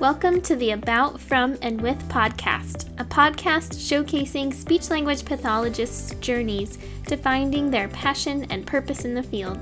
Welcome 0.00 0.40
to 0.42 0.56
the 0.56 0.70
About, 0.70 1.20
From, 1.20 1.58
and 1.60 1.78
With 1.78 1.98
podcast, 2.08 2.88
a 2.98 3.04
podcast 3.04 3.74
showcasing 3.74 4.50
speech 4.54 4.88
language 4.88 5.26
pathologists' 5.26 6.14
journeys 6.20 6.78
to 7.06 7.18
finding 7.18 7.70
their 7.70 7.86
passion 7.88 8.46
and 8.48 8.66
purpose 8.66 9.04
in 9.04 9.12
the 9.12 9.22
field. 9.22 9.58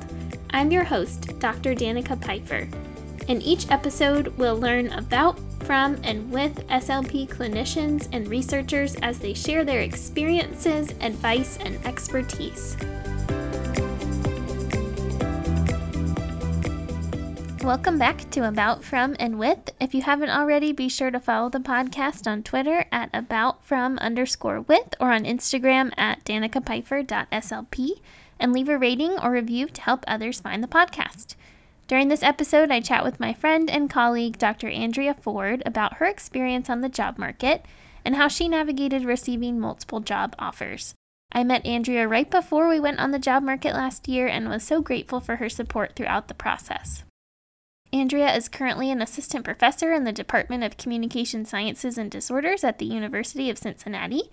I'm 0.51 0.71
your 0.71 0.85
host, 0.85 1.37
Dr. 1.41 1.75
Danica 1.75 2.25
Pfeiffer. 2.25 2.69
In 3.27 3.43
each 3.43 3.69
episode, 3.73 4.29
we'll 4.39 4.57
learn 4.57 4.93
about, 4.93 5.41
from, 5.65 5.97
and 6.05 6.31
with 6.31 6.65
SLP 6.69 7.29
clinicians 7.29 8.09
and 8.13 8.29
researchers 8.29 8.95
as 9.03 9.19
they 9.19 9.35
share 9.35 9.65
their 9.65 9.81
experiences, 9.81 10.95
advice, 11.01 11.57
and 11.57 11.85
expertise. 11.85 12.77
Welcome 17.69 17.99
back 17.99 18.31
to 18.31 18.49
About 18.49 18.83
From 18.83 19.15
and 19.19 19.39
With. 19.39 19.69
If 19.79 19.93
you 19.93 20.01
haven't 20.01 20.31
already, 20.31 20.73
be 20.73 20.89
sure 20.89 21.11
to 21.11 21.21
follow 21.21 21.51
the 21.51 21.59
podcast 21.59 22.27
on 22.27 22.43
Twitter 22.43 22.87
at 22.91 23.11
About 23.13 23.63
From 23.63 23.99
underscore 23.99 24.63
With 24.63 24.95
or 24.99 25.13
on 25.13 25.25
Instagram 25.25 25.93
at 25.99 26.25
danicapfeiffer.slp 26.25 28.01
and 28.41 28.55
leave 28.55 28.71
a 28.71 28.79
rating 28.79 29.19
or 29.19 29.33
review 29.33 29.67
to 29.69 29.83
help 29.83 30.03
others 30.09 30.41
find 30.41 30.65
the 30.65 30.67
podcast. 30.67 31.35
During 31.87 32.09
this 32.09 32.23
episode, 32.23 32.71
I 32.71 32.81
chat 32.81 33.05
with 33.05 33.21
my 33.21 33.35
friend 33.35 33.69
and 33.69 33.91
colleague, 33.91 34.39
Dr. 34.39 34.71
Andrea 34.71 35.13
Ford, 35.13 35.63
about 35.67 35.99
her 35.99 36.07
experience 36.07 36.71
on 36.71 36.81
the 36.81 36.89
job 36.89 37.19
market 37.19 37.67
and 38.03 38.17
how 38.17 38.29
she 38.29 38.49
navigated 38.49 39.05
receiving 39.05 39.61
multiple 39.61 40.01
job 40.01 40.35
offers. 40.39 40.95
I 41.33 41.45
met 41.45 41.67
Andrea 41.67 42.09
right 42.09 42.31
before 42.31 42.67
we 42.67 42.81
went 42.81 42.99
on 42.99 43.11
the 43.11 43.19
job 43.19 43.43
market 43.43 43.75
last 43.75 44.09
year 44.09 44.27
and 44.27 44.49
was 44.49 44.63
so 44.63 44.81
grateful 44.81 45.21
for 45.21 45.37
her 45.37 45.51
support 45.51 45.97
throughout 45.97 46.29
the 46.29 46.35
process. 46.35 47.05
Andrea 47.91 48.35
is 48.37 48.51
currently 48.51 48.91
an 48.91 49.01
assistant 49.01 49.45
professor 49.45 49.93
in 49.93 50.05
the 50.05 50.13
Department 50.13 50.63
of 50.63 50.77
Communication 50.77 51.47
Sciences 51.47 51.97
and 51.97 52.11
Disorders 52.11 52.63
at 52.63 52.79
the 52.79 52.85
University 52.85 53.49
of 53.49 53.57
Cincinnati. 53.57 54.25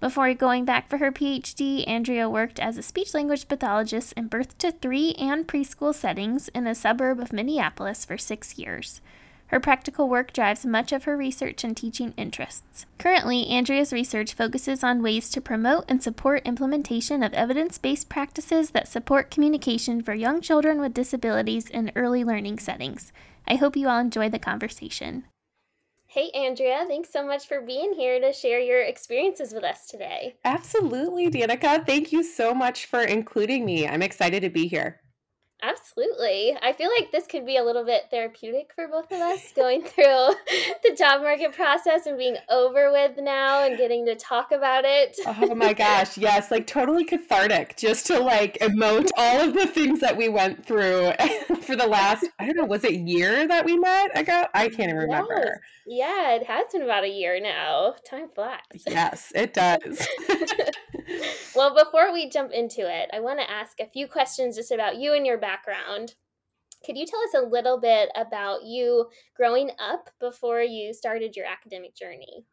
Before 0.00 0.32
going 0.32 0.64
back 0.64 0.88
for 0.88 0.96
her 0.96 1.12
PhD, 1.12 1.86
Andrea 1.86 2.28
worked 2.28 2.58
as 2.58 2.78
a 2.78 2.82
speech 2.82 3.12
language 3.12 3.48
pathologist 3.48 4.14
in 4.14 4.28
birth 4.28 4.56
to 4.58 4.72
three 4.72 5.12
and 5.18 5.46
preschool 5.46 5.94
settings 5.94 6.48
in 6.48 6.66
a 6.66 6.74
suburb 6.74 7.20
of 7.20 7.34
Minneapolis 7.34 8.04
for 8.06 8.16
six 8.16 8.58
years. 8.58 9.02
Her 9.52 9.60
practical 9.60 10.08
work 10.08 10.32
drives 10.32 10.64
much 10.64 10.92
of 10.92 11.04
her 11.04 11.14
research 11.14 11.62
and 11.62 11.76
teaching 11.76 12.14
interests. 12.16 12.86
Currently, 12.98 13.48
Andrea's 13.48 13.92
research 13.92 14.32
focuses 14.32 14.82
on 14.82 15.02
ways 15.02 15.28
to 15.28 15.42
promote 15.42 15.84
and 15.88 16.02
support 16.02 16.46
implementation 16.46 17.22
of 17.22 17.34
evidence 17.34 17.76
based 17.76 18.08
practices 18.08 18.70
that 18.70 18.88
support 18.88 19.30
communication 19.30 20.00
for 20.00 20.14
young 20.14 20.40
children 20.40 20.80
with 20.80 20.94
disabilities 20.94 21.68
in 21.68 21.92
early 21.94 22.24
learning 22.24 22.60
settings. 22.60 23.12
I 23.46 23.56
hope 23.56 23.76
you 23.76 23.88
all 23.88 23.98
enjoy 23.98 24.30
the 24.30 24.38
conversation. 24.38 25.24
Hey, 26.06 26.30
Andrea, 26.34 26.86
thanks 26.88 27.12
so 27.12 27.26
much 27.26 27.46
for 27.46 27.60
being 27.60 27.92
here 27.92 28.20
to 28.20 28.32
share 28.32 28.60
your 28.60 28.80
experiences 28.80 29.52
with 29.52 29.64
us 29.64 29.86
today. 29.86 30.36
Absolutely, 30.46 31.30
Danica. 31.30 31.84
Thank 31.84 32.10
you 32.10 32.22
so 32.22 32.54
much 32.54 32.86
for 32.86 33.02
including 33.02 33.66
me. 33.66 33.86
I'm 33.86 34.02
excited 34.02 34.40
to 34.40 34.50
be 34.50 34.66
here. 34.66 35.02
Absolutely. 35.62 36.56
I 36.60 36.72
feel 36.72 36.90
like 36.98 37.12
this 37.12 37.28
could 37.28 37.46
be 37.46 37.56
a 37.56 37.62
little 37.62 37.84
bit 37.84 38.02
therapeutic 38.10 38.72
for 38.74 38.88
both 38.88 39.12
of 39.12 39.20
us 39.20 39.52
going 39.52 39.82
through 39.86 40.04
the 40.82 40.96
job 40.98 41.22
market 41.22 41.52
process 41.52 42.06
and 42.06 42.18
being 42.18 42.36
over 42.50 42.90
with 42.90 43.16
now 43.18 43.64
and 43.64 43.78
getting 43.78 44.04
to 44.06 44.16
talk 44.16 44.50
about 44.50 44.84
it. 44.84 45.16
oh 45.24 45.54
my 45.54 45.72
gosh. 45.72 46.18
Yes. 46.22 46.50
Like 46.50 46.66
totally 46.66 47.04
cathartic 47.04 47.76
just 47.76 48.06
to 48.06 48.18
like 48.18 48.58
emote 48.58 49.10
all 49.16 49.40
of 49.40 49.54
the 49.54 49.66
things 49.66 50.00
that 50.00 50.16
we 50.16 50.28
went 50.28 50.64
through 50.64 51.12
for 51.62 51.76
the 51.76 51.86
last, 51.86 52.26
I 52.38 52.46
don't 52.46 52.56
know, 52.56 52.64
was 52.64 52.84
it 52.84 52.94
year 52.94 53.46
that 53.46 53.64
we 53.64 53.76
met 53.78 54.16
ago? 54.18 54.46
I 54.54 54.68
can't 54.68 54.90
even 54.90 54.96
remember. 54.96 55.60
Yes. 55.86 56.08
Yeah. 56.08 56.34
It 56.36 56.46
has 56.46 56.72
been 56.72 56.82
about 56.82 57.04
a 57.04 57.08
year 57.08 57.40
now. 57.40 57.94
Time 58.04 58.28
flies. 58.34 58.58
Yes, 58.86 59.32
it 59.34 59.54
does. 59.54 60.06
well, 61.54 61.74
before 61.74 62.12
we 62.12 62.28
jump 62.28 62.52
into 62.52 62.80
it, 62.82 63.10
I 63.12 63.20
want 63.20 63.40
to 63.40 63.50
ask 63.50 63.78
a 63.80 63.86
few 63.86 64.06
questions 64.06 64.56
just 64.56 64.72
about 64.72 64.96
you 64.96 65.14
and 65.14 65.26
your 65.26 65.38
background. 65.38 65.51
Could 66.84 66.98
you 66.98 67.06
tell 67.06 67.20
us 67.20 67.34
a 67.34 67.48
little 67.48 67.78
bit 67.78 68.10
about 68.16 68.64
you 68.64 69.08
growing 69.36 69.70
up 69.78 70.10
before 70.18 70.62
you 70.62 70.92
started 70.92 71.36
your 71.36 71.46
academic 71.46 71.94
journey? 71.94 72.44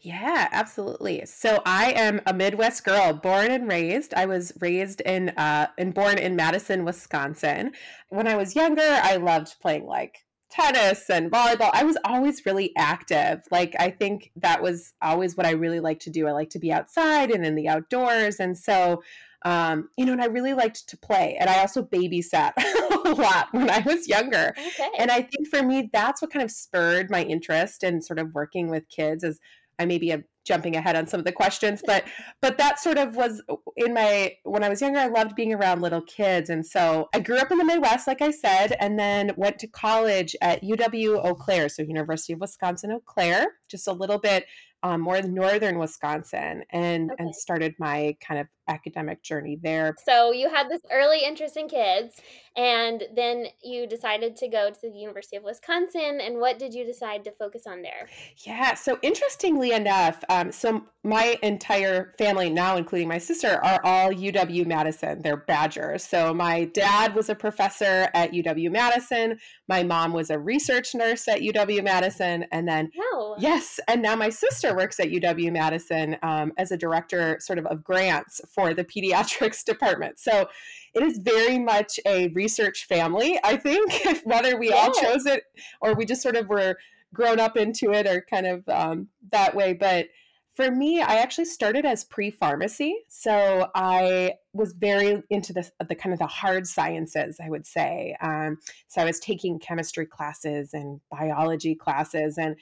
Yeah, 0.00 0.48
absolutely. 0.50 1.24
So 1.26 1.62
I 1.64 1.92
am 1.92 2.20
a 2.26 2.34
Midwest 2.34 2.84
girl, 2.84 3.12
born 3.12 3.50
and 3.50 3.68
raised. 3.68 4.14
I 4.14 4.26
was 4.26 4.52
raised 4.60 5.00
in 5.02 5.30
uh 5.30 5.68
and 5.78 5.94
born 5.94 6.18
in 6.18 6.36
Madison, 6.36 6.84
Wisconsin. 6.84 7.72
When 8.08 8.26
I 8.26 8.36
was 8.36 8.56
younger, 8.56 8.82
I 8.82 9.16
loved 9.16 9.56
playing 9.60 9.86
like 9.86 10.24
tennis 10.50 11.08
and 11.08 11.30
volleyball. 11.30 11.70
I 11.72 11.84
was 11.84 11.96
always 12.04 12.44
really 12.44 12.72
active. 12.76 13.42
Like 13.50 13.76
I 13.78 13.90
think 13.90 14.32
that 14.36 14.62
was 14.62 14.94
always 15.00 15.36
what 15.36 15.46
I 15.46 15.50
really 15.50 15.80
like 15.80 16.00
to 16.00 16.10
do. 16.10 16.26
I 16.26 16.32
like 16.32 16.50
to 16.50 16.58
be 16.58 16.72
outside 16.72 17.30
and 17.30 17.44
in 17.46 17.54
the 17.54 17.68
outdoors. 17.68 18.40
And 18.40 18.58
so 18.58 19.02
um, 19.44 19.88
you 19.96 20.04
know, 20.04 20.12
and 20.12 20.22
I 20.22 20.26
really 20.26 20.54
liked 20.54 20.88
to 20.88 20.96
play. 20.96 21.36
And 21.40 21.48
I 21.48 21.60
also 21.60 21.82
babysat 21.82 22.52
a 23.04 23.10
lot 23.10 23.48
when 23.52 23.70
I 23.70 23.80
was 23.80 24.08
younger. 24.08 24.54
Okay. 24.56 24.88
And 24.98 25.10
I 25.10 25.22
think 25.22 25.48
for 25.48 25.62
me, 25.62 25.88
that's 25.92 26.20
what 26.20 26.32
kind 26.32 26.44
of 26.44 26.50
spurred 26.50 27.10
my 27.10 27.22
interest 27.22 27.82
in 27.82 28.02
sort 28.02 28.18
of 28.18 28.34
working 28.34 28.68
with 28.68 28.88
kids 28.88 29.24
as 29.24 29.38
I 29.78 29.86
maybe 29.86 30.12
am 30.12 30.24
jumping 30.44 30.76
ahead 30.76 30.96
on 30.96 31.06
some 31.06 31.20
of 31.20 31.26
the 31.26 31.32
questions, 31.32 31.82
but 31.86 32.04
but 32.42 32.58
that 32.58 32.78
sort 32.78 32.98
of 32.98 33.16
was 33.16 33.42
in 33.76 33.94
my 33.94 34.34
when 34.44 34.62
I 34.62 34.68
was 34.68 34.80
younger. 34.80 34.98
I 34.98 35.06
loved 35.06 35.34
being 35.34 35.54
around 35.54 35.80
little 35.80 36.02
kids, 36.02 36.50
and 36.50 36.66
so 36.66 37.08
I 37.14 37.20
grew 37.20 37.38
up 37.38 37.50
in 37.50 37.58
the 37.58 37.64
Midwest, 37.64 38.06
like 38.06 38.20
I 38.20 38.30
said, 38.30 38.76
and 38.80 38.98
then 38.98 39.32
went 39.36 39.58
to 39.60 39.66
college 39.66 40.36
at 40.42 40.62
UW 40.62 41.24
Eau 41.24 41.34
Claire, 41.34 41.68
so 41.68 41.82
University 41.82 42.32
of 42.32 42.40
Wisconsin 42.40 42.92
Eau 42.92 43.00
Claire, 43.06 43.46
just 43.68 43.86
a 43.86 43.92
little 43.92 44.18
bit 44.18 44.44
um, 44.82 45.00
more 45.00 45.20
northern 45.22 45.78
Wisconsin, 45.78 46.64
and 46.70 47.10
okay. 47.10 47.24
and 47.24 47.34
started 47.34 47.74
my 47.78 48.16
kind 48.26 48.40
of 48.40 48.46
academic 48.70 49.22
journey 49.22 49.58
there. 49.60 49.94
So 50.04 50.32
you 50.32 50.48
had 50.48 50.68
this 50.68 50.82
early 50.90 51.24
interest 51.24 51.56
in 51.56 51.68
kids, 51.68 52.20
and 52.56 53.04
then 53.14 53.46
you 53.62 53.86
decided 53.86 54.36
to 54.36 54.48
go 54.48 54.70
to 54.70 54.80
the 54.80 54.98
University 54.98 55.36
of 55.36 55.42
Wisconsin. 55.42 56.20
And 56.20 56.38
what 56.38 56.58
did 56.58 56.72
you 56.72 56.84
decide 56.84 57.24
to 57.24 57.32
focus 57.32 57.66
on 57.66 57.82
there? 57.82 58.08
Yeah, 58.38 58.74
so 58.74 58.98
interestingly 59.02 59.72
enough, 59.72 60.22
um, 60.28 60.52
so 60.52 60.84
my 61.02 61.38
entire 61.42 62.14
family, 62.18 62.50
now 62.50 62.76
including 62.76 63.08
my 63.08 63.18
sister, 63.18 63.58
are 63.64 63.80
all 63.84 64.10
UW 64.12 64.66
Madison. 64.66 65.22
They're 65.22 65.38
Badgers. 65.38 66.04
So 66.04 66.34
my 66.34 66.64
dad 66.66 67.14
was 67.14 67.30
a 67.30 67.34
professor 67.34 68.08
at 68.14 68.32
UW 68.32 68.70
Madison. 68.70 69.38
My 69.68 69.82
mom 69.82 70.12
was 70.12 70.30
a 70.30 70.38
research 70.38 70.94
nurse 70.94 71.26
at 71.28 71.40
UW 71.40 71.82
Madison, 71.82 72.44
and 72.52 72.68
then 72.68 72.90
oh. 72.98 73.36
yes, 73.38 73.80
and 73.88 74.02
now 74.02 74.14
my 74.14 74.28
sister 74.28 74.76
works 74.76 75.00
at 75.00 75.08
UW 75.08 75.52
Madison 75.52 76.16
um, 76.22 76.52
as 76.58 76.70
a 76.72 76.76
director, 76.76 77.38
sort 77.40 77.58
of 77.58 77.66
of 77.66 77.82
grants 77.84 78.40
for 78.60 78.74
the 78.74 78.84
pediatrics 78.84 79.64
department. 79.72 80.18
So 80.18 80.48
it 80.94 81.02
is 81.02 81.18
very 81.18 81.58
much 81.58 81.98
a 82.06 82.28
research 82.28 82.86
family, 82.86 83.38
I 83.42 83.56
think, 83.56 83.92
whether 84.24 84.58
we 84.58 84.72
all 84.72 84.92
chose 84.92 85.26
it 85.26 85.44
or 85.80 85.94
we 85.94 86.04
just 86.04 86.22
sort 86.22 86.36
of 86.36 86.48
were 86.48 86.76
grown 87.14 87.40
up 87.40 87.56
into 87.56 87.92
it 87.92 88.06
or 88.06 88.24
kind 88.28 88.46
of 88.46 88.68
um, 88.68 89.08
that 89.32 89.54
way. 89.54 89.72
But 89.72 90.06
for 90.54 90.70
me, 90.70 91.00
I 91.00 91.16
actually 91.16 91.46
started 91.46 91.86
as 91.86 92.04
pre 92.04 92.30
pharmacy. 92.30 92.94
So 93.08 93.68
I 93.74 94.34
was 94.52 94.74
very 94.74 95.22
into 95.30 95.52
the, 95.52 95.70
the 95.88 95.94
kind 95.94 96.12
of 96.12 96.18
the 96.18 96.26
hard 96.26 96.66
sciences, 96.66 97.38
I 97.42 97.48
would 97.48 97.66
say. 97.66 98.16
Um, 98.20 98.58
so 98.88 99.00
I 99.00 99.04
was 99.04 99.20
taking 99.20 99.58
chemistry 99.58 100.06
classes 100.06 100.74
and 100.74 101.00
biology 101.10 101.74
classes. 101.74 102.36
And 102.36 102.56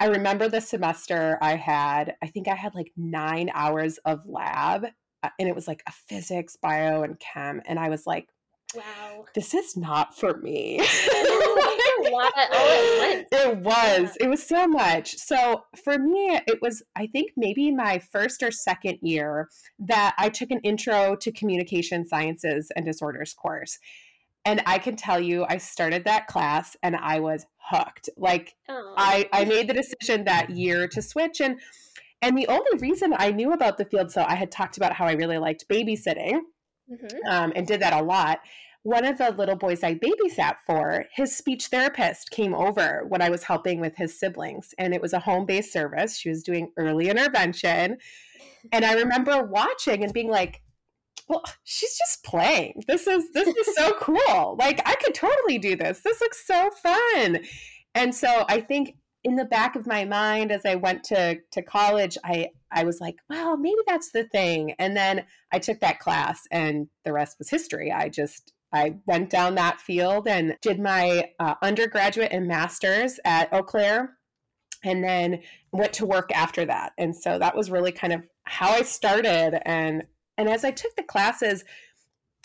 I 0.00 0.06
remember 0.06 0.48
the 0.48 0.60
semester 0.60 1.38
I 1.40 1.56
had, 1.56 2.16
I 2.22 2.26
think 2.26 2.48
I 2.48 2.54
had 2.54 2.74
like 2.74 2.90
nine 2.96 3.50
hours 3.54 3.98
of 3.98 4.20
lab 4.26 4.86
and 5.38 5.48
it 5.48 5.54
was 5.54 5.68
like 5.68 5.82
a 5.86 5.92
physics, 5.92 6.56
bio, 6.60 7.02
and 7.02 7.18
chem. 7.18 7.60
And 7.66 7.78
I 7.78 7.88
was 7.88 8.06
like, 8.06 8.28
wow, 8.74 9.24
this 9.34 9.54
is 9.54 9.76
not 9.76 10.16
for 10.16 10.36
me. 10.38 10.78
it 13.32 13.56
was. 13.58 14.16
It 14.20 14.28
was 14.28 14.42
so 14.42 14.66
much. 14.66 15.16
So 15.16 15.64
for 15.82 15.98
me, 15.98 16.40
it 16.46 16.60
was, 16.60 16.82
I 16.94 17.06
think, 17.06 17.32
maybe 17.36 17.70
my 17.70 17.98
first 17.98 18.42
or 18.42 18.50
second 18.50 18.98
year 19.02 19.48
that 19.78 20.14
I 20.18 20.28
took 20.28 20.50
an 20.50 20.60
intro 20.60 21.16
to 21.16 21.32
communication 21.32 22.06
sciences 22.06 22.70
and 22.76 22.84
disorders 22.84 23.34
course. 23.34 23.78
And 24.44 24.62
I 24.64 24.78
can 24.78 24.94
tell 24.94 25.18
you, 25.20 25.44
I 25.48 25.58
started 25.58 26.04
that 26.04 26.28
class 26.28 26.76
and 26.82 26.94
I 26.94 27.18
was 27.18 27.46
hooked. 27.58 28.08
Like 28.16 28.54
I, 28.96 29.28
I 29.32 29.44
made 29.44 29.68
the 29.68 29.74
decision 29.74 30.24
that 30.24 30.50
year 30.50 30.86
to 30.88 31.02
switch. 31.02 31.40
And 31.40 31.58
and 32.22 32.36
the 32.36 32.48
only 32.48 32.78
reason 32.78 33.14
I 33.16 33.30
knew 33.30 33.52
about 33.52 33.78
the 33.78 33.84
field, 33.84 34.10
so 34.10 34.24
I 34.26 34.34
had 34.34 34.50
talked 34.50 34.76
about 34.76 34.92
how 34.92 35.06
I 35.06 35.12
really 35.12 35.38
liked 35.38 35.68
babysitting 35.68 36.40
mm-hmm. 36.90 37.28
um, 37.28 37.52
and 37.54 37.66
did 37.66 37.80
that 37.80 37.92
a 37.92 38.02
lot. 38.02 38.40
One 38.82 39.04
of 39.04 39.18
the 39.18 39.32
little 39.32 39.56
boys 39.56 39.82
I 39.82 39.96
babysat 39.96 40.56
for, 40.64 41.06
his 41.12 41.36
speech 41.36 41.66
therapist 41.66 42.30
came 42.30 42.54
over 42.54 43.04
when 43.08 43.20
I 43.20 43.30
was 43.30 43.42
helping 43.42 43.80
with 43.80 43.96
his 43.96 44.18
siblings, 44.18 44.74
and 44.78 44.94
it 44.94 45.02
was 45.02 45.12
a 45.12 45.18
home 45.18 45.44
based 45.44 45.72
service. 45.72 46.16
She 46.16 46.28
was 46.28 46.42
doing 46.42 46.70
early 46.76 47.08
intervention. 47.08 47.98
And 48.72 48.84
I 48.84 48.94
remember 48.94 49.44
watching 49.44 50.04
and 50.04 50.12
being 50.12 50.30
like, 50.30 50.62
well, 51.28 51.42
she's 51.64 51.98
just 51.98 52.22
playing. 52.24 52.84
This 52.86 53.06
is 53.06 53.32
this 53.32 53.48
is 53.48 53.74
so 53.74 53.92
cool. 54.00 54.56
Like 54.58 54.80
I 54.86 54.94
could 54.94 55.14
totally 55.14 55.58
do 55.58 55.74
this. 55.74 56.00
This 56.00 56.20
looks 56.20 56.46
so 56.46 56.70
fun. 56.70 57.40
And 57.94 58.14
so 58.14 58.44
I 58.48 58.60
think 58.60 58.96
in 59.26 59.34
the 59.34 59.44
back 59.44 59.74
of 59.74 59.88
my 59.88 60.04
mind 60.04 60.52
as 60.52 60.64
I 60.64 60.76
went 60.76 61.02
to 61.04 61.40
to 61.50 61.60
college, 61.60 62.16
I 62.22 62.50
I 62.70 62.84
was 62.84 63.00
like, 63.00 63.16
well, 63.28 63.56
maybe 63.56 63.80
that's 63.84 64.12
the 64.12 64.22
thing. 64.22 64.72
And 64.78 64.96
then 64.96 65.24
I 65.52 65.58
took 65.58 65.80
that 65.80 65.98
class 65.98 66.42
and 66.52 66.86
the 67.04 67.12
rest 67.12 67.36
was 67.40 67.50
history. 67.50 67.90
I 67.90 68.08
just 68.08 68.52
I 68.72 68.94
went 69.04 69.30
down 69.30 69.56
that 69.56 69.80
field 69.80 70.28
and 70.28 70.56
did 70.62 70.78
my 70.78 71.30
uh, 71.40 71.54
undergraduate 71.60 72.30
and 72.30 72.46
master's 72.46 73.18
at 73.24 73.52
Eau 73.52 73.64
Claire 73.64 74.16
and 74.84 75.02
then 75.02 75.42
went 75.72 75.92
to 75.94 76.06
work 76.06 76.30
after 76.32 76.64
that. 76.64 76.92
And 76.96 77.16
so 77.16 77.36
that 77.36 77.56
was 77.56 77.68
really 77.68 77.92
kind 77.92 78.12
of 78.12 78.22
how 78.44 78.70
I 78.70 78.82
started 78.82 79.60
and 79.68 80.04
and 80.38 80.48
as 80.48 80.64
I 80.64 80.70
took 80.70 80.94
the 80.94 81.02
classes, 81.02 81.64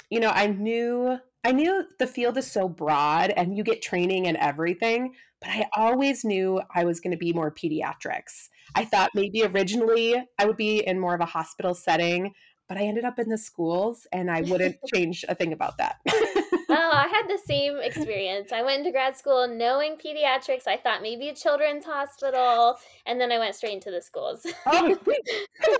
you 0.09 0.19
know, 0.19 0.31
I 0.31 0.47
knew 0.47 1.19
I 1.43 1.51
knew 1.51 1.85
the 1.97 2.07
field 2.07 2.37
is 2.37 2.49
so 2.49 2.69
broad 2.69 3.31
and 3.31 3.57
you 3.57 3.63
get 3.63 3.81
training 3.81 4.27
and 4.27 4.37
everything, 4.37 5.13
but 5.39 5.49
I 5.49 5.67
always 5.75 6.23
knew 6.23 6.61
I 6.73 6.85
was 6.85 6.99
going 6.99 7.11
to 7.11 7.17
be 7.17 7.33
more 7.33 7.51
pediatrics. 7.51 8.49
I 8.75 8.85
thought 8.85 9.09
maybe 9.15 9.43
originally 9.43 10.15
I 10.37 10.45
would 10.45 10.57
be 10.57 10.85
in 10.85 10.99
more 10.99 11.15
of 11.15 11.21
a 11.21 11.25
hospital 11.25 11.73
setting, 11.73 12.33
but 12.69 12.77
I 12.77 12.83
ended 12.83 13.05
up 13.05 13.17
in 13.17 13.27
the 13.27 13.37
schools 13.37 14.05
and 14.11 14.29
I 14.29 14.41
wouldn't 14.41 14.77
change 14.93 15.25
a 15.27 15.35
thing 15.35 15.51
about 15.51 15.77
that. 15.79 15.97
oh, 16.71 16.91
I 16.93 17.07
had 17.07 17.27
the 17.27 17.39
same 17.45 17.77
experience. 17.77 18.51
I 18.51 18.63
went 18.63 18.79
into 18.79 18.91
grad 18.91 19.17
school 19.17 19.47
knowing 19.47 19.95
pediatrics. 19.95 20.67
I 20.67 20.77
thought 20.77 21.01
maybe 21.01 21.29
a 21.29 21.35
children's 21.35 21.85
hospital, 21.85 22.77
and 23.05 23.19
then 23.19 23.31
I 23.31 23.39
went 23.39 23.55
straight 23.55 23.73
into 23.73 23.91
the 23.91 24.01
schools. 24.01 24.45
oh, 24.65 24.97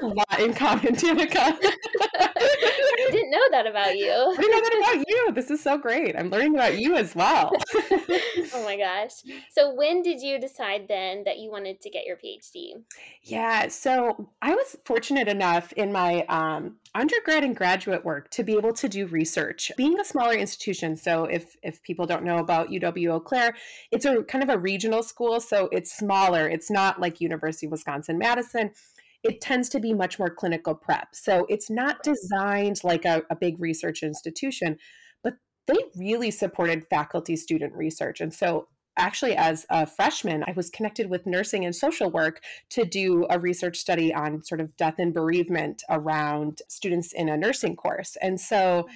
a 0.02 0.06
lot 0.06 0.40
in 0.40 0.54
common, 0.54 0.96
Danica. 0.96 1.58
I 1.62 3.10
didn't 3.12 3.32
know 3.32 3.48
that 3.52 3.68
about 3.68 3.98
you. 3.98 4.12
I 4.12 4.36
didn't 4.38 4.52
know 4.52 4.62
that 4.62 4.78
about 4.80 5.06
you. 5.08 5.32
This 5.34 5.52
is 5.52 5.62
so 5.62 5.78
great. 5.78 6.16
I'm 6.16 6.30
learning 6.30 6.56
about 6.56 6.78
you 6.78 6.96
as 6.96 7.16
well. 7.16 7.52
oh 7.76 8.64
my 8.64 8.78
gosh. 8.78 9.12
So, 9.52 9.74
when 9.74 10.02
did 10.02 10.22
you 10.22 10.40
decide 10.40 10.88
then 10.88 11.24
that 11.26 11.40
you 11.40 11.52
wanted 11.52 11.82
to 11.82 11.90
get 11.90 12.06
your 12.06 12.18
PhD? 12.18 12.82
Yeah, 13.24 13.68
so 13.68 14.30
I 14.42 14.56
was 14.56 14.78
fortunate 14.86 15.28
enough 15.28 15.72
in 15.74 15.92
my 15.92 16.26
um, 16.26 16.78
undergrad 16.96 17.44
and 17.44 17.56
graduate 17.56 18.04
work 18.04 18.30
to 18.32 18.44
be 18.44 18.54
able 18.54 18.74
to 18.74 18.90
do 18.90 19.08
research. 19.08 19.72
Being 19.78 20.00
a 20.00 20.06
smaller 20.06 20.34
institution, 20.34 20.81
so 20.98 21.26
if 21.26 21.56
if 21.64 21.82
people 21.84 22.06
don't 22.06 22.24
know 22.24 22.38
about 22.38 22.70
UW 22.70 23.14
Eau 23.14 23.20
Claire, 23.20 23.56
it's 23.92 24.06
a 24.06 24.24
kind 24.24 24.44
of 24.44 24.50
a 24.50 24.58
regional 24.58 25.04
school, 25.04 25.40
so 25.40 25.70
it's 25.72 25.96
smaller. 25.96 26.48
It's 26.48 26.70
not 26.70 27.00
like 27.00 27.22
University 27.22 27.68
of 27.68 27.72
Wisconsin 27.72 28.18
Madison. 28.18 28.72
It 29.24 29.42
tends 29.42 29.70
to 29.70 29.80
be 29.80 29.94
much 29.94 30.18
more 30.18 30.30
clinical 30.30 30.74
prep. 30.74 31.10
So 31.14 31.46
it's 31.48 31.70
not 31.70 32.02
designed 32.04 32.84
like 32.84 33.06
a, 33.06 33.24
a 33.30 33.36
big 33.36 33.60
research 33.60 34.02
institution, 34.02 34.78
but 35.24 35.36
they 35.68 35.78
really 35.96 36.32
supported 36.32 36.88
faculty 36.90 37.36
student 37.36 37.74
research. 37.76 38.20
And 38.20 38.34
so 38.34 38.68
actually 38.98 39.36
as 39.36 39.66
a 39.70 39.86
freshman 39.86 40.44
i 40.48 40.54
was 40.56 40.70
connected 40.70 41.10
with 41.10 41.26
nursing 41.26 41.66
and 41.66 41.76
social 41.76 42.10
work 42.12 42.42
to 42.70 42.84
do 42.84 43.26
a 43.30 43.40
research 43.40 43.78
study 43.78 44.14
on 44.14 44.44
sort 44.44 44.60
of 44.60 44.76
death 44.76 44.96
and 44.98 45.14
bereavement 45.14 45.82
around 45.90 46.62
students 46.68 47.14
in 47.14 47.30
a 47.30 47.38
nursing 47.38 47.76
course 47.76 48.18
and 48.22 48.40
so 48.40 48.56
mm-hmm. 48.56 48.96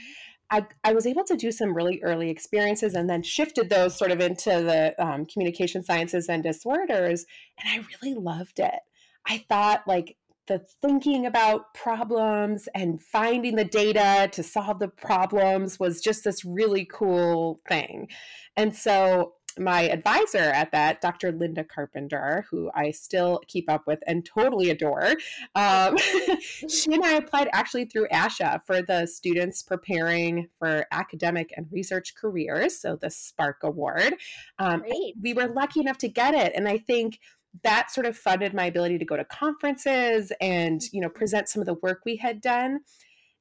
I, 0.51 0.65
I 0.83 0.93
was 0.93 1.07
able 1.07 1.23
to 1.25 1.35
do 1.35 1.51
some 1.51 1.73
really 1.73 2.01
early 2.03 2.29
experiences 2.29 2.93
and 2.93 3.09
then 3.09 3.23
shifted 3.23 3.69
those 3.69 3.97
sort 3.97 4.11
of 4.11 4.19
into 4.19 4.49
the 4.49 4.93
um, 5.03 5.25
communication 5.25 5.83
sciences 5.83 6.29
and 6.29 6.43
disorders 6.43 7.25
and 7.59 7.69
i 7.69 7.85
really 8.01 8.15
loved 8.15 8.59
it 8.59 8.79
i 9.27 9.43
thought 9.49 9.81
like 9.87 10.17
the 10.47 10.59
thinking 10.81 11.25
about 11.25 11.73
problems 11.73 12.69
and 12.75 13.01
finding 13.01 13.55
the 13.55 13.65
data 13.65 14.29
to 14.31 14.43
solve 14.43 14.79
the 14.79 14.87
problems 14.87 15.79
was 15.79 16.01
just 16.01 16.23
this 16.23 16.45
really 16.45 16.85
cool 16.85 17.61
thing. 17.67 18.07
And 18.55 18.75
so 18.75 19.33
my 19.57 19.83
advisor 19.83 20.37
at 20.37 20.71
that, 20.71 21.01
Dr. 21.01 21.31
Linda 21.31 21.63
Carpenter, 21.63 22.45
who 22.49 22.69
I 22.75 22.91
still 22.91 23.41
keep 23.47 23.69
up 23.69 23.87
with 23.87 23.99
and 24.07 24.25
totally 24.25 24.69
adore, 24.69 25.15
um, 25.55 25.97
she 26.69 26.93
and 26.93 27.03
I 27.03 27.13
applied 27.13 27.49
actually 27.53 27.85
through 27.85 28.07
ASHA 28.09 28.65
for 28.65 28.81
the 28.81 29.05
students 29.05 29.63
preparing 29.63 30.49
for 30.59 30.85
academic 30.91 31.53
and 31.55 31.67
research 31.71 32.15
careers, 32.15 32.79
so 32.79 32.95
the 32.95 33.07
SPARC 33.07 33.63
Award. 33.63 34.15
Um, 34.59 34.83
we 35.21 35.33
were 35.33 35.47
lucky 35.47 35.79
enough 35.79 35.97
to 35.99 36.07
get 36.07 36.33
it, 36.33 36.53
and 36.55 36.67
I 36.67 36.77
think 36.77 37.19
that 37.63 37.91
sort 37.91 38.05
of 38.05 38.17
funded 38.17 38.53
my 38.53 38.65
ability 38.65 38.97
to 38.97 39.05
go 39.05 39.15
to 39.15 39.23
conferences 39.25 40.31
and 40.41 40.81
you 40.91 40.99
know 40.99 41.09
present 41.09 41.47
some 41.47 41.61
of 41.61 41.65
the 41.65 41.75
work 41.75 42.01
we 42.05 42.17
had 42.17 42.41
done. 42.41 42.79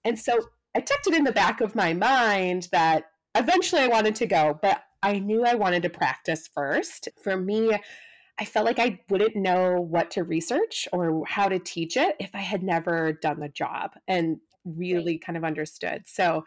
And 0.05 0.19
so 0.19 0.39
I 0.77 0.81
tucked 0.81 1.07
it 1.07 1.15
in 1.15 1.25
the 1.25 1.33
back 1.33 1.61
of 1.61 1.75
my 1.75 1.93
mind 1.93 2.69
that 2.73 3.07
eventually 3.35 3.83
I 3.83 3.89
wanted 3.89 4.15
to 4.17 4.27
go, 4.27 4.59
but 4.61 4.83
I 5.05 5.19
knew 5.19 5.45
I 5.45 5.55
wanted 5.55 5.83
to 5.83 5.91
practice 5.91 6.49
first. 6.49 7.11
For 7.23 7.37
me, 7.37 7.79
I 8.41 8.45
felt 8.47 8.65
like 8.65 8.79
I 8.79 9.01
wouldn't 9.11 9.37
know 9.37 9.79
what 9.79 10.11
to 10.13 10.25
research 10.25 10.89
or 10.95 11.27
how 11.27 11.47
to 11.47 11.59
teach 11.59 11.99
it 11.99 12.17
if 12.19 12.31
I 12.35 12.39
had 12.39 12.63
never 12.63 13.13
done 13.13 13.39
the 13.39 13.51
job 13.51 13.91
and 14.09 14.39
really 14.65 15.19
kind 15.19 15.37
of 15.37 15.45
understood. 15.45 16.05
So 16.07 16.45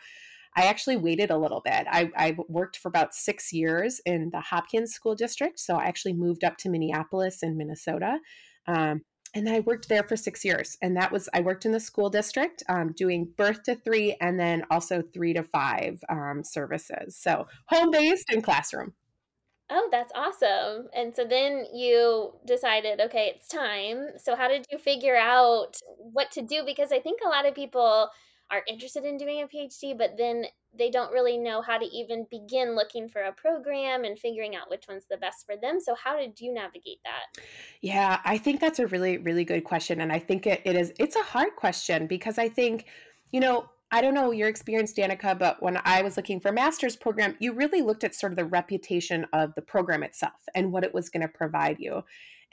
I 0.55 0.63
actually 0.63 0.97
waited 0.97 1.29
a 1.29 1.37
little 1.37 1.61
bit. 1.63 1.85
I, 1.87 2.09
I, 2.17 2.35
worked 2.49 2.77
for 2.77 2.87
about 2.89 3.13
six 3.13 3.53
years 3.53 4.01
in 4.07 4.31
the 4.31 4.41
Hopkins 4.41 4.91
School 4.91 5.13
District. 5.13 5.59
So 5.59 5.75
I 5.75 5.85
actually 5.85 6.13
moved 6.13 6.43
up 6.43 6.57
to 6.57 6.69
Minneapolis 6.69 7.43
in 7.43 7.57
Minnesota. 7.57 8.17
Um, 8.65 9.03
and 9.33 9.49
I 9.49 9.59
worked 9.61 9.89
there 9.89 10.03
for 10.03 10.15
six 10.15 10.43
years. 10.43 10.77
And 10.81 10.95
that 10.97 11.11
was, 11.11 11.29
I 11.33 11.41
worked 11.41 11.65
in 11.65 11.71
the 11.71 11.79
school 11.79 12.09
district 12.09 12.63
um, 12.69 12.93
doing 12.93 13.29
birth 13.37 13.63
to 13.63 13.75
three 13.75 14.15
and 14.21 14.39
then 14.39 14.63
also 14.71 15.01
three 15.01 15.33
to 15.33 15.43
five 15.43 16.03
um, 16.09 16.43
services. 16.43 17.15
So 17.17 17.47
home 17.67 17.91
based 17.91 18.29
and 18.29 18.43
classroom. 18.43 18.93
Oh, 19.69 19.89
that's 19.91 20.13
awesome. 20.15 20.87
And 20.95 21.13
so 21.13 21.25
then 21.25 21.65
you 21.73 22.33
decided, 22.45 23.01
okay, 23.01 23.33
it's 23.35 23.49
time. 23.49 24.07
So, 24.17 24.33
how 24.33 24.47
did 24.47 24.65
you 24.71 24.77
figure 24.77 25.17
out 25.17 25.75
what 25.97 26.31
to 26.31 26.41
do? 26.41 26.63
Because 26.65 26.93
I 26.93 27.01
think 27.01 27.19
a 27.25 27.27
lot 27.27 27.45
of 27.45 27.53
people 27.53 28.09
are 28.51 28.63
interested 28.67 29.03
in 29.03 29.17
doing 29.17 29.41
a 29.41 29.47
PhD, 29.47 29.97
but 29.97 30.17
then 30.17 30.45
they 30.77 30.89
don't 30.89 31.11
really 31.11 31.37
know 31.37 31.61
how 31.61 31.77
to 31.77 31.85
even 31.85 32.25
begin 32.29 32.75
looking 32.75 33.09
for 33.09 33.23
a 33.23 33.31
program 33.31 34.03
and 34.03 34.17
figuring 34.17 34.55
out 34.55 34.69
which 34.69 34.85
one's 34.87 35.05
the 35.09 35.17
best 35.17 35.45
for 35.45 35.55
them. 35.57 35.79
So, 35.79 35.95
how 35.95 36.17
did 36.17 36.39
you 36.39 36.53
navigate 36.53 36.99
that? 37.03 37.41
Yeah, 37.81 38.19
I 38.25 38.37
think 38.37 38.61
that's 38.61 38.79
a 38.79 38.87
really, 38.87 39.17
really 39.17 39.43
good 39.43 39.63
question. 39.63 40.01
And 40.01 40.11
I 40.11 40.19
think 40.19 40.47
it, 40.47 40.61
it 40.65 40.75
is, 40.75 40.93
it's 40.99 41.15
a 41.15 41.23
hard 41.23 41.55
question 41.55 42.07
because 42.07 42.37
I 42.37 42.49
think, 42.49 42.85
you 43.31 43.39
know, 43.39 43.69
I 43.91 44.01
don't 44.01 44.13
know 44.13 44.31
your 44.31 44.49
experience, 44.49 44.93
Danica, 44.93 45.37
but 45.37 45.61
when 45.63 45.79
I 45.85 46.01
was 46.01 46.17
looking 46.17 46.41
for 46.41 46.49
a 46.49 46.53
master's 46.53 46.97
program, 46.97 47.37
you 47.39 47.53
really 47.53 47.81
looked 47.81 48.03
at 48.03 48.13
sort 48.13 48.33
of 48.33 48.37
the 48.37 48.45
reputation 48.45 49.25
of 49.31 49.55
the 49.55 49.61
program 49.61 50.03
itself 50.03 50.33
and 50.55 50.73
what 50.73 50.83
it 50.83 50.93
was 50.93 51.09
going 51.09 51.21
to 51.21 51.29
provide 51.29 51.77
you. 51.79 52.03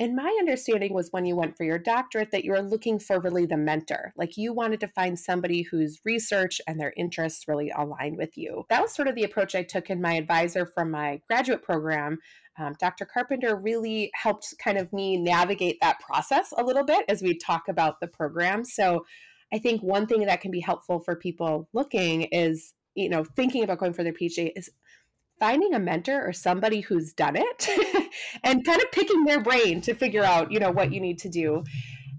And 0.00 0.16
my 0.16 0.36
understanding 0.40 0.92
was 0.92 1.10
when 1.12 1.24
you 1.24 1.36
went 1.36 1.56
for 1.56 1.62
your 1.62 1.78
doctorate 1.78 2.32
that 2.32 2.44
you 2.44 2.50
were 2.50 2.62
looking 2.62 2.98
for 2.98 3.20
really 3.20 3.46
the 3.46 3.56
mentor. 3.56 4.12
Like 4.16 4.36
you 4.36 4.52
wanted 4.52 4.80
to 4.80 4.88
find 4.88 5.16
somebody 5.16 5.62
whose 5.62 6.00
research 6.04 6.60
and 6.66 6.80
their 6.80 6.92
interests 6.96 7.46
really 7.46 7.70
aligned 7.70 8.16
with 8.16 8.36
you. 8.36 8.64
That 8.70 8.82
was 8.82 8.92
sort 8.92 9.06
of 9.06 9.14
the 9.14 9.22
approach 9.22 9.54
I 9.54 9.62
took 9.62 9.90
in 9.90 10.02
my 10.02 10.14
advisor 10.14 10.66
from 10.66 10.90
my 10.90 11.20
graduate 11.28 11.62
program. 11.62 12.18
Um, 12.58 12.74
Dr. 12.80 13.04
Carpenter 13.04 13.54
really 13.54 14.10
helped 14.14 14.54
kind 14.58 14.78
of 14.78 14.92
me 14.92 15.16
navigate 15.16 15.78
that 15.80 16.00
process 16.00 16.52
a 16.56 16.64
little 16.64 16.84
bit 16.84 17.04
as 17.08 17.22
we 17.22 17.36
talk 17.38 17.68
about 17.68 18.00
the 18.00 18.08
program. 18.08 18.64
So 18.64 19.06
I 19.52 19.58
think 19.58 19.80
one 19.80 20.08
thing 20.08 20.26
that 20.26 20.40
can 20.40 20.50
be 20.50 20.60
helpful 20.60 20.98
for 20.98 21.14
people 21.14 21.68
looking 21.72 22.22
is, 22.22 22.74
you 22.96 23.08
know, 23.08 23.22
thinking 23.22 23.62
about 23.62 23.78
going 23.78 23.92
for 23.92 24.02
their 24.02 24.12
PhD 24.12 24.50
is 24.56 24.70
finding 25.38 25.74
a 25.74 25.78
mentor 25.78 26.26
or 26.26 26.32
somebody 26.32 26.80
who's 26.80 27.12
done 27.12 27.36
it 27.36 27.68
and 28.44 28.64
kind 28.64 28.80
of 28.80 28.90
picking 28.92 29.24
their 29.24 29.40
brain 29.40 29.80
to 29.82 29.94
figure 29.94 30.24
out, 30.24 30.52
you 30.52 30.60
know, 30.60 30.70
what 30.70 30.92
you 30.92 31.00
need 31.00 31.18
to 31.18 31.28
do. 31.28 31.64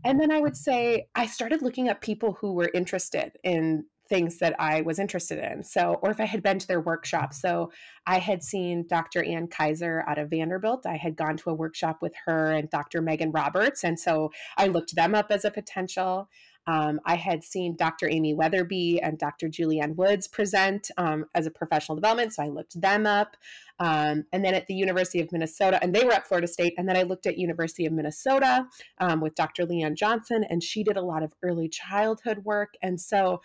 And 0.04 0.20
then 0.20 0.32
I 0.32 0.40
would 0.40 0.56
say 0.56 1.08
I 1.16 1.26
started 1.26 1.62
looking 1.62 1.90
up 1.90 2.02
people 2.02 2.34
who 2.40 2.54
were 2.54 2.70
interested 2.74 3.32
in 3.44 3.86
things 4.08 4.38
that 4.38 4.56
I 4.60 4.82
was 4.82 5.00
interested 5.00 5.40
in. 5.40 5.64
So, 5.64 6.00
or 6.04 6.12
if 6.12 6.20
I 6.20 6.26
had 6.26 6.44
been 6.44 6.60
to 6.60 6.68
their 6.68 6.82
workshop. 6.82 7.34
So, 7.34 7.72
I 8.06 8.20
had 8.20 8.44
seen 8.44 8.86
Dr. 8.88 9.24
Ann 9.24 9.48
Kaiser 9.48 10.04
out 10.08 10.20
of 10.20 10.30
Vanderbilt. 10.30 10.86
I 10.86 10.98
had 10.98 11.16
gone 11.16 11.38
to 11.38 11.50
a 11.50 11.56
workshop 11.56 12.00
with 12.02 12.14
her 12.26 12.52
and 12.52 12.70
Dr. 12.70 13.02
Megan 13.02 13.32
Roberts. 13.32 13.84
And 13.84 14.00
so 14.00 14.32
I 14.58 14.68
looked 14.68 14.96
them 14.96 15.16
up 15.16 15.32
as 15.32 15.44
a 15.44 15.50
potential. 15.50 16.30
Um, 16.68 17.00
I 17.06 17.16
had 17.16 17.44
seen 17.44 17.76
Dr. 17.76 18.10
Amy 18.10 18.34
Wetherby 18.34 19.02
and 19.02 19.18
Dr. 19.18 19.48
Juliann 19.48 19.96
Woods 19.96 20.28
present 20.28 20.90
um, 20.98 21.26
as 21.36 21.46
a 21.46 21.52
professional 21.52 21.96
development, 21.96 22.34
so 22.34 22.44
I 22.44 22.48
looked 22.48 22.80
them 22.80 23.06
up. 23.06 23.38
Um, 23.80 24.26
and 24.32 24.44
then 24.44 24.54
at 24.54 24.68
the 24.68 24.74
University 24.74 25.20
of 25.20 25.32
Minnesota, 25.32 25.80
and 25.82 25.94
they 25.94 26.06
were 26.06 26.14
at 26.14 26.28
Florida 26.28 26.48
State. 26.48 26.74
And 26.78 26.88
then 26.88 26.96
I 26.96 27.04
looked 27.04 27.28
at 27.28 27.38
University 27.38 27.86
of 27.86 27.92
Minnesota 27.92 28.68
um, 29.00 29.20
with 29.20 29.36
Dr. 29.36 29.66
LeAnne 29.66 29.96
Johnson, 29.96 30.46
and 30.50 30.64
she 30.64 30.84
did 30.84 30.96
a 30.96 31.02
lot 31.02 31.24
of 31.24 31.34
early 31.44 31.68
childhood 31.68 32.46
work. 32.46 32.76
And 32.82 33.00
so 33.00 33.42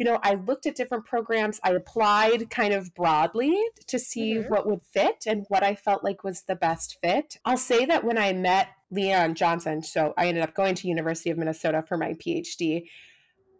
you 0.00 0.06
know, 0.06 0.18
I 0.22 0.32
looked 0.32 0.64
at 0.64 0.76
different 0.76 1.04
programs. 1.04 1.60
I 1.62 1.72
applied 1.72 2.48
kind 2.48 2.72
of 2.72 2.94
broadly 2.94 3.54
to 3.86 3.98
see 3.98 4.36
mm-hmm. 4.36 4.48
what 4.48 4.66
would 4.66 4.80
fit 4.82 5.24
and 5.26 5.44
what 5.48 5.62
I 5.62 5.74
felt 5.74 6.02
like 6.02 6.24
was 6.24 6.40
the 6.40 6.56
best 6.56 6.96
fit. 7.02 7.36
I'll 7.44 7.58
say 7.58 7.84
that 7.84 8.02
when 8.02 8.16
I 8.16 8.32
met 8.32 8.68
LeAnne 8.94 9.34
Johnson, 9.34 9.82
so 9.82 10.14
I 10.16 10.26
ended 10.26 10.42
up 10.42 10.54
going 10.54 10.74
to 10.76 10.88
University 10.88 11.30
of 11.30 11.38
Minnesota 11.38 11.84
for 11.86 11.96
my 11.96 12.14
PhD. 12.14 12.84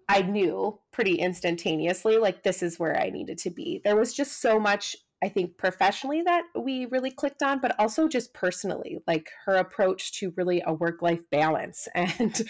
I 0.08 0.22
knew 0.22 0.78
pretty 0.92 1.14
instantaneously 1.14 2.18
like 2.18 2.42
this 2.42 2.62
is 2.62 2.78
where 2.78 3.00
I 3.00 3.10
needed 3.10 3.38
to 3.38 3.50
be. 3.50 3.80
There 3.84 3.96
was 3.96 4.12
just 4.12 4.40
so 4.40 4.58
much 4.58 4.96
I 5.22 5.28
think 5.28 5.58
professionally 5.58 6.22
that 6.22 6.44
we 6.58 6.86
really 6.86 7.10
clicked 7.10 7.42
on, 7.42 7.60
but 7.60 7.78
also 7.78 8.08
just 8.08 8.32
personally, 8.32 8.98
like 9.06 9.28
her 9.44 9.56
approach 9.56 10.12
to 10.18 10.32
really 10.36 10.62
a 10.66 10.72
work 10.72 11.02
life 11.02 11.20
balance 11.30 11.86
and 11.94 12.42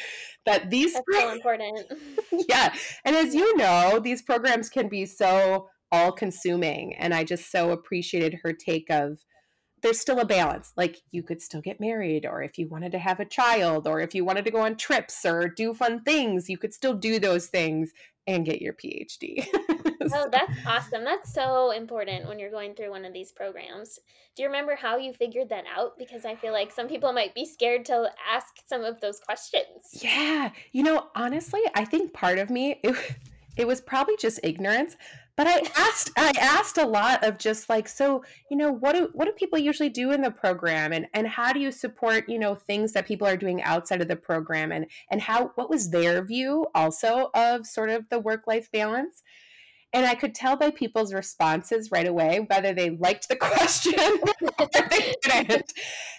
that 0.47 0.71
these 0.71 0.93
That's 0.93 1.05
pro- 1.11 1.21
so 1.21 1.33
important. 1.33 1.81
yeah. 2.49 2.73
And 3.05 3.17
as 3.17 3.35
you 3.35 3.57
know, 3.57 3.99
these 3.99 4.23
programs 4.23 4.69
can 4.69 4.89
be 4.89 5.05
so 5.05 5.69
all 5.93 6.13
consuming. 6.13 6.95
And 6.97 7.13
I 7.13 7.25
just 7.25 7.51
so 7.51 7.73
appreciated 7.73 8.39
her 8.45 8.53
take 8.53 8.89
of 8.91 9.19
there's 9.83 10.01
still 10.01 10.21
a 10.21 10.25
balance. 10.25 10.73
Like 10.77 11.03
you 11.11 11.23
could 11.23 11.41
still 11.41 11.61
get 11.61 11.81
married, 11.81 12.27
or 12.27 12.43
if 12.43 12.59
you 12.59 12.69
wanted 12.69 12.93
to 12.93 12.99
have 12.99 13.21
a 13.21 13.25
child, 13.25 13.87
or 13.87 14.01
if 14.01 14.15
you 14.15 14.25
wanted 14.25 14.45
to 14.45 14.51
go 14.51 14.61
on 14.61 14.77
trips 14.77 15.25
or 15.25 15.49
do 15.49 15.75
fun 15.75 16.03
things, 16.03 16.49
you 16.49 16.59
could 16.59 16.75
still 16.75 16.95
do 16.95 17.19
those 17.19 17.47
things 17.47 17.93
and 18.27 18.45
get 18.45 18.63
your 18.63 18.75
PhD. 18.75 19.47
oh, 20.13 20.29
that's 20.31 20.67
awesome. 20.67 21.05
That's 21.05 21.33
so 21.33 21.71
important 21.71 22.29
when 22.29 22.39
you're 22.39 22.51
going 22.51 22.75
through 22.75 22.91
one 22.91 23.05
of 23.05 23.13
these 23.13 23.33
programs. 23.33 23.99
Do 24.37 24.43
you 24.43 24.49
remember 24.49 24.77
how 24.77 24.97
you 24.97 25.13
figured 25.13 25.49
that 25.49 25.65
out? 25.77 25.99
Because 25.99 26.25
I 26.25 26.37
feel 26.37 26.53
like 26.53 26.71
some 26.71 26.87
people 26.87 27.13
might 27.13 27.35
be 27.35 27.45
scared 27.45 27.85
to 27.87 28.11
ask 28.31 28.47
some 28.67 28.85
of 28.85 29.01
those 29.01 29.21
questions. 29.21 29.89
Yeah. 30.01 30.51
You 30.73 30.83
know, 30.83 31.09
honestly, 31.15 31.61
I 31.75 31.85
think 31.85 32.13
part 32.13 32.39
of 32.39 32.51
me, 32.51 32.79
it, 32.83 33.17
it 33.57 33.67
was 33.67 33.81
probably 33.81 34.17
just 34.19 34.41
ignorance 34.43 34.97
but 35.37 35.47
i 35.47 35.61
asked 35.77 36.11
i 36.17 36.33
asked 36.41 36.79
a 36.79 36.87
lot 36.87 37.23
of 37.25 37.39
just 37.39 37.69
like 37.69 37.89
so 37.89 38.23
you 38.51 38.57
know 38.57 38.71
what 38.71 38.95
do 38.95 39.11
what 39.13 39.27
do 39.27 39.33
people 39.33 39.59
usually 39.59 39.89
do 39.89 40.13
in 40.13 40.21
the 40.21 40.31
program 40.31 40.93
and 40.93 41.07
and 41.15 41.27
how 41.27 41.53
do 41.53 41.61
you 41.61 41.71
support 41.71 42.29
you 42.29 42.39
know 42.39 42.55
things 42.55 42.93
that 42.93 43.07
people 43.07 43.27
are 43.27 43.37
doing 43.37 43.63
outside 43.63 44.01
of 44.01 44.09
the 44.09 44.17
program 44.17 44.73
and 44.73 44.87
and 45.11 45.21
how 45.21 45.51
what 45.55 45.71
was 45.71 45.91
their 45.91 46.25
view 46.25 46.67
also 46.75 47.31
of 47.35 47.67
sort 47.67 47.91
of 47.91 48.09
the 48.09 48.19
work 48.19 48.47
life 48.47 48.71
balance 48.73 49.23
and 49.93 50.07
I 50.07 50.15
could 50.15 50.35
tell 50.35 50.57
by 50.57 50.71
people's 50.71 51.13
responses 51.13 51.91
right 51.91 52.07
away 52.07 52.47
whether 52.49 52.73
they 52.73 52.91
liked 52.91 53.29
the 53.29 53.37
question 53.41 54.21
or 54.59 54.69
they 54.89 55.15
didn't. 55.21 55.73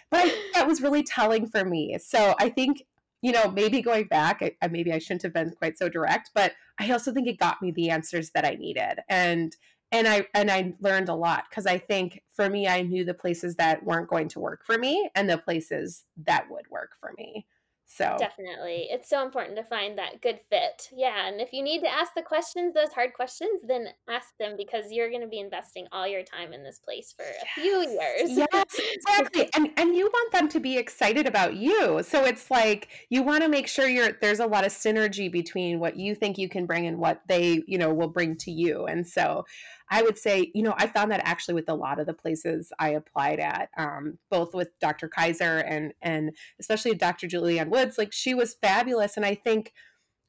But 0.10 0.34
that 0.54 0.68
was 0.68 0.82
really 0.82 1.04
telling 1.04 1.48
for 1.48 1.64
me. 1.64 1.98
So 2.00 2.36
I 2.38 2.50
think 2.50 2.84
you 3.22 3.32
know, 3.32 3.52
maybe 3.52 3.82
going 3.82 4.06
back, 4.06 4.42
I, 4.62 4.68
maybe 4.68 4.92
I 4.92 4.98
shouldn't 4.98 5.22
have 5.22 5.34
been 5.34 5.52
quite 5.52 5.78
so 5.78 5.88
direct, 5.88 6.32
but 6.34 6.54
I 6.82 6.92
also 6.92 7.14
think 7.14 7.28
it 7.28 7.38
got 7.38 7.62
me 7.62 7.72
the 7.72 7.92
answers 7.92 8.32
that 8.32 8.46
I 8.46 8.56
needed. 8.56 9.00
And 9.08 9.56
and 9.92 10.08
I 10.08 10.26
and 10.34 10.50
I 10.50 10.74
learned 10.80 11.10
a 11.10 11.16
lot 11.16 11.46
because 11.50 11.66
I 11.66 11.78
think 11.78 12.22
for 12.34 12.50
me, 12.50 12.68
I 12.68 12.82
knew 12.82 13.06
the 13.06 13.14
places 13.14 13.56
that 13.58 13.84
weren't 13.84 14.10
going 14.10 14.30
to 14.30 14.40
work 14.40 14.66
for 14.66 14.78
me 14.78 15.10
and 15.16 15.30
the 15.30 15.38
places 15.38 16.06
that 16.26 16.50
would 16.50 16.70
work 16.70 16.92
for 17.00 17.14
me. 17.18 17.46
So 17.94 18.16
definitely, 18.18 18.88
it's 18.90 19.10
so 19.10 19.24
important 19.24 19.58
to 19.58 19.64
find 19.64 19.98
that 19.98 20.22
good 20.22 20.40
fit. 20.50 20.90
Yeah, 20.96 21.28
and 21.28 21.42
if 21.42 21.52
you 21.52 21.62
need 21.62 21.82
to 21.82 21.92
ask 21.92 22.14
the 22.16 22.22
questions, 22.22 22.74
those 22.74 22.94
hard 22.94 23.14
questions, 23.14 23.62
then 23.68 23.88
ask 24.10 24.30
them 24.40 24.56
because 24.58 24.92
you're 24.92 25.10
going 25.10 25.22
to 25.22 25.28
be 25.28 25.40
investing 25.40 25.88
all 25.92 26.08
your 26.08 26.24
time 26.24 26.54
in 26.54 26.64
this 26.64 26.80
place 26.80 27.14
for 27.16 27.24
a 27.24 27.62
few 27.62 27.82
years. 27.82 28.30
Yes, 28.30 28.80
exactly. 28.94 29.50
and 29.56 29.70
and 29.76 29.96
you 29.96 30.06
want 30.06 30.32
them 30.32 30.48
to 30.50 30.60
be 30.62 30.78
excited 30.78 31.28
about 31.28 31.56
you. 31.56 32.02
So 32.04 32.24
it's 32.24 32.50
like 32.50 32.88
you 33.10 33.24
want 33.24 33.44
to 33.44 33.50
make 33.50 33.68
sure 33.68 33.88
you're 33.90 34.14
there's 34.22 34.40
a 34.40 34.48
lot 34.48 34.66
of 34.66 34.72
synergy 34.72 35.30
between 35.30 35.80
what 35.80 35.98
you 35.98 36.16
think 36.16 36.38
you 36.38 36.48
can 36.48 36.66
bring 36.66 36.88
and 36.88 36.98
what 36.98 37.22
they, 37.28 37.62
you 37.68 37.78
know, 37.78 37.94
will 37.94 38.08
bring 38.08 38.38
to 38.38 38.52
you. 38.52 38.86
And 38.86 39.06
so 39.06 39.46
I 39.92 40.02
would 40.02 40.18
say, 40.18 40.50
you 40.56 40.64
know, 40.64 40.74
I 40.78 40.88
found 40.88 41.12
that 41.12 41.22
actually 41.26 41.56
with 41.56 41.70
a 41.70 41.76
lot 41.76 42.00
of 42.00 42.08
the 42.08 42.14
places 42.14 42.72
I 42.80 42.92
applied 42.92 43.42
at, 43.42 43.70
um, 43.78 44.18
both 44.30 44.56
with 44.56 44.70
Dr. 44.80 45.10
Kaiser 45.10 45.58
and 45.60 45.94
and 46.02 46.32
especially 46.60 46.96
Dr. 46.96 47.28
Juliann 47.28 47.70
Woods, 47.70 47.98
like 47.98 48.14
she 48.14 48.34
was 48.34 48.56
fabulous. 48.56 49.18
And 49.18 49.26
I 49.26 49.36
think 49.36 49.74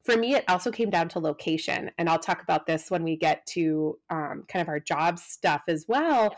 for 0.05 0.17
me, 0.17 0.35
it 0.35 0.45
also 0.49 0.73
came 0.73 0.91
down 0.91 1.09
to 1.11 1.21
location. 1.21 1.93
And 1.97 2.11
I'll 2.11 2.19
talk 2.19 2.43
about 2.43 2.67
this 2.67 2.91
when 2.91 3.05
we 3.05 3.17
get 3.17 3.47
to 3.47 3.99
um, 4.11 4.45
kind 4.49 4.61
of 4.61 4.69
our 4.69 4.81
job 4.81 5.21
stuff 5.21 5.63
as 5.69 5.87
well 5.87 6.35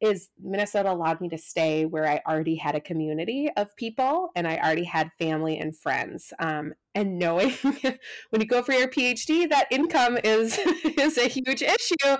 is 0.00 0.28
Minnesota 0.42 0.92
allowed 0.92 1.20
me 1.20 1.28
to 1.30 1.38
stay 1.38 1.86
where 1.86 2.06
I 2.06 2.20
already 2.28 2.56
had 2.56 2.74
a 2.74 2.80
community 2.80 3.48
of 3.56 3.74
people 3.76 4.30
and 4.36 4.46
I 4.46 4.56
already 4.58 4.84
had 4.84 5.10
family 5.18 5.58
and 5.58 5.76
friends. 5.76 6.32
Um, 6.38 6.74
and 6.94 7.18
knowing 7.18 7.50
when 8.30 8.40
you 8.40 8.46
go 8.46 8.62
for 8.62 8.72
your 8.72 8.88
PhD, 8.88 9.48
that 9.48 9.68
income 9.70 10.18
is 10.22 10.58
is 10.84 11.18
a 11.18 11.28
huge 11.28 11.62
issue. 11.62 12.16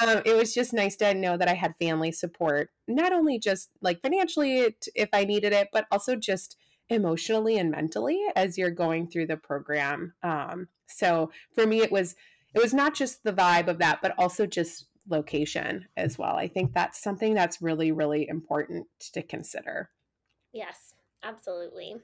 Um, 0.00 0.22
it 0.24 0.36
was 0.36 0.54
just 0.54 0.72
nice 0.72 0.96
to 0.96 1.14
know 1.14 1.36
that 1.36 1.48
I 1.48 1.54
had 1.54 1.74
family 1.80 2.12
support, 2.12 2.70
not 2.86 3.12
only 3.12 3.38
just 3.38 3.70
like 3.80 4.00
financially 4.02 4.74
if 4.94 5.08
I 5.12 5.24
needed 5.24 5.52
it, 5.52 5.68
but 5.72 5.86
also 5.90 6.16
just 6.16 6.56
emotionally 6.88 7.58
and 7.58 7.70
mentally 7.70 8.20
as 8.36 8.56
you're 8.56 8.70
going 8.70 9.08
through 9.08 9.26
the 9.26 9.36
program. 9.36 10.14
Um, 10.22 10.68
so 10.88 11.30
for 11.54 11.66
me, 11.66 11.80
it 11.80 11.90
was 11.90 12.14
it 12.54 12.62
was 12.62 12.72
not 12.72 12.94
just 12.94 13.22
the 13.22 13.32
vibe 13.32 13.68
of 13.68 13.78
that, 13.78 13.98
but 14.00 14.14
also 14.16 14.46
just 14.46 14.86
location 15.08 15.86
as 15.96 16.18
well. 16.18 16.36
I 16.36 16.48
think 16.48 16.72
that's 16.72 17.00
something 17.00 17.34
that's 17.34 17.62
really, 17.62 17.92
really 17.92 18.28
important 18.28 18.86
to 19.12 19.22
consider. 19.22 19.90
Yes, 20.52 20.94
absolutely. 21.22 21.96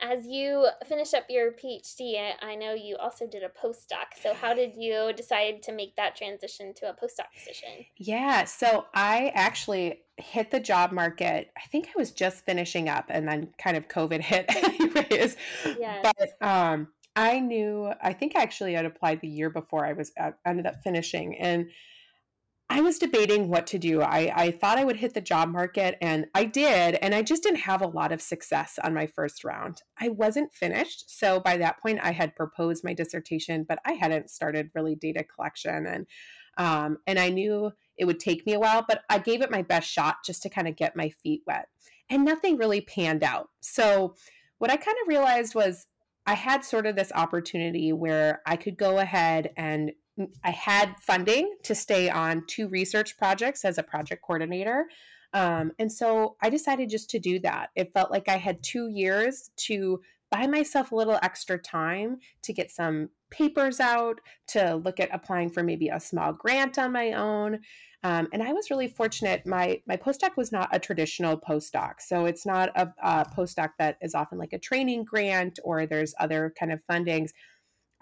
As 0.00 0.26
you 0.26 0.66
finish 0.86 1.14
up 1.14 1.26
your 1.30 1.52
PhD, 1.52 2.32
I 2.42 2.56
know 2.56 2.74
you 2.74 2.96
also 2.96 3.26
did 3.26 3.42
a 3.42 3.48
postdoc. 3.48 4.20
So, 4.20 4.34
how 4.34 4.52
did 4.52 4.74
you 4.76 5.12
decide 5.16 5.62
to 5.62 5.72
make 5.72 5.94
that 5.96 6.16
transition 6.16 6.74
to 6.74 6.90
a 6.90 6.92
postdoc 6.92 7.26
position? 7.32 7.86
Yeah, 7.96 8.44
so 8.44 8.86
I 8.92 9.30
actually 9.34 10.00
hit 10.16 10.50
the 10.50 10.58
job 10.58 10.90
market. 10.90 11.52
I 11.56 11.66
think 11.68 11.86
I 11.86 11.92
was 11.96 12.10
just 12.10 12.44
finishing 12.44 12.88
up, 12.88 13.06
and 13.08 13.26
then 13.26 13.50
kind 13.56 13.76
of 13.76 13.86
COVID 13.88 14.20
hit, 14.20 14.46
anyways. 14.54 15.36
Yes. 15.78 16.04
But 16.18 16.46
um, 16.46 16.88
I 17.14 17.38
knew. 17.38 17.92
I 18.02 18.12
think 18.12 18.34
actually 18.34 18.76
I'd 18.76 18.84
applied 18.84 19.20
the 19.20 19.28
year 19.28 19.48
before 19.48 19.86
I 19.86 19.92
was 19.92 20.10
uh, 20.20 20.32
ended 20.44 20.66
up 20.66 20.82
finishing, 20.82 21.38
and 21.38 21.70
I 22.70 22.80
was 22.80 22.98
debating 22.98 23.48
what 23.48 23.66
to 23.68 23.78
do. 23.78 24.00
I, 24.00 24.32
I 24.34 24.50
thought 24.50 24.78
I 24.78 24.84
would 24.84 24.96
hit 24.96 25.12
the 25.12 25.20
job 25.20 25.50
market 25.50 25.98
and 26.00 26.26
I 26.34 26.44
did. 26.44 26.94
And 26.96 27.14
I 27.14 27.22
just 27.22 27.42
didn't 27.42 27.60
have 27.60 27.82
a 27.82 27.86
lot 27.86 28.10
of 28.10 28.22
success 28.22 28.78
on 28.82 28.94
my 28.94 29.06
first 29.06 29.44
round. 29.44 29.82
I 30.00 30.08
wasn't 30.08 30.52
finished. 30.52 31.10
So 31.18 31.40
by 31.40 31.58
that 31.58 31.80
point, 31.80 32.00
I 32.02 32.12
had 32.12 32.34
proposed 32.34 32.82
my 32.82 32.94
dissertation, 32.94 33.66
but 33.68 33.80
I 33.84 33.92
hadn't 33.92 34.30
started 34.30 34.70
really 34.74 34.94
data 34.94 35.24
collection. 35.24 35.86
And, 35.86 36.06
um, 36.56 36.98
and 37.06 37.18
I 37.18 37.28
knew 37.28 37.70
it 37.98 38.06
would 38.06 38.18
take 38.18 38.46
me 38.46 38.54
a 38.54 38.60
while, 38.60 38.84
but 38.88 39.02
I 39.10 39.18
gave 39.18 39.42
it 39.42 39.50
my 39.50 39.62
best 39.62 39.88
shot 39.88 40.16
just 40.24 40.42
to 40.44 40.48
kind 40.48 40.66
of 40.66 40.76
get 40.76 40.96
my 40.96 41.10
feet 41.10 41.42
wet. 41.46 41.68
And 42.08 42.24
nothing 42.24 42.56
really 42.56 42.80
panned 42.80 43.22
out. 43.22 43.50
So 43.60 44.14
what 44.58 44.70
I 44.70 44.76
kind 44.76 44.96
of 45.02 45.08
realized 45.08 45.54
was 45.54 45.86
I 46.26 46.34
had 46.34 46.64
sort 46.64 46.86
of 46.86 46.96
this 46.96 47.12
opportunity 47.14 47.92
where 47.92 48.40
I 48.46 48.56
could 48.56 48.78
go 48.78 48.98
ahead 48.98 49.50
and 49.56 49.92
I 50.44 50.50
had 50.50 50.94
funding 51.00 51.56
to 51.64 51.74
stay 51.74 52.08
on 52.08 52.44
two 52.46 52.68
research 52.68 53.16
projects 53.18 53.64
as 53.64 53.78
a 53.78 53.82
project 53.82 54.22
coordinator. 54.22 54.86
Um, 55.32 55.72
and 55.78 55.92
so 55.92 56.36
I 56.42 56.50
decided 56.50 56.88
just 56.88 57.10
to 57.10 57.18
do 57.18 57.40
that. 57.40 57.70
It 57.74 57.92
felt 57.92 58.10
like 58.10 58.28
I 58.28 58.36
had 58.36 58.62
two 58.62 58.88
years 58.88 59.50
to 59.66 60.00
buy 60.30 60.46
myself 60.46 60.92
a 60.92 60.96
little 60.96 61.18
extra 61.22 61.58
time 61.58 62.18
to 62.42 62.52
get 62.52 62.70
some 62.70 63.08
papers 63.30 63.80
out, 63.80 64.20
to 64.48 64.76
look 64.76 65.00
at 65.00 65.12
applying 65.12 65.50
for 65.50 65.62
maybe 65.62 65.88
a 65.88 66.00
small 66.00 66.32
grant 66.32 66.78
on 66.78 66.92
my 66.92 67.12
own. 67.12 67.60
Um, 68.04 68.28
and 68.32 68.42
I 68.42 68.52
was 68.52 68.70
really 68.70 68.86
fortunate. 68.86 69.46
My 69.46 69.80
my 69.86 69.96
postdoc 69.96 70.36
was 70.36 70.52
not 70.52 70.68
a 70.72 70.78
traditional 70.78 71.38
postdoc, 71.40 71.94
so 72.00 72.26
it's 72.26 72.44
not 72.44 72.70
a, 72.76 72.92
a 73.02 73.24
postdoc 73.24 73.70
that 73.78 73.96
is 74.02 74.14
often 74.14 74.38
like 74.38 74.52
a 74.52 74.58
training 74.58 75.04
grant 75.04 75.58
or 75.64 75.86
there's 75.86 76.14
other 76.20 76.52
kind 76.58 76.70
of 76.70 76.80
fundings. 76.90 77.30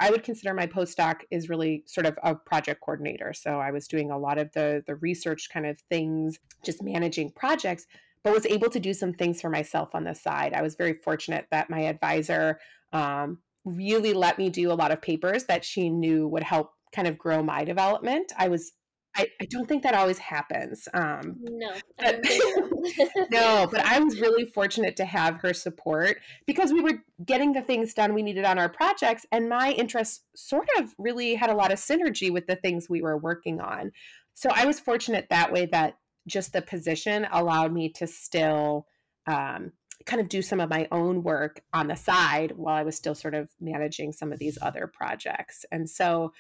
I 0.01 0.11
would 0.11 0.25
consider 0.25 0.53
my 0.55 0.67
postdoc 0.67 1.21
is 1.31 1.49
really 1.49 1.85
sort 1.87 2.07
of 2.07 2.19
a 2.23 2.35
project 2.35 2.81
coordinator. 2.81 3.33
So 3.33 3.61
I 3.61 3.71
was 3.71 3.87
doing 3.87 4.11
a 4.11 4.19
lot 4.19 4.39
of 4.39 4.51
the 4.53 4.83
the 4.87 4.97
research 4.97 5.49
kind 5.53 5.67
of 5.67 5.79
things, 5.91 6.39
just 6.65 6.83
managing 6.83 7.31
projects, 7.31 7.87
but 8.25 8.33
was 8.33 8.47
able 8.47 8.71
to 8.71 8.81
do 8.81 8.95
some 8.95 9.13
things 9.13 9.41
for 9.41 9.51
myself 9.51 9.95
on 9.95 10.05
the 10.05 10.15
side. 10.15 10.55
I 10.55 10.63
was 10.63 10.75
very 10.75 10.95
fortunate 10.95 11.47
that 11.51 11.71
my 11.71 11.83
advisor 11.83 12.59
um, 12.93 13.39
really 13.65 14.13
let 14.13 14.39
me 14.39 14.51
do 14.51 14.73
a 14.73 14.75
lot 14.75 14.91
of 14.91 15.01
papers 15.01 15.45
that 15.45 15.65
she 15.65 15.89
knew 15.89 16.27
would 16.29 16.43
help 16.43 16.73
kind 16.95 17.09
of 17.09 17.19
grow 17.19 17.43
my 17.43 17.65
development. 17.65 18.33
I 18.37 18.49
was 18.49 18.73
I, 19.15 19.29
I 19.41 19.45
don't 19.45 19.69
think 19.69 19.83
that 19.83 19.95
always 19.95 20.19
happens. 20.19 20.89
Um, 20.95 21.37
no, 21.41 21.73
but, 21.99 22.21
no, 23.31 23.69
but 23.71 23.81
I 23.81 23.99
was 23.99 24.21
really 24.21 24.47
fortunate 24.47 24.97
to 24.97 25.05
have 25.05 25.37
her 25.37 25.53
support 25.53 26.19
because 26.47 26.73
we 26.73 26.81
were 26.81 27.03
getting 27.25 27.53
the 27.53 27.61
things 27.61 27.93
done 27.93 28.15
we 28.15 28.23
needed 28.23 28.45
on 28.45 28.59
our 28.59 28.71
projects, 28.71 29.27
and 29.31 29.49
my 29.49 29.73
interests 29.73 30.25
sort 30.35 30.69
of 30.79 30.95
really 30.99 31.35
had 31.35 31.51
a 31.51 31.55
lot 31.55 31.73
of 31.73 31.79
synergy 31.79 32.33
with 32.33 32.47
the 32.47 32.57
things 32.57 32.89
we 32.89 33.03
were 33.03 33.19
working 33.19 33.61
on. 33.61 33.93
So 34.35 34.51
I 34.53 34.65
was 34.65 34.81
fortunate 34.81 35.27
that 35.29 35.53
way 35.53 35.67
that 35.67 35.99
just 36.27 36.53
the 36.53 36.63
position 36.63 37.27
allowed 37.33 37.73
me 37.73 37.91
to 37.91 38.07
still 38.07 38.87
um, 39.27 39.73
kind 40.07 40.21
of 40.21 40.29
do 40.29 40.43
some 40.43 40.61
of 40.61 40.71
my 40.71 40.89
own 40.91 41.23
work 41.23 41.61
on 41.73 41.89
the 41.89 41.97
side 41.97 42.53
while 42.57 42.75
I 42.75 42.83
was 42.83 42.97
still 42.97 43.15
sort 43.15 43.35
of 43.35 43.51
managing 43.61 44.13
some 44.13 44.33
of 44.33 44.39
these 44.39 44.59
other 44.63 44.87
projects. 44.87 45.65
And 45.71 45.89
so 45.89 46.33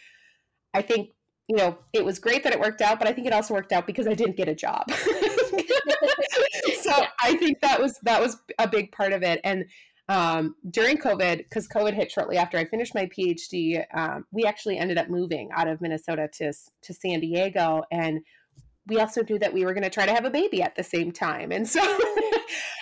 I 0.74 0.82
think 0.82 1.10
you 1.52 1.58
know, 1.58 1.76
it 1.92 2.02
was 2.02 2.18
great 2.18 2.42
that 2.44 2.54
it 2.54 2.58
worked 2.58 2.80
out, 2.80 2.98
but 2.98 3.06
I 3.06 3.12
think 3.12 3.26
it 3.26 3.32
also 3.34 3.52
worked 3.52 3.72
out 3.72 3.86
because 3.86 4.06
I 4.06 4.14
didn't 4.14 4.38
get 4.38 4.48
a 4.48 4.54
job. 4.54 4.90
so 4.90 5.04
yeah. 6.86 7.08
I 7.22 7.36
think 7.36 7.60
that 7.60 7.78
was 7.78 7.98
that 8.04 8.22
was 8.22 8.38
a 8.58 8.66
big 8.66 8.90
part 8.90 9.12
of 9.12 9.22
it. 9.22 9.38
And 9.44 9.66
um, 10.08 10.56
during 10.70 10.96
COVID, 10.96 11.36
because 11.36 11.68
COVID 11.68 11.92
hit 11.92 12.10
shortly 12.10 12.38
after 12.38 12.56
I 12.56 12.64
finished 12.64 12.94
my 12.94 13.04
PhD, 13.04 13.84
um, 13.94 14.24
we 14.32 14.46
actually 14.46 14.78
ended 14.78 14.96
up 14.96 15.10
moving 15.10 15.50
out 15.54 15.68
of 15.68 15.82
Minnesota 15.82 16.26
to 16.38 16.54
to 16.84 16.94
San 16.94 17.20
Diego, 17.20 17.82
and 17.92 18.20
we 18.86 18.98
also 18.98 19.22
knew 19.22 19.38
that 19.38 19.52
we 19.52 19.66
were 19.66 19.74
going 19.74 19.84
to 19.84 19.90
try 19.90 20.06
to 20.06 20.12
have 20.12 20.24
a 20.24 20.30
baby 20.30 20.62
at 20.62 20.74
the 20.74 20.82
same 20.82 21.12
time. 21.12 21.52
And 21.52 21.68
so 21.68 21.82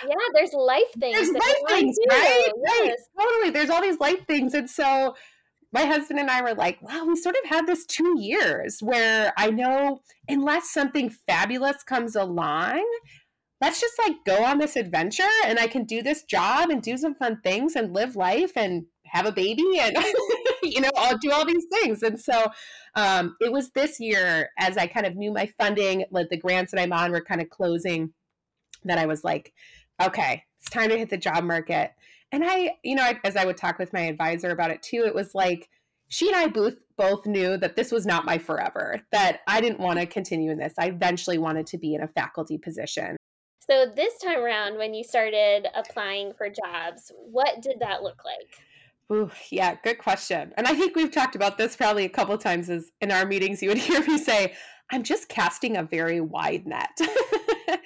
Yeah, 0.07 0.15
there's 0.35 0.53
life 0.53 0.93
things. 0.97 1.17
There's 1.17 1.33
life 1.33 1.57
things, 1.67 1.97
right? 2.09 2.53
Yes. 2.65 3.09
Right. 3.19 3.27
Totally. 3.27 3.51
There's 3.51 3.69
all 3.69 3.83
these 3.83 3.99
life 3.99 4.25
things. 4.29 4.55
And 4.55 4.71
so 4.71 5.17
my 5.73 5.85
husband 5.85 6.19
and 6.19 6.31
I 6.31 6.43
were 6.43 6.55
like, 6.55 6.83
wow, 6.83 7.05
we 7.07 7.17
sort 7.17 7.37
of 7.43 7.49
had 7.49 7.67
this 7.67 7.87
two 7.87 8.21
years 8.21 8.81
where 8.83 9.33
I 9.37 9.51
know 9.51 10.01
unless 10.29 10.71
something 10.71 11.11
fabulous 11.11 11.83
comes 11.85 12.17
along, 12.17 12.85
let's 13.61 13.81
just 13.81 13.99
like 13.99 14.17
go 14.27 14.45
on 14.45 14.59
this 14.59 14.77
adventure 14.77 15.23
and 15.45 15.59
I 15.59 15.67
can 15.67 15.85
do 15.85 16.03
this 16.03 16.25
job 16.25 16.71
and 16.71 16.83
do 16.83 16.97
some 16.97 17.15
fun 17.15 17.41
things 17.43 17.77
and 17.77 17.95
live 17.95 18.17
life 18.17 18.53
and 18.57 18.85
have 19.07 19.27
a 19.27 19.33
baby 19.33 19.79
and 19.81 19.97
you 20.63 20.81
know 20.81 20.91
I'll 20.97 21.19
do 21.19 21.31
all 21.31 21.45
these 21.45 21.67
things. 21.73 22.03
And 22.03 22.19
so 22.19 22.51
um, 22.97 23.37
it 23.41 23.53
was 23.53 23.71
this 23.71 24.01
year 24.01 24.51
as 24.59 24.77
I 24.77 24.87
kind 24.87 25.07
of 25.07 25.17
knew 25.17 25.33
my 25.33 25.47
funding 25.59 26.05
like 26.11 26.31
the 26.31 26.37
grants 26.37 26.73
that 26.73 26.81
I'm 26.81 26.93
on 26.93 27.13
were 27.13 27.21
kind 27.21 27.41
of 27.41 27.49
closing 27.51 28.13
that 28.85 28.99
I 28.99 29.07
was 29.07 29.25
like 29.25 29.53
okay 30.03 30.43
it's 30.59 30.71
time 30.71 30.91
to 30.91 30.99
hit 30.99 31.11
the 31.11 31.17
job 31.17 31.45
market 31.45 31.93
and 32.33 32.43
I 32.45 32.77
you 32.83 32.95
know 32.95 33.03
I, 33.03 33.19
as 33.25 33.37
I 33.37 33.45
would 33.45 33.57
talk 33.57 33.79
with 33.79 33.93
my 33.93 34.03
advisor 34.03 34.51
about 34.51 34.71
it 34.71 34.83
too 34.83 35.05
it 35.07 35.15
was 35.15 35.35
like 35.35 35.69
she 36.09 36.29
and 36.29 36.37
I 36.37 36.49
both 36.49 36.75
both 36.97 37.27
knew 37.27 37.57
that 37.57 37.77
this 37.77 37.93
was 37.93 38.07
not 38.07 38.25
my 38.25 38.39
forever 38.39 39.01
that 39.13 39.41
I 39.47 39.61
didn't 39.61 39.81
want 39.81 39.99
to 39.99 40.07
continue 40.07 40.51
in 40.51 40.59
this 40.59 40.75
I 40.79 40.87
eventually 40.87 41.39
wanted 41.39 41.67
to 41.69 41.79
be 41.79 41.95
in 41.95 42.03
a 42.03 42.09
faculty 42.09 42.59
position 42.59 43.17
so 43.71 43.87
this 43.87 44.19
time 44.19 44.41
around, 44.41 44.79
when 44.79 44.95
you 44.95 45.05
started 45.05 45.69
applying 45.77 46.33
for 46.33 46.49
jobs, 46.49 47.13
what 47.17 47.63
did 47.63 47.79
that 47.79 48.03
look 48.03 48.21
like? 48.25 48.59
Ooh, 49.13 49.31
yeah, 49.51 49.77
good 49.85 49.99
question. 49.99 50.53
And 50.57 50.67
I 50.67 50.75
think 50.75 50.97
we've 50.97 51.13
talked 51.13 51.37
about 51.37 51.57
this 51.57 51.77
probably 51.77 52.05
a 52.05 52.09
couple 52.09 52.37
times 52.37 52.69
as 52.69 52.91
in 53.01 53.13
our 53.13 53.25
meetings. 53.25 53.63
You 53.63 53.69
would 53.69 53.79
hear 53.79 54.01
me 54.05 54.19
say, 54.19 54.55
"I'm 54.91 55.05
just 55.05 55.29
casting 55.29 55.77
a 55.77 55.85
very 55.85 56.21
wide 56.21 56.67
net," 56.67 57.01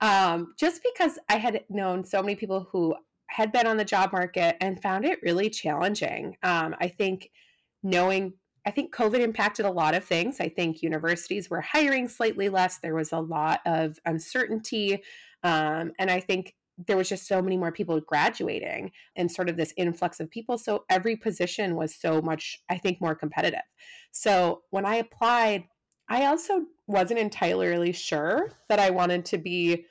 um, 0.00 0.54
just 0.58 0.80
because 0.82 1.18
I 1.28 1.36
had 1.36 1.64
known 1.68 2.02
so 2.02 2.22
many 2.22 2.34
people 2.34 2.66
who 2.72 2.94
had 3.30 3.52
been 3.52 3.66
on 3.66 3.76
the 3.76 3.84
job 3.84 4.12
market 4.12 4.56
and 4.60 4.82
found 4.82 5.04
it 5.04 5.22
really 5.22 5.50
challenging. 5.50 6.36
Um, 6.42 6.74
I 6.80 6.88
think 6.88 7.30
knowing 7.82 8.34
I 8.66 8.70
think 8.70 8.94
COVID 8.94 9.20
impacted 9.20 9.64
a 9.64 9.70
lot 9.70 9.94
of 9.94 10.04
things. 10.04 10.38
I 10.38 10.48
think 10.48 10.82
universities 10.82 11.48
were 11.48 11.62
hiring 11.62 12.08
slightly 12.08 12.50
less. 12.50 12.78
There 12.78 12.94
was 12.94 13.12
a 13.12 13.18
lot 13.18 13.60
of 13.64 13.98
uncertainty. 14.04 15.02
Um, 15.42 15.92
and 15.98 16.10
I 16.10 16.20
think 16.20 16.54
there 16.86 16.96
was 16.96 17.08
just 17.08 17.26
so 17.26 17.40
many 17.40 17.56
more 17.56 17.72
people 17.72 18.00
graduating 18.00 18.92
and 19.16 19.30
sort 19.30 19.48
of 19.48 19.56
this 19.56 19.72
influx 19.76 20.20
of 20.20 20.30
people. 20.30 20.58
So 20.58 20.84
every 20.90 21.16
position 21.16 21.76
was 21.76 21.94
so 21.94 22.20
much, 22.20 22.58
I 22.68 22.78
think, 22.78 23.00
more 23.00 23.14
competitive. 23.14 23.60
So 24.12 24.62
when 24.70 24.84
I 24.84 24.96
applied, 24.96 25.64
I 26.08 26.26
also 26.26 26.62
wasn't 26.86 27.20
entirely 27.20 27.92
sure 27.92 28.50
that 28.68 28.78
I 28.78 28.90
wanted 28.90 29.24
to 29.26 29.38
be 29.38 29.86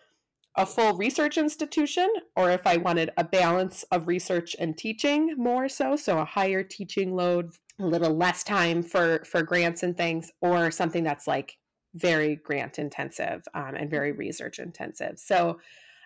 a 0.59 0.65
full 0.65 0.93
research 0.97 1.37
institution 1.37 2.11
or 2.35 2.51
if 2.51 2.67
I 2.67 2.75
wanted 2.75 3.11
a 3.15 3.23
balance 3.23 3.83
of 3.91 4.07
research 4.07 4.57
and 4.59 4.77
teaching 4.77 5.33
more 5.37 5.69
so, 5.69 5.95
so 5.95 6.19
a 6.19 6.25
higher 6.25 6.63
teaching 6.63 7.15
load 7.15 7.51
a 7.79 7.85
little 7.85 8.13
less 8.13 8.43
time 8.43 8.83
for 8.83 9.23
for 9.23 9.41
grants 9.41 9.83
and 9.83 9.95
things 9.95 10.33
or 10.41 10.69
something 10.69 11.01
that's 11.01 11.27
like 11.27 11.55
very 11.95 12.35
grant 12.35 12.77
intensive 12.77 13.41
um, 13.53 13.73
and 13.75 13.89
very 13.89 14.11
research 14.11 14.59
intensive. 14.59 15.17
So 15.17 15.59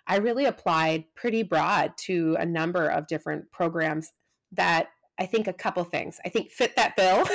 i 0.06 0.16
really 0.18 0.44
applied 0.44 1.04
pretty 1.16 1.42
broad 1.42 1.92
to 1.96 2.36
a 2.38 2.46
number 2.46 2.88
of 2.88 3.06
different 3.06 3.50
programs 3.50 4.12
that 4.52 4.88
i 5.18 5.26
think 5.26 5.46
a 5.46 5.52
couple 5.52 5.84
things 5.84 6.18
i 6.24 6.28
think 6.28 6.50
fit 6.50 6.74
that 6.76 6.96
bill 6.96 7.26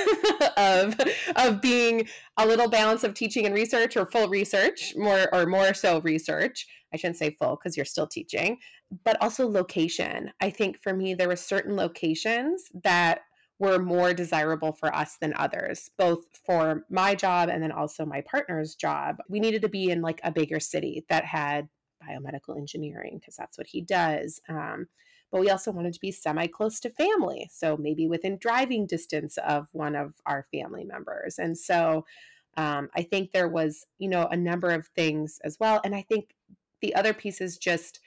of 0.57 0.95
of 1.35 1.61
being 1.61 2.07
a 2.37 2.45
little 2.45 2.69
balance 2.69 3.03
of 3.03 3.13
teaching 3.13 3.45
and 3.45 3.55
research 3.55 3.97
or 3.97 4.05
full 4.05 4.27
research 4.27 4.93
more 4.95 5.33
or 5.33 5.45
more 5.45 5.73
so 5.73 6.01
research 6.01 6.67
i 6.93 6.97
shouldn't 6.97 7.17
say 7.17 7.35
full 7.39 7.55
because 7.55 7.75
you're 7.75 7.85
still 7.85 8.07
teaching 8.07 8.57
but 9.03 9.21
also 9.21 9.47
location 9.47 10.31
i 10.41 10.49
think 10.49 10.81
for 10.81 10.93
me 10.93 11.13
there 11.13 11.27
were 11.27 11.35
certain 11.35 11.75
locations 11.75 12.65
that 12.83 13.21
were 13.59 13.77
more 13.77 14.13
desirable 14.13 14.71
for 14.71 14.93
us 14.95 15.17
than 15.19 15.33
others, 15.35 15.91
both 15.97 16.25
for 16.45 16.85
my 16.89 17.13
job 17.13 17.49
and 17.49 17.61
then 17.61 17.73
also 17.73 18.05
my 18.05 18.21
partner's 18.21 18.73
job. 18.73 19.17
We 19.27 19.41
needed 19.41 19.61
to 19.63 19.69
be 19.69 19.91
in 19.91 20.01
like 20.01 20.21
a 20.23 20.31
bigger 20.31 20.61
city 20.61 21.05
that 21.09 21.25
had 21.25 21.67
biomedical 22.01 22.57
engineering 22.57 23.17
because 23.19 23.35
that's 23.35 23.57
what 23.57 23.67
he 23.67 23.81
does. 23.81 24.39
Um, 24.47 24.87
but 25.31 25.41
we 25.41 25.49
also 25.49 25.71
wanted 25.71 25.93
to 25.93 25.99
be 25.99 26.11
semi 26.11 26.47
close 26.47 26.79
to 26.81 26.89
family. 26.89 27.49
So 27.51 27.77
maybe 27.77 28.07
within 28.07 28.37
driving 28.37 28.85
distance 28.85 29.37
of 29.37 29.67
one 29.71 29.95
of 29.95 30.13
our 30.25 30.45
family 30.51 30.83
members. 30.83 31.39
And 31.39 31.57
so 31.57 32.05
um, 32.57 32.89
I 32.95 33.03
think 33.03 33.31
there 33.31 33.47
was, 33.47 33.85
you 33.99 34.09
know, 34.09 34.27
a 34.27 34.37
number 34.37 34.69
of 34.69 34.87
things 34.87 35.39
as 35.43 35.57
well. 35.59 35.81
And 35.83 35.95
I 35.95 36.01
think 36.01 36.35
the 36.81 36.95
other 36.95 37.13
piece 37.13 37.41
is 37.41 37.57
just 37.57 37.99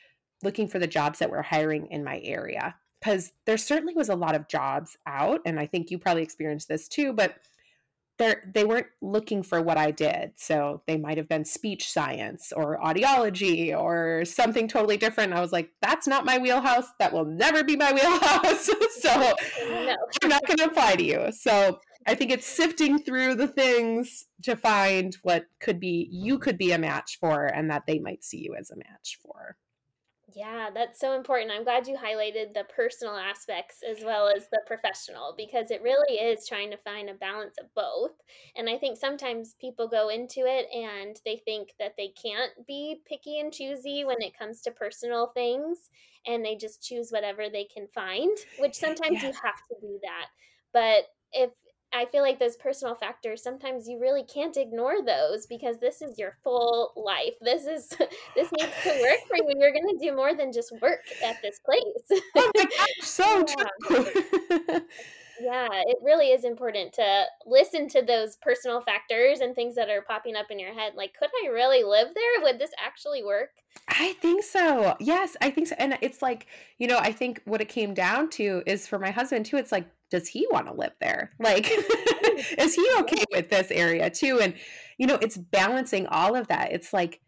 looking 0.42 0.68
for 0.68 0.78
the 0.78 0.86
jobs 0.86 1.18
that 1.18 1.30
we're 1.30 1.42
hiring 1.42 1.86
in 1.86 2.04
my 2.04 2.20
area 2.24 2.74
because 3.00 3.32
there 3.46 3.58
certainly 3.58 3.94
was 3.94 4.08
a 4.08 4.14
lot 4.14 4.34
of 4.34 4.48
jobs 4.48 4.96
out 5.06 5.40
and 5.44 5.58
i 5.58 5.66
think 5.66 5.90
you 5.90 5.98
probably 5.98 6.22
experienced 6.22 6.68
this 6.68 6.88
too 6.88 7.12
but 7.12 7.36
they're, 8.18 8.50
they 8.54 8.64
weren't 8.64 8.86
looking 9.00 9.42
for 9.42 9.60
what 9.60 9.78
I 9.78 9.90
did. 9.90 10.32
So 10.36 10.82
they 10.86 10.96
might 10.96 11.16
have 11.16 11.28
been 11.28 11.44
speech 11.44 11.90
science 11.90 12.52
or 12.54 12.78
audiology 12.78 13.76
or 13.76 14.24
something 14.24 14.68
totally 14.68 14.96
different. 14.96 15.32
I 15.32 15.40
was 15.40 15.52
like, 15.52 15.70
that's 15.80 16.06
not 16.06 16.24
my 16.24 16.38
wheelhouse. 16.38 16.86
That 16.98 17.12
will 17.12 17.24
never 17.24 17.64
be 17.64 17.76
my 17.76 17.92
wheelhouse. 17.92 18.66
so 19.00 19.34
no. 19.60 19.96
I'm 20.22 20.28
not 20.28 20.46
going 20.46 20.58
to 20.58 20.64
apply 20.64 20.96
to 20.96 21.04
you. 21.04 21.32
So 21.32 21.80
I 22.06 22.14
think 22.14 22.30
it's 22.30 22.46
sifting 22.46 22.98
through 22.98 23.36
the 23.36 23.48
things 23.48 24.26
to 24.42 24.56
find 24.56 25.16
what 25.22 25.46
could 25.60 25.80
be, 25.80 26.08
you 26.10 26.38
could 26.38 26.58
be 26.58 26.72
a 26.72 26.78
match 26.78 27.18
for 27.20 27.46
and 27.46 27.70
that 27.70 27.84
they 27.86 27.98
might 27.98 28.24
see 28.24 28.38
you 28.38 28.54
as 28.58 28.70
a 28.70 28.76
match 28.76 29.18
for. 29.22 29.56
Yeah, 30.34 30.70
that's 30.72 31.00
so 31.00 31.14
important. 31.14 31.50
I'm 31.50 31.64
glad 31.64 31.86
you 31.86 31.96
highlighted 31.96 32.54
the 32.54 32.64
personal 32.74 33.16
aspects 33.16 33.82
as 33.88 34.04
well 34.04 34.28
as 34.28 34.48
the 34.50 34.60
professional 34.66 35.34
because 35.36 35.70
it 35.70 35.82
really 35.82 36.16
is 36.16 36.46
trying 36.46 36.70
to 36.70 36.76
find 36.78 37.10
a 37.10 37.14
balance 37.14 37.56
of 37.60 37.66
both. 37.74 38.12
And 38.56 38.68
I 38.68 38.78
think 38.78 38.96
sometimes 38.96 39.56
people 39.60 39.88
go 39.88 40.08
into 40.08 40.40
it 40.46 40.66
and 40.72 41.16
they 41.24 41.42
think 41.44 41.70
that 41.78 41.94
they 41.96 42.12
can't 42.20 42.52
be 42.66 43.02
picky 43.06 43.40
and 43.40 43.52
choosy 43.52 44.04
when 44.04 44.22
it 44.22 44.38
comes 44.38 44.60
to 44.62 44.70
personal 44.70 45.28
things 45.34 45.90
and 46.26 46.44
they 46.44 46.56
just 46.56 46.82
choose 46.82 47.10
whatever 47.10 47.48
they 47.50 47.64
can 47.64 47.86
find, 47.94 48.36
which 48.58 48.74
sometimes 48.78 49.22
yeah. 49.22 49.28
you 49.28 49.34
have 49.42 49.62
to 49.68 49.76
do 49.80 49.98
that. 50.02 50.26
But 50.72 51.08
if 51.32 51.50
I 51.92 52.06
feel 52.06 52.22
like 52.22 52.38
those 52.38 52.56
personal 52.56 52.94
factors 52.94 53.42
sometimes 53.42 53.88
you 53.88 53.98
really 54.00 54.24
can't 54.24 54.56
ignore 54.56 55.02
those 55.04 55.46
because 55.46 55.78
this 55.78 56.00
is 56.00 56.18
your 56.18 56.36
full 56.42 56.92
life. 56.96 57.34
This 57.40 57.66
is 57.66 57.88
this 58.34 58.48
needs 58.52 58.72
to 58.84 58.88
work 58.88 59.20
for 59.28 59.36
you. 59.36 59.54
You're 59.58 59.72
going 59.72 59.98
to 59.98 59.98
do 60.00 60.14
more 60.14 60.34
than 60.34 60.52
just 60.52 60.72
work 60.80 61.00
at 61.24 61.40
this 61.42 61.60
place. 61.60 62.20
oh 62.36 62.50
my 62.56 62.64
gosh, 62.64 62.88
so 63.02 63.44
true. 63.86 64.06
yeah, 65.40 65.68
it 65.86 65.98
really 66.02 66.28
is 66.28 66.44
important 66.44 66.92
to 66.94 67.24
listen 67.46 67.88
to 67.88 68.02
those 68.02 68.36
personal 68.36 68.80
factors 68.80 69.40
and 69.40 69.54
things 69.54 69.74
that 69.74 69.90
are 69.90 70.02
popping 70.02 70.36
up 70.36 70.46
in 70.50 70.58
your 70.58 70.72
head. 70.72 70.94
Like, 70.96 71.14
could 71.18 71.30
I 71.44 71.48
really 71.48 71.84
live 71.84 72.08
there? 72.14 72.42
Would 72.44 72.58
this 72.58 72.72
actually 72.82 73.22
work? 73.22 73.50
I 73.88 74.14
think 74.14 74.44
so. 74.44 74.96
Yes, 75.00 75.36
I 75.40 75.50
think 75.50 75.68
so. 75.68 75.74
And 75.78 75.98
it's 76.00 76.22
like, 76.22 76.46
you 76.78 76.86
know, 76.86 76.98
I 76.98 77.12
think 77.12 77.42
what 77.44 77.60
it 77.60 77.68
came 77.68 77.94
down 77.94 78.30
to 78.30 78.62
is 78.66 78.86
for 78.86 78.98
my 78.98 79.10
husband 79.10 79.46
too, 79.46 79.56
it's 79.56 79.72
like 79.72 79.86
does 80.12 80.28
he 80.28 80.46
want 80.50 80.66
to 80.66 80.74
live 80.74 80.92
there? 81.00 81.30
Like, 81.40 81.66
is 82.58 82.74
he 82.74 82.86
okay 83.00 83.24
with 83.32 83.48
this 83.48 83.70
area 83.70 84.10
too? 84.10 84.40
And, 84.42 84.52
you 84.98 85.06
know, 85.06 85.18
it's 85.22 85.38
balancing 85.38 86.06
all 86.06 86.36
of 86.36 86.48
that. 86.48 86.70
It's 86.70 86.92
like, 86.92 87.22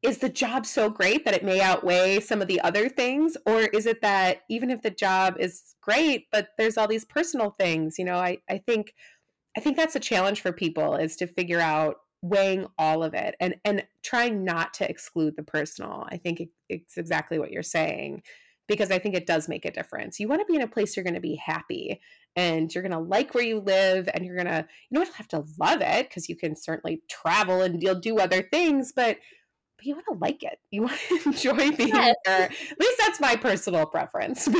is 0.00 0.18
the 0.18 0.28
job 0.28 0.64
so 0.64 0.88
great 0.88 1.24
that 1.24 1.34
it 1.34 1.44
may 1.44 1.60
outweigh 1.60 2.20
some 2.20 2.40
of 2.40 2.46
the 2.46 2.60
other 2.60 2.88
things? 2.88 3.36
Or 3.46 3.62
is 3.62 3.84
it 3.84 4.00
that 4.02 4.42
even 4.48 4.70
if 4.70 4.80
the 4.80 4.90
job 4.90 5.34
is 5.40 5.74
great, 5.82 6.28
but 6.30 6.50
there's 6.56 6.78
all 6.78 6.86
these 6.86 7.04
personal 7.04 7.50
things, 7.50 7.98
you 7.98 8.04
know, 8.04 8.16
I, 8.16 8.38
I 8.48 8.58
think, 8.58 8.94
I 9.56 9.60
think 9.60 9.76
that's 9.76 9.96
a 9.96 10.00
challenge 10.00 10.40
for 10.40 10.52
people 10.52 10.94
is 10.94 11.16
to 11.16 11.26
figure 11.26 11.58
out 11.58 11.96
weighing 12.22 12.66
all 12.78 13.02
of 13.02 13.12
it 13.12 13.34
and, 13.40 13.56
and 13.64 13.84
trying 14.04 14.44
not 14.44 14.72
to 14.74 14.88
exclude 14.88 15.34
the 15.36 15.42
personal. 15.42 16.06
I 16.08 16.16
think 16.16 16.38
it, 16.38 16.50
it's 16.68 16.96
exactly 16.96 17.40
what 17.40 17.50
you're 17.50 17.64
saying 17.64 18.22
because 18.70 18.92
I 18.92 19.00
think 19.00 19.16
it 19.16 19.26
does 19.26 19.48
make 19.48 19.64
a 19.64 19.70
difference. 19.72 20.20
You 20.20 20.28
want 20.28 20.42
to 20.42 20.46
be 20.46 20.54
in 20.54 20.62
a 20.62 20.68
place 20.68 20.96
you're 20.96 21.02
going 21.02 21.14
to 21.14 21.20
be 21.20 21.34
happy 21.34 22.00
and 22.36 22.72
you're 22.72 22.84
going 22.84 22.92
to 22.92 23.00
like 23.00 23.34
where 23.34 23.44
you 23.44 23.58
live 23.58 24.08
and 24.14 24.24
you're 24.24 24.36
going 24.36 24.46
to, 24.46 24.64
you 24.88 24.96
don't 24.96 25.12
have 25.14 25.26
to 25.28 25.44
love 25.58 25.80
it 25.80 26.08
because 26.08 26.28
you 26.28 26.36
can 26.36 26.54
certainly 26.54 27.02
travel 27.08 27.62
and 27.62 27.82
you'll 27.82 27.96
do 27.96 28.18
other 28.18 28.42
things, 28.42 28.92
but 28.94 29.18
but 29.76 29.86
you 29.86 29.94
want 29.94 30.06
to 30.10 30.18
like 30.18 30.42
it. 30.42 30.58
You 30.70 30.82
want 30.84 31.00
to 31.08 31.22
enjoy 31.26 31.72
being 31.72 31.88
yes. 31.88 32.14
there. 32.24 32.42
At 32.42 32.80
least 32.80 32.98
that's 32.98 33.18
my 33.20 33.34
personal 33.34 33.86
preference. 33.86 34.48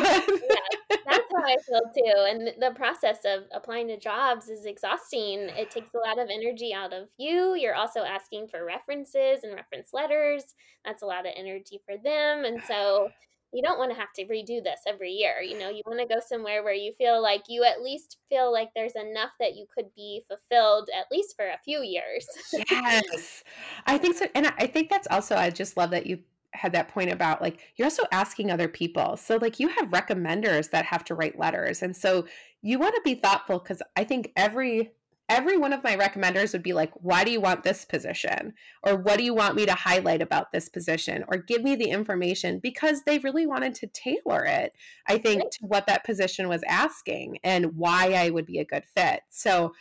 But 0.91 0.99
yeah, 1.07 1.17
that's 1.17 1.29
how 1.37 1.45
I 1.45 1.57
feel 1.69 1.83
too. 1.95 2.27
And 2.29 2.51
the 2.59 2.73
process 2.75 3.19
of 3.25 3.45
applying 3.53 3.89
to 3.89 3.99
jobs 3.99 4.49
is 4.49 4.65
exhausting. 4.65 5.49
It 5.57 5.71
takes 5.71 5.95
a 5.95 5.99
lot 5.99 6.19
of 6.19 6.29
energy 6.31 6.75
out 6.75 6.93
of 6.93 7.09
you. 7.17 7.55
You're 7.55 7.75
also 7.75 8.01
asking 8.01 8.49
for 8.49 8.65
references 8.65 9.45
and 9.45 9.55
reference 9.55 9.91
letters. 9.93 10.43
That's 10.85 11.03
a 11.03 11.07
lot 11.07 11.27
of 11.27 11.33
energy 11.37 11.81
for 11.87 11.97
them. 11.97 12.45
And 12.45 12.61
so 12.67 13.11
you 13.53 13.63
don't 13.63 13.79
want 13.79 13.91
to 13.91 13.99
have 13.99 14.13
to 14.15 14.25
redo 14.25 14.63
this 14.63 14.81
every 14.87 15.11
year. 15.11 15.41
You 15.43 15.59
know, 15.59 15.71
you 15.71 15.83
want 15.87 16.01
to 16.01 16.07
go 16.07 16.21
somewhere 16.25 16.63
where 16.63 16.75
you 16.75 16.93
feel 16.97 17.21
like 17.21 17.45
you 17.49 17.65
at 17.65 17.83
least 17.83 18.19
feel 18.29 18.53
like 18.53 18.71
there's 18.75 18.95
enough 18.95 19.31
that 19.41 19.57
you 19.57 19.67
could 19.75 19.95
be 19.95 20.23
fulfilled 20.29 20.89
at 20.99 21.07
least 21.11 21.37
for 21.37 21.47
a 21.47 21.59
few 21.65 21.83
years. 21.83 22.27
yes. 22.71 23.43
I 23.87 23.99
think 23.99 24.17
so. 24.17 24.27
And 24.35 24.53
I 24.59 24.67
think 24.67 24.89
that's 24.89 25.09
also, 25.11 25.37
I 25.37 25.51
just 25.51 25.77
love 25.77 25.91
that 25.91 26.07
you 26.07 26.21
had 26.53 26.73
that 26.73 26.89
point 26.89 27.13
about 27.13 27.41
like 27.41 27.61
you're 27.77 27.87
also 27.87 28.05
asking 28.13 28.51
other 28.51 28.69
people. 28.69 29.17
So 29.17 29.37
like 29.37 29.61
you 29.61 29.69
have 29.69 29.89
recommenders 29.91 30.71
that 30.71 30.85
have 30.85 31.05
to 31.07 31.15
write 31.15 31.39
letters. 31.39 31.83
And 31.83 31.97
so 31.97 32.27
you 32.63 32.79
want 32.79 32.95
to 32.95 33.01
be 33.05 33.15
thoughtful 33.15 33.59
because 33.59 33.83
I 33.97 34.05
think 34.05 34.33
every 34.37 34.93
every 35.31 35.57
one 35.57 35.73
of 35.73 35.85
my 35.85 35.97
recommenders 35.97 36.53
would 36.53 36.63
be 36.63 36.73
like, 36.73 36.91
why 36.97 37.23
do 37.23 37.31
you 37.31 37.41
want 37.41 37.63
this 37.63 37.85
position? 37.85 38.53
Or 38.83 38.97
what 38.97 39.17
do 39.17 39.25
you 39.25 39.33
want 39.33 39.55
me 39.55 39.65
to 39.65 39.75
highlight 39.75 40.21
about 40.21 40.51
this 40.51 40.69
position? 40.69 41.25
Or 41.29 41.39
give 41.39 41.63
me 41.63 41.77
the 41.77 41.89
information 41.89 42.59
because 42.59 43.03
they 43.07 43.19
really 43.21 43.47
wanted 43.47 43.75
to 43.77 43.87
tailor 43.87 44.45
it, 44.45 44.73
I 45.09 45.19
think, 45.19 45.45
to 45.53 45.59
what 45.67 45.87
that 45.87 46.05
position 46.05 46.49
was 46.49 46.65
asking 46.69 47.39
and 47.45 47.77
why 47.77 48.13
I 48.15 48.31
would 48.31 48.45
be 48.45 48.59
a 48.59 48.65
good 48.65 48.85
fit. 48.85 49.21
So 49.31 49.73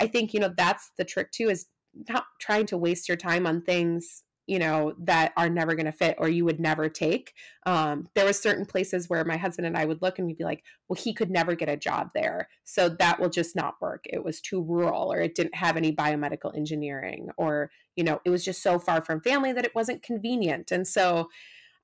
I 0.00 0.08
think, 0.08 0.34
you 0.34 0.40
know, 0.40 0.52
that's 0.54 0.90
the 0.98 1.04
trick 1.04 1.30
too 1.30 1.48
is 1.48 1.66
not 2.08 2.26
trying 2.40 2.66
to 2.66 2.76
waste 2.76 3.08
your 3.08 3.16
time 3.16 3.46
on 3.46 3.62
things 3.62 4.24
you 4.46 4.58
know 4.58 4.94
that 4.98 5.32
are 5.36 5.48
never 5.48 5.74
going 5.74 5.86
to 5.86 5.92
fit 5.92 6.16
or 6.18 6.28
you 6.28 6.44
would 6.44 6.60
never 6.60 6.88
take. 6.88 7.34
Um, 7.64 8.08
there 8.14 8.24
was 8.24 8.38
certain 8.38 8.64
places 8.64 9.08
where 9.08 9.24
my 9.24 9.36
husband 9.36 9.66
and 9.66 9.76
i 9.76 9.84
would 9.84 10.02
look 10.02 10.18
and 10.18 10.26
we'd 10.26 10.38
be 10.38 10.44
like 10.44 10.62
well 10.88 11.00
he 11.00 11.12
could 11.12 11.30
never 11.30 11.54
get 11.54 11.68
a 11.68 11.76
job 11.76 12.10
there. 12.14 12.48
So 12.64 12.88
that 12.88 13.20
will 13.20 13.30
just 13.30 13.56
not 13.56 13.80
work. 13.80 14.04
It 14.04 14.24
was 14.24 14.40
too 14.40 14.62
rural 14.62 15.12
or 15.12 15.20
it 15.20 15.34
didn't 15.34 15.54
have 15.56 15.76
any 15.76 15.92
biomedical 15.92 16.56
engineering 16.56 17.30
or 17.36 17.70
you 17.96 18.04
know 18.04 18.20
it 18.24 18.30
was 18.30 18.44
just 18.44 18.62
so 18.62 18.78
far 18.78 19.04
from 19.04 19.20
family 19.20 19.52
that 19.52 19.64
it 19.64 19.74
wasn't 19.74 20.02
convenient. 20.02 20.70
And 20.70 20.86
so 20.86 21.28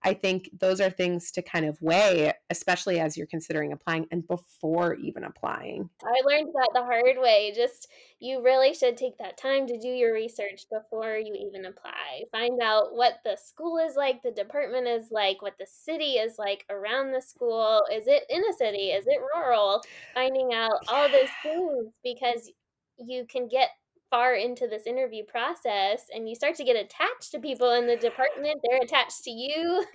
I 0.05 0.15
think 0.15 0.51
those 0.59 0.81
are 0.81 0.91
things 0.91 1.31
to 1.33 1.43
kind 1.43 1.65
of 1.65 1.81
weigh, 1.81 2.33
especially 2.51 2.99
as 2.99 3.17
you're 3.17 3.27
considering 3.27 3.73
applying 3.73 4.07
and 4.11 4.27
before 4.27 4.95
even 4.95 5.25
applying. 5.25 5.89
I 6.03 6.27
learned 6.27 6.49
that 6.55 6.71
the 6.75 6.83
hard 6.83 7.17
way. 7.19 7.53
Just 7.55 7.89
you 8.19 8.43
really 8.43 8.75
should 8.75 8.97
take 8.97 9.19
that 9.19 9.37
time 9.37 9.67
to 9.67 9.79
do 9.79 9.89
your 9.89 10.13
research 10.13 10.67
before 10.71 11.17
you 11.17 11.35
even 11.35 11.67
apply. 11.67 12.25
Find 12.33 12.61
out 12.63 12.95
what 12.95 13.21
the 13.25 13.37
school 13.37 13.79
is 13.79 13.97
like, 13.97 14.23
the 14.23 14.33
department 14.33 14.89
is 14.89 15.11
like, 15.11 15.43
what 15.43 15.59
the 15.59 15.67
city 15.67 16.15
is 16.15 16.37
like 16.39 16.65
around 16.71 17.13
the 17.13 17.23
school. 17.23 17.83
Is 17.93 18.07
it 18.07 18.25
in 18.29 18.43
a 18.49 18.53
city? 18.53 18.91
Is 18.91 19.07
it 19.07 19.21
rural? 19.35 19.83
Finding 20.15 20.53
out 20.53 20.79
all 20.89 21.09
those 21.09 21.29
things 21.43 21.93
because 22.03 22.51
you 22.99 23.27
can 23.29 23.49
get 23.49 23.71
far 24.13 24.35
into 24.35 24.69
this 24.69 24.87
interview 24.87 25.25
process 25.25 26.05
and 26.15 26.29
you 26.29 26.35
start 26.35 26.55
to 26.55 26.65
get 26.65 26.77
attached 26.77 27.31
to 27.31 27.39
people 27.39 27.73
in 27.73 27.87
the 27.87 27.97
department 27.97 28.61
they're 28.63 28.83
attached 28.83 29.25
to 29.25 29.31
you 29.31 29.83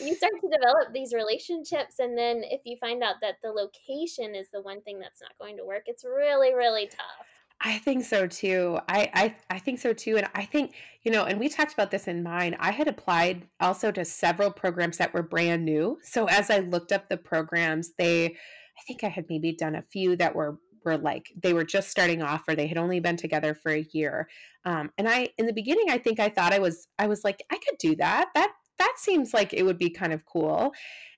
you 0.00 0.14
start 0.16 0.32
to 0.40 0.50
develop 0.50 0.92
these 0.92 1.14
relationships 1.14 2.00
and 2.00 2.18
then 2.18 2.42
if 2.42 2.60
you 2.64 2.76
find 2.80 3.04
out 3.04 3.14
that 3.22 3.36
the 3.44 3.48
location 3.48 4.34
is 4.34 4.48
the 4.52 4.60
one 4.60 4.82
thing 4.82 4.98
that's 4.98 5.22
not 5.22 5.30
going 5.40 5.56
to 5.56 5.64
work 5.64 5.84
it's 5.86 6.04
really 6.04 6.52
really 6.52 6.88
tough 6.88 7.26
I 7.60 7.78
think 7.78 8.04
so 8.04 8.28
too. 8.28 8.78
I, 8.88 9.10
I 9.14 9.34
I 9.50 9.58
think 9.58 9.80
so 9.80 9.92
too. 9.92 10.16
And 10.16 10.28
I 10.32 10.44
think, 10.44 10.74
you 11.02 11.10
know, 11.10 11.24
and 11.24 11.40
we 11.40 11.48
talked 11.48 11.72
about 11.72 11.90
this 11.90 12.06
in 12.06 12.22
mine. 12.22 12.56
I 12.60 12.70
had 12.70 12.86
applied 12.86 13.48
also 13.58 13.90
to 13.90 14.04
several 14.04 14.52
programs 14.52 14.98
that 14.98 15.12
were 15.12 15.24
brand 15.24 15.64
new. 15.64 15.98
So 16.04 16.26
as 16.26 16.50
I 16.50 16.60
looked 16.60 16.92
up 16.92 17.08
the 17.08 17.16
programs, 17.16 17.94
they 17.98 18.26
I 18.26 18.82
think 18.86 19.02
I 19.02 19.08
had 19.08 19.26
maybe 19.28 19.52
done 19.52 19.74
a 19.74 19.82
few 19.82 20.14
that 20.16 20.36
were 20.36 20.58
were 20.84 20.96
like 20.96 21.32
they 21.40 21.52
were 21.52 21.64
just 21.64 21.90
starting 21.90 22.22
off 22.22 22.44
or 22.48 22.54
they 22.54 22.66
had 22.66 22.78
only 22.78 23.00
been 23.00 23.16
together 23.16 23.54
for 23.54 23.72
a 23.72 23.86
year 23.92 24.28
um, 24.64 24.90
and 24.98 25.08
i 25.08 25.28
in 25.38 25.46
the 25.46 25.52
beginning 25.52 25.90
i 25.90 25.98
think 25.98 26.20
i 26.20 26.28
thought 26.28 26.52
i 26.52 26.58
was 26.58 26.88
i 26.98 27.06
was 27.06 27.24
like 27.24 27.42
i 27.50 27.56
could 27.56 27.78
do 27.78 27.94
that. 27.96 28.28
That 28.34 28.52
that 28.78 28.94
seems 28.96 29.34
like 29.34 29.52
it 29.52 29.64
would 29.64 29.78
be 29.78 29.90
kind 29.90 30.12
of 30.12 30.24
cool. 30.24 30.72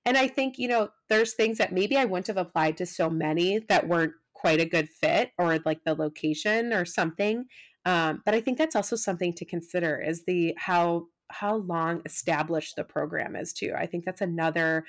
And 0.07 0.17
i 0.17 0.27
think 0.29 0.59
you 0.59 0.69
know 0.69 0.89
there's 1.09 1.35
things 1.35 1.59
that 1.59 1.73
maybe 1.73 1.97
i 1.97 2.05
wouldn't 2.05 2.27
have 2.29 2.37
applied 2.37 2.77
to 2.79 2.87
so 2.87 3.11
many 3.11 3.61
that 3.69 3.87
weren't 3.87 4.15
quite 4.33 4.61
a 4.61 4.65
good 4.65 4.89
fit 4.89 5.33
or 5.39 5.59
like 5.67 5.85
the 5.85 5.95
location 5.95 6.73
or 6.73 6.87
something 6.87 7.45
um, 7.85 8.23
but 8.25 8.35
i 8.35 8.41
think 8.41 8.57
that's 8.57 8.75
also 8.75 8.97
something 8.97 9.33
to 9.35 9.45
consider 9.45 10.01
is 10.01 10.25
the 10.25 10.55
how 10.57 11.07
how 11.31 11.57
long 11.57 12.03
established 12.05 12.77
the 12.77 12.85
program 12.85 13.37
is 13.37 13.53
too. 13.53 13.73
I 13.77 13.87
think 13.87 14.05
that's 14.05 14.21
another 14.21 14.85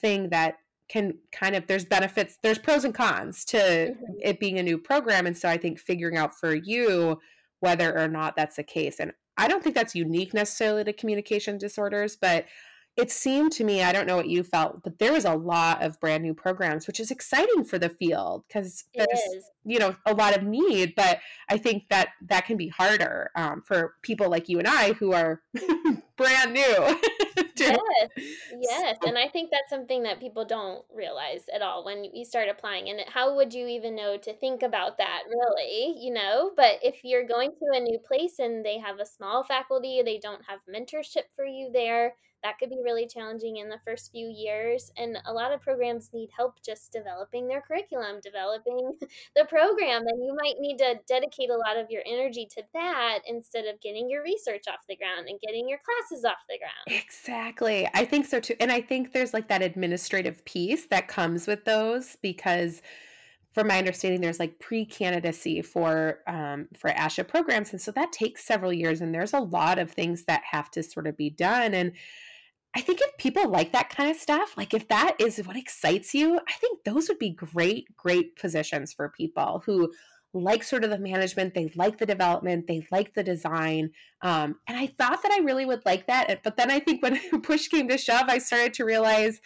thing 0.00 0.30
that 0.30 0.56
can 0.92 1.14
kind 1.32 1.56
of 1.56 1.66
there's 1.66 1.86
benefits 1.86 2.38
there's 2.42 2.58
pros 2.58 2.84
and 2.84 2.94
cons 2.94 3.44
to 3.46 3.56
mm-hmm. 3.56 4.12
it 4.20 4.38
being 4.38 4.58
a 4.58 4.62
new 4.62 4.76
program. 4.78 5.26
And 5.26 5.36
so 5.36 5.48
i 5.48 5.56
think 5.56 5.78
figuring 5.78 6.18
out 6.18 6.38
for 6.38 6.54
you 6.54 7.18
whether 7.60 7.96
or 7.98 8.08
not 8.08 8.36
that's 8.36 8.56
the 8.56 8.62
case. 8.62 9.00
And 9.00 9.12
i 9.38 9.48
don't 9.48 9.62
think 9.62 9.74
that's 9.74 9.94
unique 9.94 10.34
necessarily 10.34 10.84
to 10.84 10.92
communication 10.92 11.58
disorders 11.58 12.16
but 12.20 12.44
it 12.96 13.10
seemed 13.10 13.52
to 13.52 13.64
me 13.64 13.82
i 13.82 13.92
don't 13.92 14.06
know 14.06 14.16
what 14.16 14.28
you 14.28 14.42
felt 14.42 14.82
but 14.82 14.98
there 14.98 15.12
was 15.12 15.24
a 15.24 15.34
lot 15.34 15.82
of 15.82 15.98
brand 16.00 16.22
new 16.22 16.34
programs 16.34 16.86
which 16.86 17.00
is 17.00 17.10
exciting 17.10 17.64
for 17.64 17.78
the 17.78 17.88
field 17.88 18.44
because 18.46 18.84
there's 18.94 19.20
you 19.64 19.78
know 19.78 19.94
a 20.06 20.14
lot 20.14 20.36
of 20.36 20.42
need 20.42 20.94
but 20.94 21.18
i 21.48 21.56
think 21.56 21.84
that 21.88 22.10
that 22.20 22.44
can 22.44 22.56
be 22.56 22.68
harder 22.68 23.30
um, 23.36 23.62
for 23.62 23.94
people 24.02 24.28
like 24.28 24.48
you 24.48 24.58
and 24.58 24.68
i 24.68 24.92
who 24.94 25.12
are 25.12 25.40
brand 26.16 26.52
new 26.52 27.00
yes 27.70 28.08
yes 28.60 28.96
and 29.04 29.16
i 29.18 29.28
think 29.28 29.50
that's 29.50 29.70
something 29.70 30.02
that 30.02 30.20
people 30.20 30.44
don't 30.44 30.84
realize 30.94 31.44
at 31.54 31.62
all 31.62 31.84
when 31.84 32.04
you 32.04 32.24
start 32.24 32.48
applying 32.48 32.88
and 32.88 33.00
how 33.08 33.34
would 33.34 33.52
you 33.54 33.66
even 33.66 33.94
know 33.94 34.16
to 34.16 34.32
think 34.34 34.62
about 34.62 34.98
that 34.98 35.22
really 35.28 35.94
you 35.98 36.12
know? 36.12 36.50
But 36.56 36.78
if 36.82 37.04
you're 37.04 37.26
going 37.26 37.50
to 37.50 37.76
a 37.78 37.80
new 37.80 37.98
place 38.06 38.38
and 38.38 38.64
they 38.64 38.78
have 38.78 38.98
a 38.98 39.06
small 39.06 39.44
faculty 39.44 40.02
they 40.04 40.18
don't 40.18 40.42
have 40.48 40.60
mentorship 40.72 41.24
for 41.36 41.44
you 41.44 41.70
there 41.72 42.14
that 42.42 42.58
could 42.58 42.70
be 42.70 42.80
really 42.82 43.06
challenging 43.06 43.58
in 43.58 43.68
the 43.68 43.80
first 43.84 44.10
few 44.10 44.28
years. 44.28 44.90
And 44.96 45.18
a 45.26 45.32
lot 45.32 45.52
of 45.52 45.60
programs 45.60 46.10
need 46.12 46.30
help 46.36 46.62
just 46.64 46.92
developing 46.92 47.46
their 47.46 47.60
curriculum, 47.60 48.20
developing 48.22 48.98
the 49.36 49.44
program. 49.44 50.02
And 50.06 50.24
you 50.24 50.34
might 50.34 50.58
need 50.58 50.78
to 50.78 50.98
dedicate 51.06 51.50
a 51.50 51.56
lot 51.56 51.76
of 51.76 51.90
your 51.90 52.02
energy 52.06 52.46
to 52.56 52.62
that 52.74 53.20
instead 53.26 53.66
of 53.66 53.80
getting 53.80 54.10
your 54.10 54.22
research 54.22 54.64
off 54.68 54.80
the 54.88 54.96
ground 54.96 55.28
and 55.28 55.40
getting 55.40 55.68
your 55.68 55.78
classes 55.78 56.24
off 56.24 56.38
the 56.48 56.58
ground. 56.58 57.02
Exactly. 57.02 57.88
I 57.94 58.04
think 58.04 58.26
so 58.26 58.40
too. 58.40 58.54
And 58.60 58.72
I 58.72 58.80
think 58.80 59.12
there's 59.12 59.32
like 59.32 59.48
that 59.48 59.62
administrative 59.62 60.44
piece 60.44 60.86
that 60.86 61.08
comes 61.08 61.46
with 61.46 61.64
those 61.64 62.16
because 62.22 62.82
from 63.52 63.66
my 63.66 63.78
understanding, 63.78 64.20
there's 64.20 64.40
like 64.40 64.58
pre-candidacy 64.58 65.60
for 65.60 66.20
um, 66.26 66.68
for 66.74 66.90
ASHA 66.90 67.28
programs, 67.28 67.72
and 67.72 67.80
so 67.80 67.90
that 67.92 68.10
takes 68.10 68.44
several 68.44 68.72
years. 68.72 69.02
And 69.02 69.14
there's 69.14 69.34
a 69.34 69.40
lot 69.40 69.78
of 69.78 69.90
things 69.90 70.24
that 70.24 70.42
have 70.50 70.70
to 70.70 70.82
sort 70.82 71.06
of 71.06 71.16
be 71.18 71.28
done. 71.28 71.74
And 71.74 71.92
I 72.74 72.80
think 72.80 73.00
if 73.02 73.16
people 73.18 73.50
like 73.50 73.72
that 73.72 73.90
kind 73.90 74.10
of 74.10 74.16
stuff, 74.16 74.56
like 74.56 74.72
if 74.72 74.88
that 74.88 75.16
is 75.18 75.38
what 75.46 75.56
excites 75.56 76.14
you, 76.14 76.38
I 76.48 76.52
think 76.52 76.84
those 76.84 77.08
would 77.08 77.18
be 77.18 77.30
great, 77.30 77.94
great 77.96 78.36
positions 78.36 78.92
for 78.92 79.10
people 79.10 79.62
who 79.66 79.92
like 80.34 80.62
sort 80.62 80.82
of 80.84 80.90
the 80.90 80.98
management, 80.98 81.54
they 81.54 81.70
like 81.76 81.98
the 81.98 82.06
development, 82.06 82.66
they 82.66 82.86
like 82.90 83.12
the 83.14 83.22
design. 83.22 83.90
Um, 84.22 84.56
and 84.66 84.78
I 84.78 84.86
thought 84.86 85.22
that 85.22 85.32
I 85.32 85.40
really 85.40 85.66
would 85.66 85.84
like 85.84 86.06
that. 86.06 86.42
But 86.42 86.56
then 86.56 86.70
I 86.70 86.78
think 86.78 87.02
when 87.02 87.20
push 87.42 87.68
came 87.68 87.88
to 87.88 87.98
shove, 87.98 88.24
I 88.28 88.38
started 88.38 88.72
to 88.74 88.84
realize, 88.84 89.40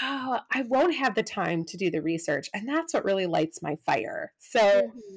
oh, 0.00 0.38
I 0.52 0.62
won't 0.62 0.94
have 0.94 1.16
the 1.16 1.24
time 1.24 1.64
to 1.64 1.76
do 1.76 1.90
the 1.90 2.02
research. 2.02 2.48
And 2.54 2.68
that's 2.68 2.94
what 2.94 3.04
really 3.04 3.26
lights 3.26 3.62
my 3.62 3.76
fire. 3.84 4.32
So 4.38 4.60
mm-hmm. 4.60 5.16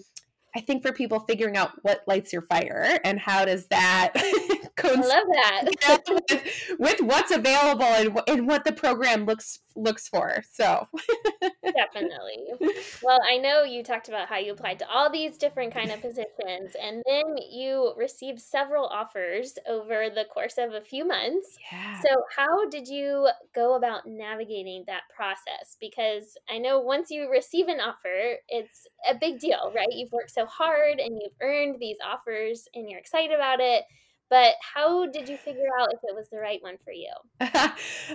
I 0.55 0.61
think 0.61 0.81
for 0.81 0.91
people 0.91 1.19
figuring 1.19 1.57
out 1.57 1.71
what 1.83 2.01
lights 2.07 2.33
your 2.33 2.41
fire 2.43 2.99
and 3.03 3.19
how 3.19 3.45
does 3.45 3.67
that 3.67 4.13
I 4.83 4.93
love 4.93 5.05
that 5.81 6.03
with, 6.09 6.79
with, 6.79 7.01
what's 7.01 7.31
available 7.31 7.83
and, 7.83 8.19
and 8.27 8.47
what 8.47 8.63
the 8.63 8.71
program 8.71 9.25
looks 9.25 9.59
looks 9.75 10.07
for. 10.07 10.43
So 10.51 10.87
definitely. 11.63 12.73
Well, 13.01 13.19
I 13.27 13.37
know 13.37 13.63
you 13.63 13.83
talked 13.83 14.09
about 14.09 14.27
how 14.27 14.37
you 14.37 14.51
applied 14.51 14.79
to 14.79 14.89
all 14.89 15.09
these 15.09 15.37
different 15.37 15.73
kind 15.73 15.91
of 15.91 16.01
positions, 16.01 16.75
and 16.81 17.01
then 17.07 17.37
you 17.49 17.93
received 17.97 18.39
several 18.39 18.85
offers 18.87 19.57
over 19.67 20.09
the 20.13 20.25
course 20.25 20.57
of 20.57 20.73
a 20.73 20.81
few 20.81 21.07
months. 21.07 21.57
Yeah. 21.71 22.01
So 22.01 22.09
how 22.35 22.69
did 22.69 22.87
you 22.87 23.29
go 23.55 23.75
about 23.75 24.05
navigating 24.05 24.83
that 24.87 25.03
process? 25.15 25.77
Because 25.79 26.37
I 26.49 26.57
know 26.57 26.79
once 26.79 27.09
you 27.09 27.29
receive 27.29 27.67
an 27.67 27.79
offer, 27.79 28.37
it's 28.47 28.87
a 29.09 29.15
big 29.15 29.39
deal, 29.39 29.71
right? 29.75 29.87
You've 29.91 30.11
worked 30.11 30.31
so 30.31 30.45
hard 30.45 30.99
and 30.99 31.19
you've 31.21 31.33
earned 31.41 31.77
these 31.79 31.97
offers, 32.05 32.67
and 32.73 32.89
you're 32.89 32.99
excited 32.99 33.35
about 33.35 33.59
it 33.59 33.83
but 34.29 34.55
how 34.61 35.07
did 35.07 35.27
you 35.27 35.37
figure 35.37 35.67
out 35.79 35.91
if 35.91 35.99
it 36.03 36.15
was 36.15 36.29
the 36.29 36.37
right 36.37 36.61
one 36.61 36.77
for 36.83 36.93
you? 36.93 37.11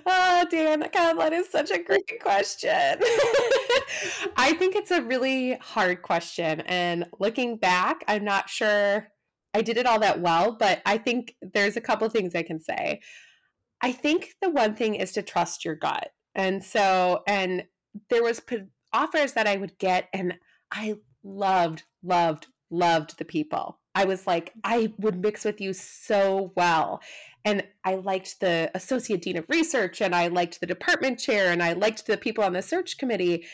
oh, 0.07 0.47
Dan, 0.51 0.89
God, 0.93 1.15
that 1.15 1.33
is 1.33 1.49
such 1.49 1.71
a 1.71 1.83
great 1.83 2.21
question. 2.21 2.71
I 4.37 4.55
think 4.59 4.77
it's 4.77 4.93
a 4.93 5.03
really 5.03 5.55
hard 5.55 6.03
question. 6.03 6.61
And 6.63 7.07
looking 7.19 7.57
back, 7.57 8.05
I'm 8.07 8.25
not 8.25 8.49
sure 8.49 9.09
I 9.55 9.63
did 9.63 9.77
it 9.77 9.87
all 9.87 9.99
that 10.01 10.21
well, 10.21 10.57
but 10.59 10.83
I 10.87 10.99
think 10.99 11.35
there's 11.43 11.77
a 11.77 11.81
couple 11.81 12.09
things 12.09 12.35
I 12.35 12.43
can 12.43 12.61
say. 12.61 13.01
I 13.81 13.91
think 13.91 14.35
the 14.41 14.51
one 14.51 14.75
thing 14.77 14.95
is 14.95 15.13
to 15.13 15.23
trust 15.23 15.65
your 15.65 15.75
gut. 15.75 16.11
And 16.35 16.63
so, 16.63 17.23
and 17.27 17.65
there 18.09 18.23
was 18.23 18.41
offers 18.93 19.33
that 19.33 19.47
I 19.47 19.57
would 19.57 19.79
get, 19.79 20.09
and 20.13 20.35
I 20.71 20.95
loved, 21.25 21.83
loved, 22.03 22.47
loved 22.71 23.19
the 23.19 23.25
people 23.25 23.81
I 23.95 24.05
was 24.05 24.27
like, 24.27 24.53
I 24.65 24.93
would 24.99 25.21
mix 25.21 25.45
with 25.45 25.61
you 25.61 25.73
so 25.73 26.53
well. 26.57 27.01
and 27.47 27.63
I 27.85 27.97
liked 27.97 28.41
the 28.41 28.71
associate 28.75 29.21
dean 29.23 29.37
of 29.37 29.45
research 29.49 30.01
and 30.01 30.15
I 30.15 30.29
liked 30.29 30.61
the 30.61 30.67
department 30.67 31.19
chair 31.19 31.53
and 31.53 31.63
I 31.63 31.75
liked 31.75 32.07
the 32.07 32.17
people 32.17 32.43
on 32.43 32.55
the 32.55 32.63
search 32.63 32.97
committee 32.97 33.45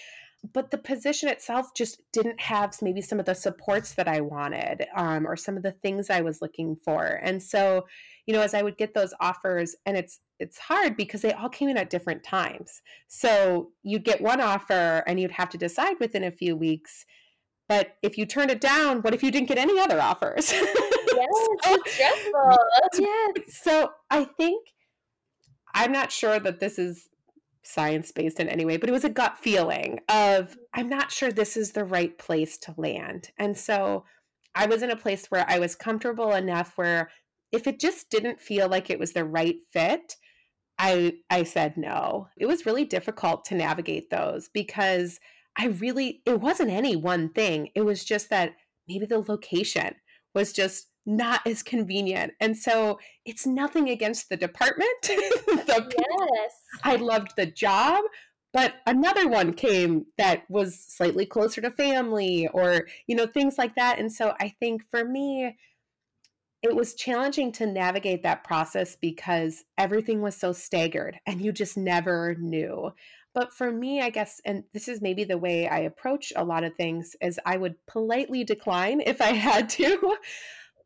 but 0.52 0.70
the 0.70 0.78
position 0.78 1.28
itself 1.28 1.74
just 1.74 2.00
didn't 2.12 2.40
have 2.40 2.74
maybe 2.80 3.02
some 3.02 3.20
of 3.20 3.26
the 3.26 3.34
supports 3.34 3.94
that 3.94 4.08
I 4.08 4.20
wanted 4.20 4.86
um, 4.96 5.26
or 5.26 5.36
some 5.36 5.56
of 5.56 5.62
the 5.62 5.72
things 5.72 6.08
I 6.08 6.22
was 6.22 6.40
looking 6.40 6.76
for. 6.76 7.20
And 7.22 7.42
so, 7.42 7.86
you 8.26 8.34
know, 8.34 8.40
as 8.40 8.54
I 8.54 8.62
would 8.62 8.78
get 8.78 8.94
those 8.94 9.12
offers, 9.20 9.76
and 9.84 9.96
it's 9.96 10.20
it's 10.38 10.58
hard 10.58 10.96
because 10.96 11.20
they 11.20 11.32
all 11.32 11.50
came 11.50 11.68
in 11.68 11.76
at 11.76 11.90
different 11.90 12.24
times. 12.24 12.80
So 13.08 13.72
you'd 13.82 14.04
get 14.04 14.22
one 14.22 14.40
offer 14.40 15.02
and 15.06 15.20
you'd 15.20 15.30
have 15.32 15.50
to 15.50 15.58
decide 15.58 15.96
within 16.00 16.24
a 16.24 16.30
few 16.30 16.56
weeks. 16.56 17.04
But 17.70 17.96
if 18.02 18.18
you 18.18 18.26
turned 18.26 18.50
it 18.50 18.60
down, 18.60 19.00
what 19.02 19.14
if 19.14 19.22
you 19.22 19.30
didn't 19.30 19.46
get 19.46 19.56
any 19.56 19.78
other 19.78 20.02
offers? 20.02 20.52
Yes, 21.12 21.48
so, 21.64 21.76
stressful. 21.86 22.58
Yes. 22.98 23.32
So 23.62 23.90
I 24.10 24.24
think 24.24 24.68
I'm 25.74 25.90
not 25.90 26.12
sure 26.12 26.38
that 26.38 26.60
this 26.60 26.78
is 26.78 27.08
science 27.64 28.12
based 28.12 28.38
in 28.38 28.48
any 28.48 28.64
way, 28.64 28.76
but 28.76 28.88
it 28.88 28.92
was 28.92 29.04
a 29.04 29.10
gut 29.10 29.36
feeling 29.36 29.98
of 30.08 30.56
I'm 30.72 30.88
not 30.88 31.10
sure 31.10 31.32
this 31.32 31.56
is 31.56 31.72
the 31.72 31.84
right 31.84 32.16
place 32.16 32.56
to 32.58 32.74
land. 32.76 33.32
And 33.38 33.58
so 33.58 34.04
I 34.54 34.66
was 34.66 34.82
in 34.82 34.90
a 34.90 34.96
place 34.96 35.26
where 35.26 35.44
I 35.48 35.58
was 35.58 35.74
comfortable 35.74 36.32
enough 36.32 36.72
where 36.76 37.10
if 37.52 37.66
it 37.66 37.80
just 37.80 38.08
didn't 38.08 38.40
feel 38.40 38.68
like 38.68 38.88
it 38.88 39.00
was 39.00 39.12
the 39.12 39.24
right 39.24 39.56
fit, 39.72 40.16
I 40.78 41.14
I 41.28 41.42
said 41.42 41.76
no. 41.76 42.28
It 42.36 42.46
was 42.46 42.66
really 42.66 42.84
difficult 42.84 43.44
to 43.46 43.56
navigate 43.56 44.10
those 44.10 44.48
because 44.48 45.18
I 45.58 45.66
really 45.66 46.22
it 46.26 46.40
wasn't 46.40 46.70
any 46.70 46.96
one 46.96 47.30
thing. 47.30 47.70
It 47.74 47.82
was 47.82 48.04
just 48.04 48.30
that 48.30 48.52
maybe 48.88 49.06
the 49.06 49.22
location 49.26 49.94
was 50.34 50.52
just 50.52 50.88
not 51.06 51.46
as 51.46 51.62
convenient. 51.62 52.32
And 52.40 52.56
so 52.56 52.98
it's 53.24 53.46
nothing 53.46 53.88
against 53.88 54.28
the 54.28 54.36
department. 54.36 54.90
the 55.02 55.94
yes. 55.98 56.52
I 56.84 56.96
loved 56.96 57.32
the 57.36 57.46
job, 57.46 58.04
but 58.52 58.74
another 58.86 59.28
one 59.28 59.54
came 59.54 60.06
that 60.18 60.42
was 60.48 60.78
slightly 60.78 61.26
closer 61.26 61.60
to 61.60 61.70
family 61.70 62.48
or, 62.52 62.86
you 63.06 63.16
know, 63.16 63.26
things 63.26 63.58
like 63.58 63.74
that. 63.76 63.98
And 63.98 64.12
so 64.12 64.34
I 64.40 64.54
think 64.60 64.82
for 64.90 65.04
me, 65.04 65.56
it 66.62 66.76
was 66.76 66.94
challenging 66.94 67.52
to 67.52 67.66
navigate 67.66 68.22
that 68.22 68.44
process 68.44 68.96
because 69.00 69.64
everything 69.78 70.20
was 70.20 70.36
so 70.36 70.52
staggered 70.52 71.18
and 71.26 71.40
you 71.40 71.52
just 71.52 71.76
never 71.76 72.36
knew. 72.38 72.92
But 73.34 73.52
for 73.52 73.70
me, 73.70 74.00
I 74.00 74.10
guess, 74.10 74.40
and 74.44 74.64
this 74.72 74.88
is 74.88 75.00
maybe 75.00 75.24
the 75.24 75.38
way 75.38 75.68
I 75.68 75.80
approach 75.80 76.32
a 76.34 76.44
lot 76.44 76.64
of 76.64 76.74
things, 76.74 77.14
is 77.20 77.38
I 77.46 77.56
would 77.56 77.74
politely 77.86 78.44
decline 78.44 79.00
if 79.00 79.20
I 79.20 79.32
had 79.32 79.68
to 79.70 80.16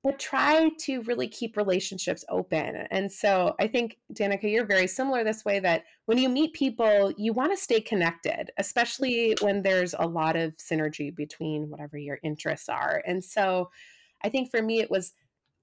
but 0.04 0.18
try 0.18 0.68
to 0.78 1.00
really 1.02 1.26
keep 1.26 1.56
relationships 1.56 2.26
open. 2.28 2.86
And 2.90 3.10
so 3.10 3.54
I 3.58 3.66
think, 3.66 3.96
Danica, 4.12 4.42
you're 4.42 4.66
very 4.66 4.86
similar 4.86 5.24
this 5.24 5.46
way 5.46 5.60
that 5.60 5.84
when 6.04 6.18
you 6.18 6.28
meet 6.28 6.52
people, 6.52 7.10
you 7.16 7.32
want 7.32 7.52
to 7.52 7.56
stay 7.56 7.80
connected, 7.80 8.50
especially 8.58 9.34
when 9.40 9.62
there's 9.62 9.94
a 9.98 10.06
lot 10.06 10.36
of 10.36 10.54
synergy 10.58 11.12
between 11.12 11.70
whatever 11.70 11.96
your 11.96 12.18
interests 12.22 12.68
are. 12.68 13.02
And 13.06 13.24
so 13.24 13.70
I 14.22 14.28
think 14.28 14.50
for 14.50 14.60
me, 14.60 14.80
it 14.80 14.90
was 14.90 15.14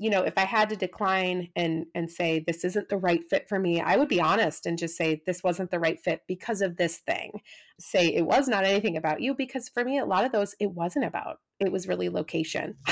you 0.02 0.10
know 0.10 0.24
if 0.24 0.34
i 0.38 0.46
had 0.46 0.68
to 0.68 0.76
decline 0.76 1.48
and 1.56 1.86
and 1.94 2.10
say 2.10 2.44
this 2.48 2.64
isn't 2.64 2.90
the 2.90 2.98
right 2.98 3.22
fit 3.30 3.48
for 3.48 3.60
me 3.60 3.80
i 3.80 3.96
would 3.96 4.10
be 4.10 4.20
honest 4.20 4.66
and 4.66 4.80
just 4.80 4.98
say 4.98 5.22
this 5.26 5.44
wasn't 5.44 5.70
the 5.70 5.80
right 5.80 6.00
fit 6.02 6.22
because 6.28 6.62
of 6.62 6.78
this 6.78 6.98
thing. 7.00 7.42
Say 7.80 8.08
it 8.08 8.26
was 8.26 8.48
not 8.48 8.66
anything 8.66 8.98
about 8.98 9.22
you 9.22 9.34
because 9.34 9.70
for 9.70 9.84
me 9.84 10.00
a 10.00 10.06
lot 10.06 10.26
of 10.26 10.32
those 10.32 10.56
it 10.60 10.72
wasn't 10.72 11.06
about 11.06 11.38
it 11.60 11.72
was 11.72 11.88
really 11.88 12.10
location. 12.10 12.76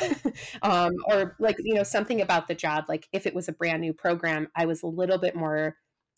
Um, 0.61 0.93
or 1.07 1.35
like 1.39 1.57
you 1.59 1.73
know 1.73 1.83
something 1.83 2.21
about 2.21 2.47
the 2.47 2.55
job 2.55 2.85
like 2.87 3.07
if 3.13 3.25
it 3.25 3.33
was 3.33 3.47
a 3.47 3.53
brand 3.53 3.81
new 3.81 3.93
program 3.93 4.47
i 4.55 4.65
was 4.65 4.83
a 4.83 4.87
little 4.87 5.17
bit 5.17 5.35
more 5.35 5.75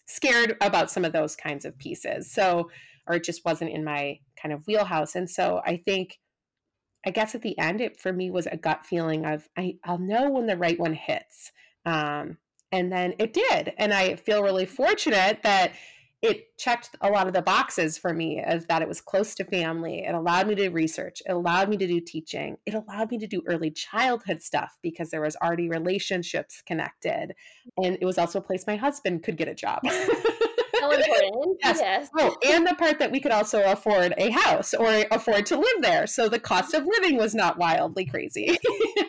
scared 0.08 0.58
about 0.62 0.91
some 0.91 1.06
of 1.06 1.13
those 1.13 1.36
kinds 1.36 1.65
of 1.65 1.77
pieces. 1.77 2.32
So 2.32 2.69
or 3.08 3.15
it 3.15 3.23
just 3.23 3.45
wasn't 3.45 3.71
in 3.71 3.84
my 3.84 4.19
kind 4.41 4.54
of 4.54 4.65
wheelhouse. 4.67 5.15
And 5.15 5.30
so 5.30 5.62
i 5.65 5.77
think 5.77 6.17
I 7.06 7.12
guess 7.12 7.36
at 7.36 7.42
the 7.42 7.58
end, 7.58 7.82
it 7.82 8.00
for 8.00 8.14
me 8.14 8.30
was 8.30 8.48
a 8.48 8.58
gut 8.58 8.86
feeling 8.86 9.26
of 9.26 9.48
I, 9.58 9.78
I'll 9.84 9.98
know 9.98 10.30
when 10.30 10.46
the 10.46 10.58
right 10.58 10.80
one 10.80 10.94
hits. 10.94 11.52
Um, 11.86 12.38
and 12.72 12.92
then 12.92 13.16
it 13.20 13.34
did. 13.34 13.74
And 13.78 13.94
I 13.94 14.16
feel 14.16 14.44
really 14.44 14.66
fortunate 14.66 15.42
that 15.44 15.74
it 16.22 16.56
checked 16.58 16.96
a 17.02 17.10
lot 17.10 17.26
of 17.26 17.34
the 17.34 17.42
boxes 17.42 17.98
for 17.98 18.14
me 18.14 18.40
as 18.40 18.68
that 18.68 18.84
it 18.84 18.88
was 18.88 19.02
close 19.02 19.34
to 19.36 19.44
family. 19.44 20.06
It 20.06 20.14
allowed 20.14 20.48
me 20.48 20.54
to 20.56 20.70
research. 20.70 21.22
It 21.26 21.32
allowed 21.32 21.68
me 21.68 21.78
to 21.78 21.88
do 21.88 22.00
teaching. 22.00 22.58
It 22.68 22.76
allowed 22.76 23.10
me 23.10 23.18
to 23.18 23.28
do 23.28 23.42
early 23.48 23.72
childhood 23.72 24.44
stuff 24.44 24.78
because 24.84 25.10
there 25.10 25.22
was 25.22 25.36
already 25.38 25.68
relationships 25.68 26.62
connected. 26.62 27.34
And 27.78 27.98
it 28.00 28.06
was 28.06 28.20
also 28.20 28.38
a 28.38 28.44
place 28.44 28.66
my 28.68 28.76
husband 28.76 29.24
could 29.24 29.36
get 29.36 29.48
a 29.48 29.56
job. 29.56 29.82
so 30.82 30.91
important. 30.91 31.60
Yes. 31.63 31.80
yes. 31.80 32.10
Oh, 32.17 32.36
and 32.46 32.65
the 32.65 32.76
part 32.76 33.00
that 33.00 33.12
we 33.12 33.20
could 33.20 33.32
also 33.32 33.63
afford 33.63 34.13
a 34.17 34.30
house 34.30 34.74
or 34.74 35.06
afford 35.12 35.46
to 35.48 35.58
live 35.58 35.82
there. 35.82 36.08
So 36.08 36.30
the 36.30 36.39
cost 36.39 36.74
of 36.74 36.86
living 36.86 37.17
was 37.17 37.34
not 37.34 37.58
wildly 37.58 38.06
crazy. 38.06 38.58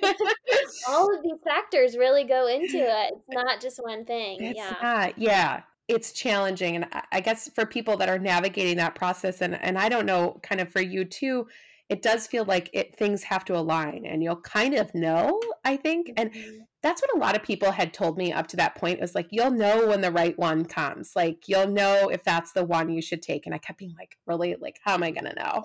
All 0.89 1.15
of 1.15 1.23
these 1.23 1.41
factors 1.45 1.97
really 1.97 2.25
go 2.25 2.47
into 2.47 2.79
it. 2.79 3.13
It's 3.15 3.35
not 3.35 3.61
just 3.61 3.83
one 3.83 4.05
thing. 4.05 4.43
It's 4.43 4.57
yeah. 4.57 4.77
Not, 4.83 5.19
yeah. 5.19 5.63
It's 5.89 6.13
challenging. 6.13 6.77
And 6.77 6.87
I 7.11 7.21
guess 7.21 7.49
for 7.55 7.67
people 7.67 7.97
that 7.99 8.09
are 8.09 8.19
navigating 8.19 8.77
that 8.79 8.95
process, 8.95 9.41
and, 9.41 9.61
and 9.63 9.79
I 9.79 9.89
don't 9.89 10.07
know, 10.07 10.39
kind 10.43 10.61
of 10.61 10.71
for 10.71 10.81
you 10.81 11.05
too, 11.05 11.47
it 11.89 12.01
does 12.01 12.27
feel 12.27 12.47
like 12.47 12.71
it 12.73 12.97
things 12.97 13.23
have 13.23 13.45
to 13.45 13.55
align 13.55 14.07
and 14.07 14.23
you'll 14.23 14.41
kind 14.41 14.73
of 14.73 14.95
know 14.95 15.39
i 15.65 15.77
think 15.77 16.11
and 16.17 16.33
mm-hmm. 16.33 16.61
That's 16.83 17.01
what 17.01 17.15
a 17.15 17.19
lot 17.19 17.37
of 17.37 17.43
people 17.43 17.71
had 17.71 17.95
told 17.95 18.19
me 18.19 18.33
up 18.33 18.49
to 18.49 18.57
that 18.57 18.75
point 18.75 19.01
was 19.01 19.15
like 19.15 19.29
you'll 19.31 19.51
know 19.51 19.87
when 19.87 20.01
the 20.01 20.11
right 20.11 20.37
one 20.39 20.65
comes. 20.65 21.13
Like 21.15 21.45
you'll 21.47 21.69
know 21.69 22.09
if 22.09 22.25
that's 22.25 22.53
the 22.53 22.65
one 22.65 22.91
you 22.91 23.01
should 23.01 23.23
take. 23.23 23.47
And 23.47 23.55
i 23.55 23.59
kept 23.59 23.79
being 23.79 23.95
like 23.99 24.17
really? 24.27 24.57
Like 24.61 24.79
how 24.85 24.95
am 24.95 25.03
i 25.03 25.11
going 25.11 25.25
to 25.25 25.35
know? 25.35 25.65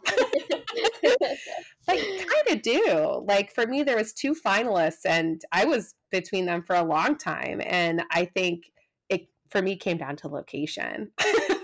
Like 1.87 1.99
kind 2.27 2.47
of 2.49 2.61
do. 2.61 3.23
Like 3.27 3.53
for 3.53 3.65
me 3.65 3.83
there 3.83 3.97
was 3.97 4.13
two 4.13 4.33
finalists 4.33 5.05
and 5.05 5.41
i 5.51 5.65
was 5.65 5.95
between 6.11 6.45
them 6.45 6.63
for 6.63 6.75
a 6.75 6.83
long 6.83 7.17
time 7.17 7.61
and 7.65 8.03
i 8.11 8.25
think 8.25 8.71
for 9.49 9.61
me 9.61 9.75
came 9.75 9.97
down 9.97 10.15
to 10.15 10.27
location 10.27 11.11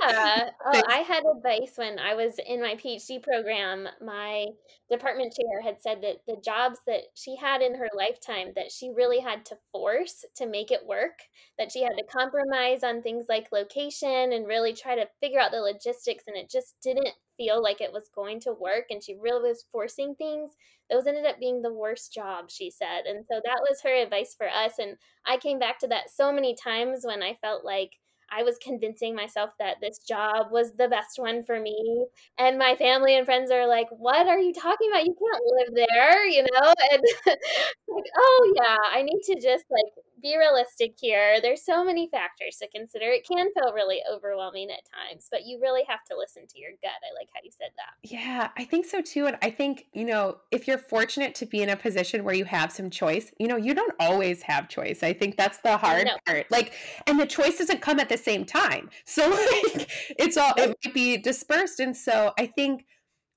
yeah. 0.00 0.50
Oh, 0.66 0.82
I 0.88 0.98
had 0.98 1.22
advice 1.24 1.72
when 1.76 1.98
I 1.98 2.14
was 2.14 2.34
in 2.46 2.60
my 2.60 2.74
PhD 2.74 3.22
program. 3.22 3.88
My 4.04 4.46
department 4.90 5.34
chair 5.34 5.62
had 5.62 5.80
said 5.80 6.02
that 6.02 6.18
the 6.26 6.40
jobs 6.44 6.78
that 6.86 7.02
she 7.14 7.36
had 7.36 7.62
in 7.62 7.74
her 7.74 7.88
lifetime 7.94 8.52
that 8.56 8.70
she 8.70 8.90
really 8.94 9.20
had 9.20 9.44
to 9.46 9.58
force 9.72 10.24
to 10.36 10.46
make 10.46 10.70
it 10.70 10.86
work, 10.86 11.18
that 11.58 11.72
she 11.72 11.82
had 11.82 11.96
to 11.96 12.04
compromise 12.04 12.82
on 12.82 13.02
things 13.02 13.26
like 13.28 13.48
location 13.52 14.32
and 14.32 14.46
really 14.46 14.72
try 14.72 14.94
to 14.94 15.08
figure 15.20 15.40
out 15.40 15.52
the 15.52 15.60
logistics 15.60 16.24
and 16.26 16.36
it 16.36 16.50
just 16.50 16.74
didn't 16.82 17.10
feel 17.40 17.62
like 17.62 17.80
it 17.80 17.92
was 17.92 18.10
going 18.14 18.38
to 18.40 18.52
work 18.52 18.86
and 18.90 19.02
she 19.02 19.14
really 19.14 19.48
was 19.48 19.64
forcing 19.72 20.14
things. 20.14 20.50
Those 20.90 21.06
ended 21.06 21.24
up 21.24 21.40
being 21.40 21.62
the 21.62 21.72
worst 21.72 22.12
jobs, 22.12 22.54
she 22.54 22.70
said. 22.70 23.06
And 23.06 23.24
so 23.24 23.40
that 23.44 23.64
was 23.68 23.80
her 23.82 23.94
advice 23.94 24.34
for 24.36 24.48
us 24.48 24.74
and 24.78 24.96
I 25.26 25.38
came 25.38 25.58
back 25.58 25.78
to 25.80 25.88
that 25.88 26.10
so 26.10 26.32
many 26.32 26.54
times 26.54 27.00
when 27.04 27.22
I 27.22 27.38
felt 27.40 27.64
like 27.64 27.92
I 28.32 28.42
was 28.42 28.58
convincing 28.62 29.14
myself 29.16 29.50
that 29.58 29.76
this 29.80 29.98
job 29.98 30.52
was 30.52 30.72
the 30.72 30.88
best 30.88 31.18
one 31.18 31.42
for 31.44 31.58
me. 31.58 32.06
And 32.38 32.58
my 32.58 32.76
family 32.76 33.16
and 33.16 33.26
friends 33.26 33.50
are 33.50 33.66
like, 33.66 33.88
What 33.90 34.28
are 34.28 34.38
you 34.38 34.52
talking 34.52 34.88
about? 34.90 35.04
You 35.04 35.16
can't 35.18 35.42
live 35.58 35.86
there, 35.90 36.26
you 36.28 36.42
know? 36.42 36.74
And 36.92 37.02
like, 37.26 38.04
oh 38.16 38.52
yeah, 38.56 38.76
I 38.92 39.02
need 39.02 39.20
to 39.24 39.34
just 39.34 39.64
like 39.70 39.92
be 40.20 40.36
realistic 40.36 40.94
here. 41.00 41.40
There's 41.40 41.64
so 41.64 41.84
many 41.84 42.08
factors 42.10 42.56
to 42.56 42.68
consider. 42.68 43.06
It 43.06 43.26
can 43.26 43.48
feel 43.52 43.72
really 43.72 44.00
overwhelming 44.12 44.70
at 44.70 44.80
times, 44.90 45.28
but 45.30 45.46
you 45.46 45.58
really 45.60 45.82
have 45.88 46.04
to 46.10 46.16
listen 46.16 46.46
to 46.46 46.58
your 46.58 46.70
gut. 46.82 46.92
I 47.02 47.14
like 47.18 47.28
how 47.34 47.40
you 47.42 47.50
said 47.50 47.70
that. 47.76 48.10
Yeah, 48.10 48.48
I 48.56 48.64
think 48.64 48.86
so 48.86 49.00
too. 49.00 49.26
And 49.26 49.36
I 49.42 49.50
think, 49.50 49.86
you 49.92 50.04
know, 50.04 50.38
if 50.50 50.66
you're 50.66 50.78
fortunate 50.78 51.34
to 51.36 51.46
be 51.46 51.62
in 51.62 51.68
a 51.68 51.76
position 51.76 52.24
where 52.24 52.34
you 52.34 52.44
have 52.44 52.72
some 52.72 52.90
choice, 52.90 53.32
you 53.38 53.48
know, 53.48 53.56
you 53.56 53.74
don't 53.74 53.94
always 54.00 54.42
have 54.42 54.68
choice. 54.68 55.02
I 55.02 55.12
think 55.12 55.36
that's 55.36 55.58
the 55.58 55.76
hard 55.76 56.06
no. 56.06 56.16
part. 56.26 56.50
Like, 56.50 56.72
and 57.06 57.18
the 57.18 57.26
choice 57.26 57.58
doesn't 57.58 57.80
come 57.80 58.00
at 58.00 58.08
the 58.08 58.18
same 58.18 58.44
time. 58.44 58.88
So 59.10 59.28
like 59.28 59.90
it's 60.18 60.36
all 60.36 60.54
it 60.56 60.76
might 60.84 60.94
be 60.94 61.16
dispersed. 61.16 61.80
And 61.80 61.96
so 61.96 62.32
I 62.38 62.46
think 62.46 62.86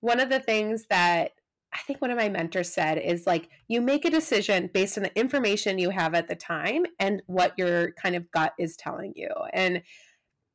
one 0.02 0.19
of 0.19 0.30
the 0.30 0.39
things 0.39 0.86
that 0.89 1.32
I 1.74 1.80
think 1.80 2.02
one 2.02 2.12
of 2.12 2.18
my 2.18 2.30
mentors 2.30 2.74
said 2.74 2.98
is 2.98 3.26
like 3.26 3.50
you 3.68 3.82
make 3.82 4.06
a 4.06 4.10
decision 4.10 4.70
based 4.74 4.98
on 4.98 5.04
the 5.04 5.20
information 5.20 5.80
you 5.80 5.90
have 5.90 6.14
at 6.14 6.28
the 6.28 6.36
time 6.36 6.86
and 7.00 7.22
what 7.28 7.54
your 7.58 7.92
kind 7.94 8.16
of 8.16 8.30
gut 8.32 8.54
is 8.60 8.76
telling 8.78 9.14
you. 9.16 9.30
And 9.54 9.82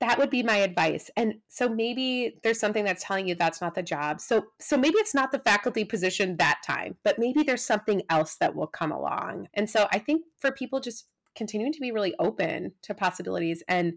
that 0.01 0.19
would 0.19 0.31
be 0.31 0.45
my 0.45 0.59
advice. 0.59 1.11
And 1.17 1.35
so 1.49 1.69
maybe 1.69 2.39
there's 2.45 2.61
something 2.61 2.85
that's 2.85 3.03
telling 3.03 3.27
you 3.27 3.35
that's 3.35 3.61
not 3.61 3.75
the 3.75 3.83
job. 3.83 4.21
So 4.21 4.47
so 4.61 4.77
maybe 4.77 4.97
it's 4.99 5.15
not 5.15 5.33
the 5.33 5.41
faculty 5.41 5.85
position 5.85 6.37
that 6.37 6.61
time, 6.65 6.97
but 7.03 7.19
maybe 7.19 7.43
there's 7.43 7.65
something 7.65 8.03
else 8.09 8.37
that 8.37 8.55
will 8.55 8.69
come 8.69 8.93
along. 8.93 9.49
And 9.55 9.69
so 9.69 9.89
I 9.91 9.99
think 9.99 10.23
for 10.39 10.53
people 10.53 10.81
just 10.81 11.07
continuing 11.35 11.73
to 11.73 11.81
be 11.81 11.91
really 11.91 12.15
open 12.19 12.73
to 12.83 12.95
possibilities 12.95 13.63
and 13.69 13.95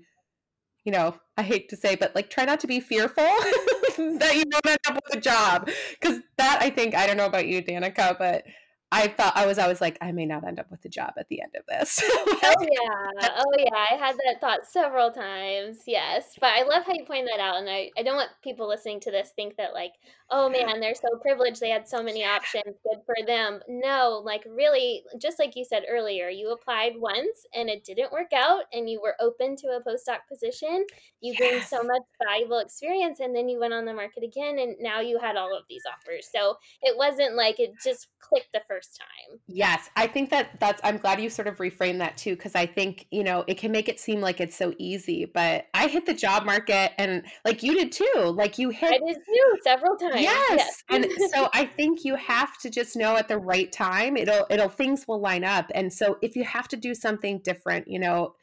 you 0.84 0.92
know, 0.92 1.16
I 1.38 1.44
hate 1.44 1.70
to 1.70 1.78
say, 1.78 1.96
but 1.96 2.16
like 2.16 2.32
try 2.32 2.46
not 2.46 2.60
to 2.62 2.68
be 2.68 2.80
fearful 2.80 3.24
that 4.20 4.36
you 4.36 4.44
don't 4.46 4.68
end 4.68 4.80
up 4.88 4.96
with 4.96 5.18
a 5.18 5.22
job. 5.22 5.70
Because 6.00 6.20
that 6.38 6.60
I 6.62 6.70
think, 6.70 6.96
I 6.96 7.08
don't 7.08 7.18
know 7.18 7.26
about 7.26 7.48
you, 7.48 7.62
Danica, 7.62 8.18
but 8.18 8.46
I 8.94 9.08
thought 9.08 9.38
I 9.38 9.46
was 9.46 9.58
always 9.58 9.80
like, 9.80 9.98
I 10.02 10.12
may 10.12 10.26
not 10.26 10.46
end 10.46 10.60
up 10.60 10.70
with 10.70 10.84
a 10.84 10.90
job 10.90 11.14
at 11.18 11.30
the 11.30 11.42
end 11.42 11.54
of 11.56 11.66
this. 11.66 12.02
oh 12.14 12.36
yeah, 12.44 13.30
oh 13.38 13.54
yeah. 13.58 13.86
I 13.90 13.96
had 13.96 14.18
that 14.18 14.42
thought 14.42 14.66
several 14.68 15.12
times. 15.12 15.84
Yes, 15.88 16.36
but 16.40 16.48
I 16.48 16.64
love 16.64 16.84
how 16.86 16.94
you 16.94 17.06
point 17.06 17.30
that 17.32 17.40
out, 17.40 17.56
and 17.56 17.70
I 17.70 17.92
I 17.98 18.04
don't 18.04 18.18
want 18.18 18.32
people 18.44 18.68
listening 18.68 19.00
to 19.02 19.12
this 19.12 19.32
think 19.34 19.56
that 19.56 19.74
like, 19.74 19.94
oh 20.32 20.50
man, 20.50 20.80
they're 20.80 20.96
so 20.96 21.18
privileged, 21.22 21.60
they 21.60 21.70
had 21.70 21.88
so 21.88 22.02
many 22.02 22.24
options, 22.24 22.64
good 22.66 23.02
for 23.06 23.16
them. 23.26 23.60
No, 23.68 24.22
like 24.24 24.44
really, 24.50 25.04
just 25.20 25.40
like 25.40 25.56
you 25.56 25.66
said 25.66 25.84
earlier, 25.90 26.30
you 26.30 26.52
applied 26.52 26.94
once 26.96 27.46
and 27.54 27.70
it 27.70 27.84
didn't 27.84 28.12
work 28.12 28.32
out, 28.34 28.64
and 28.74 28.90
you 28.90 29.02
were 29.02 29.16
open 29.20 29.56
to 29.58 29.68
a 29.68 29.82
postdoc 29.82 30.20
position. 30.30 30.86
You 31.22 31.36
yes. 31.38 31.40
gained 31.40 31.64
so 31.64 31.84
much 31.84 32.02
valuable 32.24 32.60
experience, 32.60 33.20
and 33.20 33.36
then 33.36 33.50
you 33.50 33.60
went 33.60 33.74
on 33.74 33.86
the 33.86 33.94
market 33.94 34.24
again, 34.24 34.60
and 34.60 34.76
now 34.80 35.02
you 35.02 35.20
had 35.20 35.36
all 35.36 35.56
of 35.56 35.64
these 35.70 35.84
offers. 35.92 36.28
So 36.34 36.56
it 36.82 36.98
wasn't 36.98 37.36
like 37.36 37.60
it 37.60 37.72
just 37.84 38.08
clicked 38.20 38.54
the 38.54 38.62
first 38.68 38.98
time. 38.98 39.40
Yes, 39.48 39.90
I 39.96 40.08
think 40.08 40.30
that 40.30 40.60
that's 40.60 40.82
I'm 40.84 40.98
glad 40.98 41.22
you 41.22 41.30
sort 41.30 41.48
of 41.48 41.58
reframed 41.58 42.00
that 42.00 42.18
too 42.18 42.36
because 42.36 42.56
I 42.56 42.66
think, 42.66 43.08
you 43.12 43.24
know, 43.24 43.44
it 43.48 43.58
can 43.58 43.72
make 43.72 43.90
it 43.90 44.00
seem 44.00 44.22
like 44.22 44.40
it's 44.40 44.56
so 44.56 44.74
easy, 44.78 45.26
but 45.26 45.66
I 45.74 45.88
hit 45.88 46.06
the 46.06 46.14
job 46.14 46.46
market 46.46 46.92
and 46.98 47.24
like 47.46 47.64
you 47.64 47.74
did 47.74 47.92
too. 47.92 48.34
Like 48.36 48.58
you 48.58 48.70
hit 48.70 48.94
I 48.94 49.06
did 49.06 49.18
too 49.18 49.58
several 49.64 49.96
times. 49.98 50.21
Yes. 50.22 50.58
yes. 50.58 50.84
and 50.90 51.08
so 51.34 51.50
I 51.54 51.66
think 51.66 52.04
you 52.04 52.16
have 52.16 52.58
to 52.60 52.70
just 52.70 52.96
know 52.96 53.16
at 53.16 53.28
the 53.28 53.38
right 53.38 53.72
time 53.72 54.18
it'll 54.18 54.46
it'll 54.50 54.70
things 54.70 55.08
will 55.08 55.20
line 55.20 55.44
up. 55.44 55.72
And 55.74 55.92
so 55.92 56.18
if 56.22 56.36
you 56.36 56.44
have 56.44 56.68
to 56.70 56.78
do 56.78 56.94
something 56.94 57.40
different, 57.44 57.88
you 57.88 58.00
know, 58.00 58.36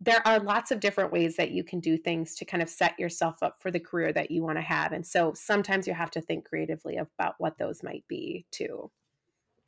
there 0.00 0.26
are 0.26 0.40
lots 0.40 0.70
of 0.70 0.80
different 0.80 1.12
ways 1.12 1.36
that 1.36 1.50
you 1.50 1.62
can 1.62 1.78
do 1.78 1.98
things 1.98 2.34
to 2.36 2.44
kind 2.44 2.62
of 2.62 2.70
set 2.70 2.98
yourself 2.98 3.36
up 3.42 3.56
for 3.60 3.70
the 3.70 3.80
career 3.80 4.12
that 4.12 4.30
you 4.30 4.42
want 4.42 4.56
to 4.56 4.62
have. 4.62 4.92
And 4.92 5.06
so 5.06 5.32
sometimes 5.34 5.86
you 5.86 5.92
have 5.92 6.10
to 6.12 6.22
think 6.22 6.46
creatively 6.46 6.96
about 6.96 7.34
what 7.38 7.58
those 7.58 7.82
might 7.82 8.04
be 8.08 8.46
too. 8.50 8.90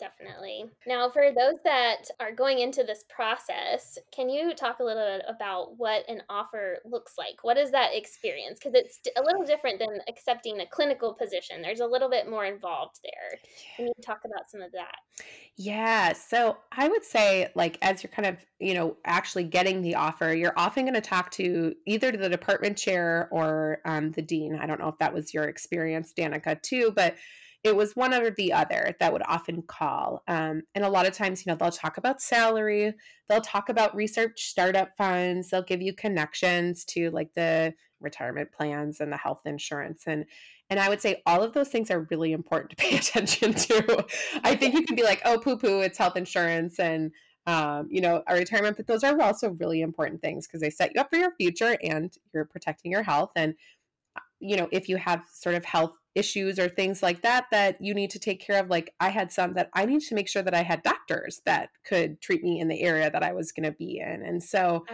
Definitely. 0.02 0.64
Now, 0.84 1.08
for 1.10 1.28
those 1.30 1.60
that 1.62 2.08
are 2.18 2.32
going 2.32 2.58
into 2.58 2.82
this 2.82 3.04
process, 3.08 4.00
can 4.12 4.28
you 4.28 4.52
talk 4.52 4.80
a 4.80 4.82
little 4.82 5.04
bit 5.04 5.24
about 5.28 5.78
what 5.78 6.04
an 6.08 6.22
offer 6.28 6.78
looks 6.84 7.14
like? 7.16 7.44
What 7.44 7.56
is 7.56 7.70
that 7.70 7.90
experience? 7.94 8.58
Because 8.58 8.74
it's 8.74 8.98
a 9.16 9.22
little 9.22 9.44
different 9.44 9.78
than 9.78 10.00
accepting 10.08 10.58
a 10.58 10.66
clinical 10.66 11.14
position. 11.14 11.62
There's 11.62 11.78
a 11.78 11.86
little 11.86 12.10
bit 12.10 12.28
more 12.28 12.44
involved 12.44 12.98
there. 13.04 13.38
Can 13.76 13.86
you 13.86 13.92
talk 14.04 14.22
about 14.24 14.50
some 14.50 14.60
of 14.60 14.72
that? 14.72 14.96
Yeah. 15.56 16.14
So 16.14 16.56
I 16.72 16.88
would 16.88 17.04
say, 17.04 17.52
like, 17.54 17.78
as 17.80 18.02
you're 18.02 18.10
kind 18.10 18.26
of, 18.26 18.38
you 18.58 18.74
know, 18.74 18.96
actually 19.04 19.44
getting 19.44 19.82
the 19.82 19.94
offer, 19.94 20.34
you're 20.34 20.54
often 20.56 20.84
going 20.84 20.94
to 20.94 21.00
talk 21.00 21.30
to 21.32 21.76
either 21.86 22.10
the 22.10 22.28
department 22.28 22.76
chair 22.76 23.28
or 23.30 23.78
um, 23.84 24.10
the 24.10 24.22
dean. 24.22 24.58
I 24.60 24.66
don't 24.66 24.80
know 24.80 24.88
if 24.88 24.98
that 24.98 25.14
was 25.14 25.32
your 25.32 25.44
experience, 25.44 26.12
Danica, 26.12 26.60
too, 26.60 26.92
but 26.96 27.14
it 27.64 27.76
was 27.76 27.94
one 27.94 28.12
or 28.12 28.30
the 28.30 28.52
other 28.52 28.96
that 28.98 29.12
would 29.12 29.22
often 29.28 29.62
call. 29.62 30.22
Um, 30.26 30.62
and 30.74 30.84
a 30.84 30.88
lot 30.88 31.06
of 31.06 31.12
times, 31.12 31.44
you 31.44 31.52
know, 31.52 31.56
they'll 31.56 31.70
talk 31.70 31.96
about 31.96 32.20
salary, 32.20 32.94
they'll 33.28 33.40
talk 33.40 33.68
about 33.68 33.94
research 33.94 34.46
startup 34.48 34.96
funds, 34.96 35.50
they'll 35.50 35.62
give 35.62 35.80
you 35.80 35.94
connections 35.94 36.84
to 36.86 37.10
like 37.10 37.32
the 37.34 37.72
retirement 38.00 38.50
plans 38.52 39.00
and 39.00 39.12
the 39.12 39.16
health 39.16 39.42
insurance. 39.46 40.04
And 40.06 40.24
and 40.70 40.80
I 40.80 40.88
would 40.88 41.02
say 41.02 41.22
all 41.26 41.42
of 41.42 41.52
those 41.52 41.68
things 41.68 41.90
are 41.90 42.08
really 42.10 42.32
important 42.32 42.70
to 42.70 42.76
pay 42.84 42.96
attention 42.96 43.54
to. 43.54 44.06
I 44.42 44.56
think 44.56 44.74
you 44.74 44.84
can 44.84 44.96
be 44.96 45.02
like, 45.02 45.22
oh, 45.24 45.38
poo 45.38 45.56
poo, 45.56 45.80
it's 45.80 45.98
health 45.98 46.16
insurance 46.16 46.78
and 46.78 47.12
um, 47.46 47.88
you 47.90 48.00
know, 48.00 48.22
a 48.28 48.34
retirement, 48.34 48.76
but 48.76 48.86
those 48.86 49.02
are 49.02 49.20
also 49.20 49.50
really 49.50 49.80
important 49.80 50.22
things 50.22 50.46
because 50.46 50.60
they 50.60 50.70
set 50.70 50.92
you 50.94 51.00
up 51.00 51.10
for 51.10 51.16
your 51.16 51.32
future 51.32 51.76
and 51.82 52.12
you're 52.32 52.44
protecting 52.44 52.92
your 52.92 53.02
health. 53.02 53.32
And, 53.34 53.54
uh, 54.16 54.20
you 54.38 54.56
know, 54.56 54.68
if 54.70 54.88
you 54.88 54.96
have 54.96 55.24
sort 55.32 55.56
of 55.56 55.64
health 55.64 55.92
issues 56.14 56.58
or 56.58 56.68
things 56.68 57.02
like 57.02 57.22
that 57.22 57.46
that 57.50 57.80
you 57.80 57.94
need 57.94 58.10
to 58.10 58.18
take 58.18 58.40
care 58.40 58.60
of. 58.60 58.68
Like 58.68 58.94
i 59.00 59.08
had 59.08 59.32
some 59.32 59.54
that 59.54 59.70
i 59.74 59.84
needed 59.84 60.06
to 60.08 60.14
make 60.14 60.28
sure 60.28 60.42
that 60.42 60.54
i 60.54 60.62
had 60.62 60.82
doctors 60.82 61.40
that 61.46 61.70
could 61.84 62.20
treat 62.20 62.42
me 62.42 62.60
in 62.60 62.68
the 62.68 62.82
area 62.82 63.10
that 63.10 63.22
i 63.22 63.32
was 63.32 63.52
going 63.52 63.64
to 63.64 63.76
be 63.76 63.98
in. 63.98 64.22
And 64.22 64.42
so 64.42 64.84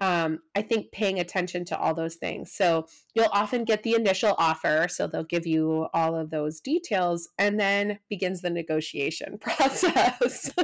um, 0.00 0.40
i 0.54 0.62
think 0.62 0.92
paying 0.92 1.20
attention 1.20 1.64
to 1.66 1.78
all 1.78 1.94
those 1.94 2.16
things. 2.16 2.52
So 2.52 2.86
you'll 3.14 3.28
often 3.32 3.64
get 3.64 3.82
the 3.82 3.94
initial 3.94 4.34
offer 4.38 4.86
so 4.88 5.06
they'll 5.06 5.24
give 5.24 5.46
you 5.46 5.88
all 5.94 6.14
of 6.14 6.30
those 6.30 6.60
details 6.60 7.28
and 7.38 7.58
then 7.58 7.98
begins 8.08 8.40
the 8.40 8.50
negotiation 8.50 9.38
process. 9.40 10.50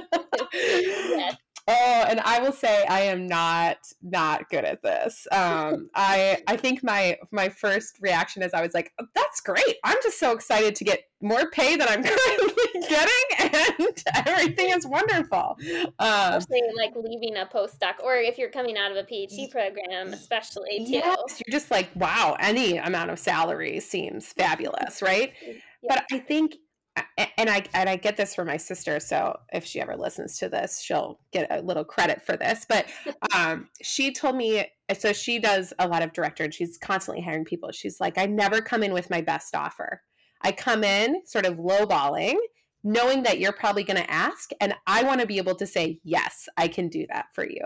Yes. 0.53 1.37
Oh, 1.73 2.05
and 2.09 2.19
I 2.21 2.41
will 2.41 2.53
say 2.53 2.85
I 2.87 3.03
am 3.03 3.29
not 3.29 3.79
not 4.03 4.49
good 4.51 4.65
at 4.65 4.83
this. 4.83 5.27
Um, 5.31 5.89
I 5.95 6.43
I 6.49 6.57
think 6.57 6.83
my 6.83 7.17
my 7.31 7.49
first 7.49 7.99
reaction 8.01 8.43
is 8.43 8.53
I 8.53 8.61
was 8.61 8.75
like, 8.75 8.93
oh, 9.01 9.07
"That's 9.15 9.41
great! 9.41 9.77
I'm 9.85 9.97
just 10.03 10.19
so 10.19 10.33
excited 10.33 10.75
to 10.77 10.85
get 10.85 11.05
more 11.23 11.49
pay 11.51 11.77
than 11.77 11.87
I'm 11.89 12.03
currently 12.05 12.89
getting, 12.89 13.79
and 13.79 14.05
everything 14.27 14.71
is 14.71 14.85
wonderful." 14.85 15.57
Um, 16.01 16.35
especially 16.35 16.73
like 16.77 16.93
leaving 16.97 17.37
a 17.37 17.47
postdoc, 17.47 18.03
or 18.03 18.17
if 18.17 18.37
you're 18.37 18.51
coming 18.51 18.77
out 18.77 18.91
of 18.91 18.97
a 18.97 19.05
PhD 19.05 19.49
program, 19.51 20.13
especially 20.13 20.79
too. 20.79 20.93
Yes, 20.93 21.41
you're 21.47 21.53
just 21.53 21.71
like, 21.71 21.89
"Wow! 21.95 22.37
Any 22.41 22.79
amount 22.79 23.11
of 23.11 23.21
salary 23.21 23.79
seems 23.79 24.33
fabulous, 24.33 25.03
right?" 25.03 25.33
But 25.89 26.05
I 26.11 26.19
think 26.19 26.57
and 26.97 27.49
I 27.49 27.65
and 27.75 27.89
I 27.89 27.97
get 27.97 28.17
this 28.17 28.35
from 28.35 28.47
my 28.47 28.57
sister, 28.57 29.01
so 29.01 29.39
if 29.53 29.65
she 29.65 29.81
ever 29.81 29.97
listens 29.97 30.39
to 30.39 30.49
this, 30.49 30.81
she'll 30.81 31.21
get 31.33 31.47
a 31.51 31.63
little 31.63 31.85
credit 31.85 32.23
for 32.23 32.37
this. 32.37 32.67
But 32.69 32.87
um, 33.35 33.69
she 33.83 34.13
told 34.13 34.37
me 34.37 34.67
so 34.99 35.13
she 35.13 35.39
does 35.39 35.73
a 35.79 35.89
lot 35.89 36.03
of 36.03 36.13
director, 36.13 36.45
and 36.45 36.53
she's 36.53 36.79
constantly 36.79 37.23
hiring 37.23 37.45
people. 37.45 37.71
She's 37.73 38.01
like, 38.01 38.19
I 38.19 38.27
never 38.27 38.61
come 38.61 38.83
in 38.83 38.93
with 38.93 39.11
my 39.11 39.21
best 39.21 39.55
offer. 39.55 40.03
I 40.43 40.53
come 40.53 40.85
in 40.85 41.23
sort 41.27 41.47
of 41.47 41.59
lowballing, 41.59 42.37
knowing 42.83 43.23
that 43.25 43.39
you're 43.39 43.53
probably 43.53 43.85
going 43.85 44.03
to 44.03 44.11
ask, 44.11 44.51
and 44.61 44.75
I 44.87 45.03
want 45.05 45.21
to 45.21 45.27
be 45.27 45.39
able 45.39 45.55
to 45.57 45.67
say 45.67 46.01
yes, 46.03 46.49
I 46.57 46.69
can 46.69 46.89
do 46.89 47.07
that 47.13 47.27
for 47.35 47.47
you. 47.47 47.63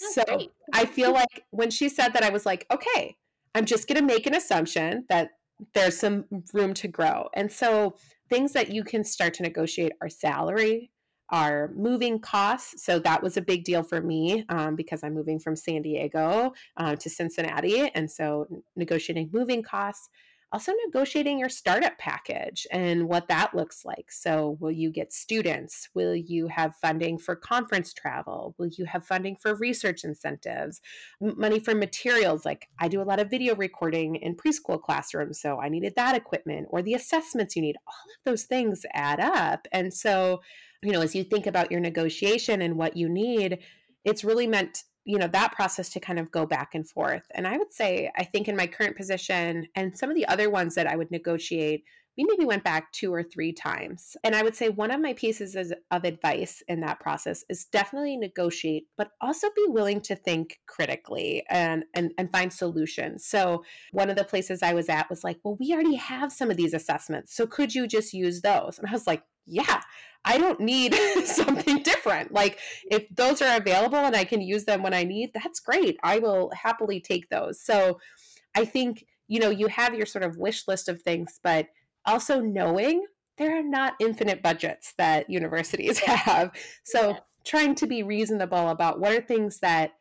That's 0.00 0.14
so 0.14 0.24
great. 0.24 0.50
I 0.72 0.86
feel 0.86 1.12
like 1.12 1.44
when 1.50 1.70
she 1.70 1.88
said 1.88 2.12
that, 2.14 2.22
I 2.22 2.30
was 2.30 2.46
like, 2.46 2.66
okay, 2.70 3.16
I'm 3.54 3.64
just 3.64 3.88
going 3.88 4.00
to 4.00 4.04
make 4.04 4.26
an 4.26 4.34
assumption 4.34 5.04
that 5.08 5.30
there's 5.72 5.98
some 5.98 6.24
room 6.52 6.74
to 6.74 6.88
grow, 6.88 7.28
and 7.34 7.50
so 7.50 7.96
things 8.28 8.52
that 8.52 8.70
you 8.70 8.84
can 8.84 9.04
start 9.04 9.34
to 9.34 9.42
negotiate 9.42 9.92
are 10.00 10.08
salary, 10.08 10.90
are 11.30 11.72
moving 11.74 12.20
costs. 12.20 12.84
So 12.84 12.98
that 13.00 13.22
was 13.22 13.36
a 13.36 13.42
big 13.42 13.64
deal 13.64 13.82
for 13.82 14.00
me 14.00 14.44
um, 14.48 14.76
because 14.76 15.02
I'm 15.02 15.14
moving 15.14 15.38
from 15.38 15.56
San 15.56 15.82
Diego 15.82 16.52
uh, 16.76 16.96
to 16.96 17.10
Cincinnati. 17.10 17.90
And 17.94 18.10
so 18.10 18.46
negotiating 18.76 19.30
moving 19.32 19.62
costs, 19.62 20.08
also 20.56 20.72
negotiating 20.86 21.38
your 21.38 21.50
startup 21.50 21.98
package 21.98 22.66
and 22.72 23.10
what 23.10 23.28
that 23.28 23.54
looks 23.54 23.84
like. 23.84 24.10
So, 24.10 24.56
will 24.58 24.70
you 24.70 24.90
get 24.90 25.12
students? 25.12 25.90
Will 25.92 26.16
you 26.16 26.46
have 26.46 26.74
funding 26.76 27.18
for 27.18 27.36
conference 27.36 27.92
travel? 27.92 28.54
Will 28.56 28.68
you 28.68 28.86
have 28.86 29.04
funding 29.04 29.36
for 29.36 29.54
research 29.54 30.02
incentives? 30.02 30.80
Money 31.20 31.60
for 31.60 31.74
materials? 31.74 32.46
Like, 32.46 32.70
I 32.78 32.88
do 32.88 33.02
a 33.02 33.04
lot 33.04 33.20
of 33.20 33.28
video 33.28 33.54
recording 33.54 34.16
in 34.16 34.34
preschool 34.34 34.80
classrooms, 34.80 35.38
so 35.38 35.60
I 35.60 35.68
needed 35.68 35.92
that 35.96 36.16
equipment 36.16 36.68
or 36.70 36.80
the 36.80 36.94
assessments 36.94 37.54
you 37.54 37.60
need. 37.60 37.76
All 37.86 37.92
of 37.92 38.24
those 38.24 38.44
things 38.44 38.86
add 38.94 39.20
up. 39.20 39.68
And 39.72 39.92
so, 39.92 40.40
you 40.82 40.90
know, 40.90 41.02
as 41.02 41.14
you 41.14 41.22
think 41.22 41.46
about 41.46 41.70
your 41.70 41.80
negotiation 41.80 42.62
and 42.62 42.78
what 42.78 42.96
you 42.96 43.10
need, 43.10 43.58
it's 44.06 44.24
really 44.24 44.46
meant 44.46 44.84
you 45.06 45.18
know 45.18 45.28
that 45.28 45.52
process 45.52 45.88
to 45.90 46.00
kind 46.00 46.18
of 46.18 46.30
go 46.30 46.44
back 46.44 46.74
and 46.74 46.86
forth. 46.86 47.22
And 47.34 47.46
i 47.46 47.56
would 47.56 47.72
say 47.72 48.10
i 48.16 48.24
think 48.24 48.48
in 48.48 48.56
my 48.56 48.66
current 48.66 48.96
position 48.96 49.66
and 49.74 49.96
some 49.96 50.10
of 50.10 50.16
the 50.16 50.26
other 50.26 50.50
ones 50.50 50.74
that 50.74 50.86
i 50.86 50.96
would 50.96 51.10
negotiate 51.10 51.84
we 52.16 52.24
maybe 52.24 52.46
went 52.46 52.64
back 52.64 52.90
two 52.92 53.12
or 53.12 53.22
three 53.22 53.52
times. 53.52 54.16
And 54.24 54.34
i 54.34 54.42
would 54.42 54.56
say 54.56 54.68
one 54.68 54.90
of 54.90 55.00
my 55.00 55.12
pieces 55.12 55.54
of 55.54 56.04
advice 56.04 56.62
in 56.68 56.80
that 56.80 56.98
process 56.98 57.44
is 57.48 57.66
definitely 57.66 58.16
negotiate 58.16 58.86
but 58.96 59.12
also 59.20 59.48
be 59.54 59.66
willing 59.68 60.00
to 60.02 60.16
think 60.16 60.58
critically 60.66 61.44
and 61.48 61.84
and, 61.94 62.12
and 62.18 62.32
find 62.32 62.52
solutions. 62.52 63.24
So 63.24 63.64
one 63.92 64.10
of 64.10 64.16
the 64.16 64.24
places 64.24 64.62
i 64.62 64.74
was 64.74 64.88
at 64.88 65.08
was 65.08 65.22
like 65.22 65.38
well 65.44 65.56
we 65.60 65.72
already 65.72 65.94
have 65.94 66.32
some 66.32 66.50
of 66.50 66.56
these 66.56 66.74
assessments 66.74 67.34
so 67.34 67.46
could 67.46 67.74
you 67.74 67.86
just 67.86 68.12
use 68.12 68.40
those? 68.40 68.78
And 68.78 68.88
i 68.88 68.92
was 68.92 69.06
like 69.06 69.22
yeah 69.46 69.80
I 70.26 70.38
don't 70.38 70.60
need 70.60 70.94
something 71.24 71.82
different. 71.82 72.32
Like 72.32 72.58
if 72.90 73.06
those 73.14 73.40
are 73.40 73.56
available 73.56 73.98
and 73.98 74.16
I 74.16 74.24
can 74.24 74.40
use 74.40 74.64
them 74.64 74.82
when 74.82 74.92
I 74.92 75.04
need, 75.04 75.30
that's 75.32 75.60
great. 75.60 75.96
I 76.02 76.18
will 76.18 76.50
happily 76.52 77.00
take 77.00 77.30
those. 77.30 77.60
So 77.62 78.00
I 78.54 78.64
think, 78.64 79.06
you 79.28 79.38
know, 79.38 79.50
you 79.50 79.68
have 79.68 79.94
your 79.94 80.04
sort 80.04 80.24
of 80.24 80.36
wish 80.36 80.66
list 80.66 80.88
of 80.88 81.00
things, 81.00 81.38
but 81.42 81.68
also 82.04 82.40
knowing 82.40 83.06
there 83.38 83.56
are 83.56 83.62
not 83.62 83.94
infinite 84.00 84.42
budgets 84.42 84.94
that 84.98 85.30
universities 85.30 85.98
have. 86.06 86.50
So 86.84 87.16
trying 87.44 87.76
to 87.76 87.86
be 87.86 88.02
reasonable 88.02 88.70
about 88.70 88.98
what 88.98 89.12
are 89.12 89.20
things 89.20 89.60
that 89.60 89.92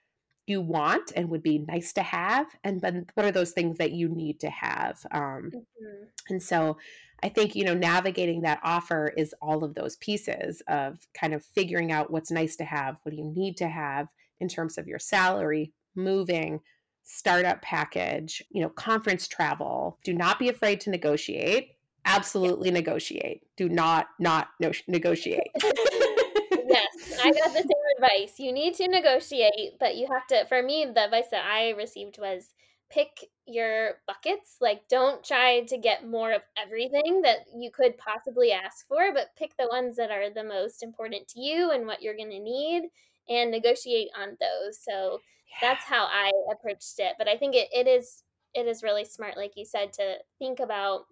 you 0.47 0.61
want 0.61 1.11
and 1.15 1.30
would 1.30 1.43
be 1.43 1.59
nice 1.59 1.93
to 1.93 2.03
have 2.03 2.47
and 2.63 2.82
then 2.82 3.05
what 3.15 3.26
are 3.26 3.32
those 3.32 3.51
things 3.51 3.78
that 3.80 3.91
you 3.91 4.07
need 4.07 4.39
to 4.39 4.49
have 4.49 4.99
um, 5.11 5.51
mm-hmm. 5.51 6.03
and 6.30 6.41
so 6.41 6.78
I 7.24 7.30
think, 7.30 7.55
you 7.55 7.63
know, 7.63 7.74
navigating 7.74 8.41
that 8.41 8.59
offer 8.63 9.13
is 9.18 9.34
all 9.41 9.63
of 9.63 9.74
those 9.74 9.95
pieces 9.97 10.61
of 10.68 10.99
kind 11.13 11.34
of 11.34 11.43
figuring 11.43 11.91
out 11.91 12.11
what's 12.11 12.32
nice 12.32 12.55
to 12.57 12.66
have, 12.66 12.97
what 13.03 13.11
do 13.11 13.18
you 13.18 13.32
need 13.36 13.57
to 13.57 13.68
have 13.68 14.07
in 14.39 14.47
terms 14.47 14.78
of 14.78 14.88
your 14.88 14.99
salary, 14.99 15.74
moving, 15.95 16.59
startup 17.05 17.61
package, 17.61 18.43
you 18.49 18.61
know, 18.61 18.70
conference 18.70 19.28
travel. 19.28 19.99
Do 20.03 20.13
not 20.13 20.39
be 20.39 20.49
afraid 20.49 20.82
to 20.82 20.89
negotiate. 20.89 21.70
absolutely 22.03 22.70
yeah. 22.70 22.76
negotiate. 22.76 23.43
Do 23.55 23.70
not 23.70 24.07
not 24.20 24.49
no- 24.59 24.72
negotiate. 24.88 25.49
yes, 25.61 27.20
I 27.24 27.32
got 27.32 27.53
the 27.53 27.61
same 27.61 27.86
advice. 27.97 28.39
You 28.39 28.51
need 28.51 28.74
to 28.76 28.88
negotiate, 28.88 29.80
but 29.80 29.95
you 29.95 30.07
have 30.11 30.28
to. 30.28 30.45
For 30.47 30.61
me, 30.61 30.86
the 30.93 31.05
advice 31.05 31.30
that 31.32 31.45
I 31.45 31.70
received 31.72 32.18
was 32.20 32.49
pick 32.96 33.30
your 33.46 33.96
buckets. 34.08 34.58
Like, 34.62 34.88
don't 34.88 35.24
try 35.24 35.62
to 35.66 35.78
get 35.78 36.08
more 36.08 36.32
of 36.32 36.41
everything 36.58 37.22
that 37.24 37.39
you 37.56 37.70
could 37.70 37.98
possibly 37.98 38.54
ask 38.54 38.88
for, 38.88 39.14
but 39.14 39.36
pick 39.38 39.56
the 39.58 39.68
ones 39.70 39.98
that 39.98 40.12
are 40.12 40.30
the 40.34 40.43
most 40.43 40.82
important 40.82 41.28
to 41.30 41.41
you 41.41 41.72
and 41.72 41.86
what 41.86 42.02
you're 42.02 42.16
going 42.16 42.32
to 42.32 42.39
need 42.39 42.89
and 43.28 43.52
negotiate 43.52 44.08
on 44.18 44.38
those. 44.39 44.80
So 44.82 45.20
yeah. 45.62 45.70
that's 45.70 45.84
how 45.84 46.06
I 46.06 46.32
approached 46.52 47.00
it. 47.00 47.14
But 47.18 47.28
I 47.28 47.36
think 47.36 47.56
it, 47.56 47.68
it 47.74 47.88
is 47.88 48.24
it 48.54 48.68
is 48.68 48.84
really 48.84 49.04
smart, 49.04 49.36
like 49.36 49.58
you 49.58 49.66
said, 49.66 49.91
to 49.93 50.16
think 50.39 50.62
about 50.62 51.06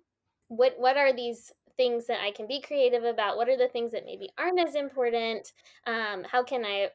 what 0.47 0.75
what 0.77 0.95
are 0.95 1.13
these 1.13 1.51
things 1.75 2.05
that 2.05 2.21
I 2.21 2.31
can 2.31 2.47
be 2.47 2.61
creative 2.61 3.03
about? 3.03 3.35
What 3.35 3.49
are 3.49 3.57
the 3.57 3.67
things 3.67 3.91
that 3.91 4.05
maybe 4.05 4.29
aren't 4.37 4.59
as 4.59 4.75
important? 4.75 5.51
Um, 5.85 6.23
how 6.23 6.43
can 6.43 6.63
I 6.63 6.89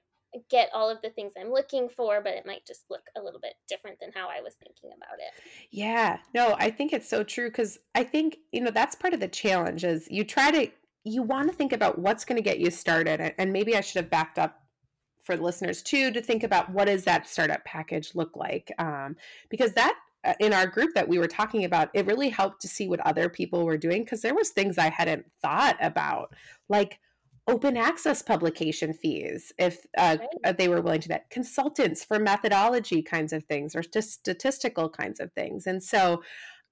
get 0.51 0.71
all 0.75 0.91
of 0.91 1.01
the 1.03 1.11
things 1.11 1.33
I'm 1.39 1.51
looking 1.51 1.89
for, 1.89 2.21
but 2.23 2.35
it 2.35 2.47
might 2.47 2.67
just 2.67 2.85
look 2.91 3.03
a 3.17 3.23
little 3.23 3.41
bit 3.41 3.55
different 3.69 3.99
than 4.01 4.13
how 4.15 4.29
I 4.29 4.41
was 4.41 4.55
thinking 4.55 4.91
about 4.97 5.19
it. 5.19 5.43
Yeah, 5.71 6.19
no, 6.35 6.57
I 6.59 6.71
think 6.71 6.93
it's 6.93 7.09
so 7.09 7.23
true 7.23 7.49
because 7.49 7.79
I 7.95 8.05
think, 8.05 8.39
you 8.53 8.61
know, 8.61 8.71
that's 8.71 8.95
part 8.95 9.15
of 9.15 9.21
the 9.21 9.29
challenge 9.29 9.85
is 9.85 10.07
you 10.11 10.25
try 10.25 10.51
to, 10.51 10.71
you 11.05 11.23
want 11.23 11.51
to 11.51 11.57
think 11.57 11.73
about 11.73 11.99
what's 11.99 12.25
going 12.25 12.37
to 12.37 12.43
get 12.43 12.59
you 12.59 12.71
started. 12.71 13.35
And 13.39 13.53
maybe 13.53 13.77
I 13.77 13.81
should 13.81 14.03
have 14.03 14.11
backed 14.11 14.39
up 14.39 14.61
for 15.29 15.37
listeners 15.37 15.83
too 15.83 16.11
to 16.11 16.23
think 16.23 16.43
about 16.43 16.71
what 16.71 16.87
does 16.87 17.05
that 17.05 17.29
startup 17.29 17.63
package 17.67 18.15
look 18.15 18.35
like 18.35 18.73
um, 18.79 19.15
because 19.51 19.75
that 19.75 19.95
uh, 20.25 20.33
in 20.41 20.55
our 20.55 20.67
group 20.67 20.95
that 20.95 21.07
we 21.07 21.19
were 21.19 21.29
talking 21.29 21.65
about 21.65 21.91
it 21.93 22.07
really 22.07 22.31
helped 22.31 22.63
to 22.63 22.67
see 22.67 22.89
what 22.89 22.99
other 23.01 23.29
people 23.29 23.67
were 23.67 23.77
doing 23.77 24.03
because 24.03 24.23
there 24.23 24.35
was 24.35 24.49
things 24.49 24.79
i 24.79 24.89
hadn't 24.89 25.27
thought 25.43 25.77
about 25.83 26.33
like 26.71 26.99
open 27.49 27.77
access 27.77 28.21
publication 28.21 28.93
fees 28.93 29.53
if 29.59 29.87
uh, 29.97 30.19
right. 30.21 30.29
Uh, 30.45 30.53
they 30.53 30.69
were 30.69 30.83
willing 30.83 31.01
to 31.01 31.09
that 31.09 31.31
consultants 31.31 32.05
for 32.05 32.19
methodology 32.19 33.03
kinds 33.03 33.33
of 33.33 33.43
things 33.45 33.75
or 33.75 33.83
just 33.83 34.13
statistical 34.13 34.89
kinds 34.89 35.19
of 35.19 35.33
things. 35.33 35.67
And 35.67 35.83
so 35.83 36.23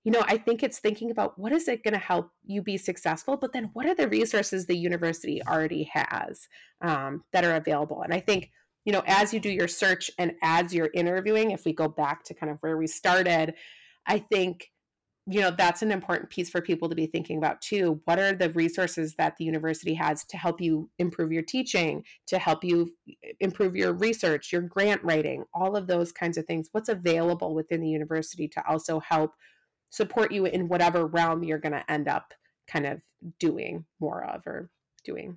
you 0.04 0.12
know 0.12 0.22
i 0.28 0.38
think 0.38 0.62
it's 0.62 0.78
thinking 0.78 1.10
about 1.10 1.36
what 1.36 1.50
is 1.52 1.66
it 1.66 1.82
going 1.82 1.92
to 1.92 1.98
help 1.98 2.30
you 2.44 2.62
be 2.62 2.78
successful 2.78 3.36
but 3.36 3.52
then 3.52 3.70
what 3.72 3.86
are 3.86 3.94
the 3.94 4.08
resources 4.08 4.64
the 4.64 4.78
university 4.78 5.42
already 5.42 5.90
has 5.92 6.48
um, 6.80 7.24
that 7.32 7.44
are 7.44 7.56
available? 7.56 8.02
And 8.02 8.14
i 8.14 8.20
think 8.20 8.52
you 8.84 8.92
know 8.92 9.02
as 9.06 9.34
you 9.34 9.40
do 9.40 9.50
your 9.50 9.68
search 9.68 10.10
and 10.16 10.32
as 10.42 10.72
you're 10.72 10.90
interviewing 10.94 11.50
if 11.50 11.64
we 11.64 11.72
go 11.72 11.88
back 11.88 12.22
to 12.24 12.34
kind 12.34 12.50
of 12.52 12.58
where 12.60 12.76
we 12.78 12.86
started 12.86 13.54
i 14.06 14.18
think 14.18 14.70
you 15.28 15.40
know 15.40 15.50
that's 15.50 15.82
an 15.82 15.90
important 15.90 16.30
piece 16.30 16.48
for 16.48 16.60
people 16.60 16.88
to 16.88 16.94
be 16.94 17.06
thinking 17.06 17.38
about 17.38 17.60
too. 17.60 18.00
What 18.04 18.18
are 18.18 18.32
the 18.32 18.50
resources 18.50 19.14
that 19.16 19.36
the 19.36 19.44
university 19.44 19.94
has 19.94 20.24
to 20.26 20.36
help 20.36 20.60
you 20.60 20.88
improve 20.98 21.32
your 21.32 21.42
teaching 21.42 22.04
to 22.28 22.38
help 22.38 22.62
you 22.62 22.94
eh, 23.08 23.32
improve 23.40 23.74
your 23.74 23.92
research 23.92 24.52
your 24.52 24.62
grant 24.62 25.02
writing 25.02 25.44
all 25.52 25.76
of 25.76 25.88
those 25.88 26.12
kinds 26.12 26.38
of 26.38 26.46
things? 26.46 26.68
What's 26.72 26.88
available 26.88 27.54
within 27.54 27.80
the 27.80 27.88
university 27.88 28.46
to 28.48 28.62
also 28.68 29.00
help 29.00 29.32
support 29.90 30.30
you 30.30 30.46
in 30.46 30.68
whatever 30.68 31.06
realm 31.06 31.42
you're 31.42 31.58
going 31.58 31.72
to 31.72 31.90
end 31.90 32.06
up 32.06 32.32
kind 32.68 32.86
of 32.86 33.00
doing 33.40 33.84
more 34.00 34.24
of 34.24 34.46
or 34.46 34.70
doing 35.04 35.36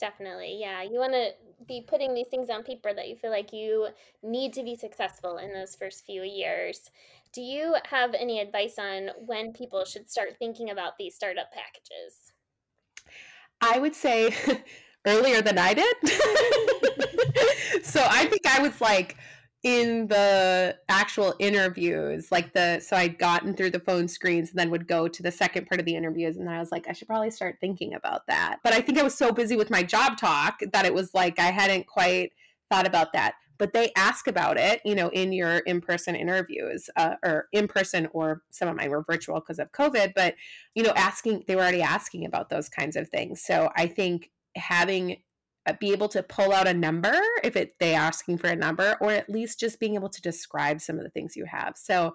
Definitely. 0.00 0.58
Yeah. 0.60 0.82
You 0.82 0.98
want 0.98 1.12
to 1.12 1.30
be 1.66 1.84
putting 1.86 2.14
these 2.14 2.28
things 2.28 2.50
on 2.50 2.62
paper 2.62 2.94
that 2.94 3.08
you 3.08 3.16
feel 3.16 3.30
like 3.30 3.52
you 3.52 3.88
need 4.22 4.52
to 4.52 4.62
be 4.62 4.76
successful 4.76 5.38
in 5.38 5.52
those 5.52 5.74
first 5.74 6.06
few 6.06 6.22
years. 6.22 6.90
Do 7.32 7.42
you 7.42 7.74
have 7.90 8.14
any 8.14 8.40
advice 8.40 8.78
on 8.78 9.10
when 9.26 9.52
people 9.52 9.84
should 9.84 10.08
start 10.08 10.36
thinking 10.38 10.70
about 10.70 10.96
these 10.98 11.14
startup 11.14 11.52
packages? 11.52 12.32
I 13.60 13.78
would 13.78 13.94
say 13.94 14.34
earlier 15.06 15.42
than 15.42 15.58
I 15.58 15.74
did. 15.74 15.96
so 17.84 18.06
I 18.08 18.26
think 18.26 18.46
I 18.46 18.60
was 18.62 18.80
like, 18.80 19.16
in 19.64 20.06
the 20.06 20.76
actual 20.88 21.34
interviews 21.40 22.30
like 22.30 22.52
the 22.52 22.78
so 22.78 22.96
i'd 22.96 23.18
gotten 23.18 23.54
through 23.54 23.70
the 23.70 23.80
phone 23.80 24.06
screens 24.06 24.50
and 24.50 24.58
then 24.58 24.70
would 24.70 24.86
go 24.86 25.08
to 25.08 25.20
the 25.20 25.32
second 25.32 25.66
part 25.66 25.80
of 25.80 25.84
the 25.84 25.96
interviews 25.96 26.36
and 26.36 26.48
i 26.48 26.60
was 26.60 26.70
like 26.70 26.86
i 26.88 26.92
should 26.92 27.08
probably 27.08 27.30
start 27.30 27.56
thinking 27.60 27.94
about 27.94 28.26
that. 28.28 28.58
But 28.62 28.72
i 28.72 28.80
think 28.80 28.98
i 28.98 29.02
was 29.02 29.14
so 29.14 29.32
busy 29.32 29.56
with 29.56 29.70
my 29.70 29.82
job 29.82 30.16
talk 30.16 30.60
that 30.72 30.84
it 30.84 30.94
was 30.94 31.12
like 31.12 31.40
i 31.40 31.50
hadn't 31.50 31.86
quite 31.86 32.32
thought 32.70 32.86
about 32.86 33.12
that. 33.14 33.34
But 33.56 33.72
they 33.72 33.90
ask 33.96 34.28
about 34.28 34.58
it 34.58 34.80
you 34.84 34.94
know 34.94 35.08
in 35.08 35.32
your 35.32 35.58
in-person 35.58 36.14
interviews 36.14 36.88
uh, 36.96 37.14
or 37.24 37.48
in 37.52 37.66
person 37.66 38.08
or 38.12 38.42
some 38.50 38.68
of 38.68 38.76
mine 38.76 38.90
were 38.90 39.02
virtual 39.02 39.40
because 39.40 39.58
of 39.58 39.72
covid 39.72 40.12
but 40.14 40.34
you 40.76 40.84
know 40.84 40.92
asking 40.94 41.42
they 41.48 41.56
were 41.56 41.62
already 41.62 41.82
asking 41.82 42.24
about 42.24 42.48
those 42.48 42.68
kinds 42.68 42.94
of 42.94 43.08
things. 43.08 43.42
So 43.42 43.70
i 43.76 43.88
think 43.88 44.30
having 44.54 45.16
be 45.74 45.92
able 45.92 46.08
to 46.08 46.22
pull 46.22 46.52
out 46.52 46.68
a 46.68 46.74
number 46.74 47.18
if 47.42 47.56
it 47.56 47.74
they 47.78 47.94
asking 47.94 48.38
for 48.38 48.48
a 48.48 48.56
number 48.56 48.96
or 49.00 49.10
at 49.10 49.28
least 49.28 49.60
just 49.60 49.80
being 49.80 49.94
able 49.94 50.08
to 50.08 50.22
describe 50.22 50.80
some 50.80 50.98
of 50.98 51.04
the 51.04 51.10
things 51.10 51.36
you 51.36 51.44
have. 51.44 51.76
So 51.76 52.14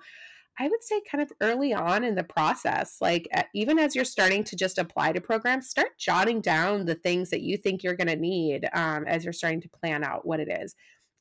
i 0.60 0.68
would 0.68 0.84
say 0.84 1.02
kind 1.10 1.22
of 1.22 1.32
early 1.42 1.74
on 1.74 2.04
in 2.04 2.16
the 2.16 2.24
process 2.24 2.98
like 3.02 3.28
even 3.54 3.80
as 3.80 3.96
you're 3.96 4.06
starting 4.06 4.44
to 4.44 4.56
just 4.56 4.78
apply 4.78 5.12
to 5.12 5.22
programs 5.22 5.70
start 5.70 5.98
jotting 5.98 6.42
down 6.42 6.86
the 6.86 6.96
things 6.96 7.30
that 7.30 7.42
you 7.42 7.58
think 7.58 7.84
you're 7.84 7.96
going 7.96 8.08
to 8.08 8.16
need 8.16 8.70
um, 8.74 9.06
as 9.08 9.24
you're 9.24 9.34
starting 9.34 9.62
to 9.62 9.70
plan 9.70 10.04
out 10.04 10.26
what 10.26 10.40
it 10.40 10.50
is 10.50 10.76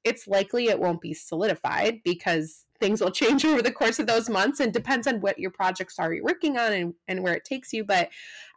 it's 0.05 0.27
likely 0.27 0.67
it 0.67 0.81
won't 0.81 1.01
be 1.01 1.15
solidified 1.15 2.01
because 2.05 2.67
things 2.83 3.01
will 3.01 3.11
change 3.23 3.45
over 3.45 3.63
the 3.63 3.71
course 3.71 3.99
of 3.99 4.07
those 4.07 4.29
months 4.29 4.61
and 4.61 4.73
depends 4.73 5.07
on 5.07 5.21
what 5.21 5.39
your 5.39 5.51
projects 5.51 5.99
are 5.99 6.13
you're 6.13 6.25
working 6.25 6.59
on 6.59 6.73
and, 6.73 6.95
and 7.09 7.23
where 7.23 7.35
it 7.35 7.45
takes 7.45 7.73
you 7.73 7.85
but 7.85 8.09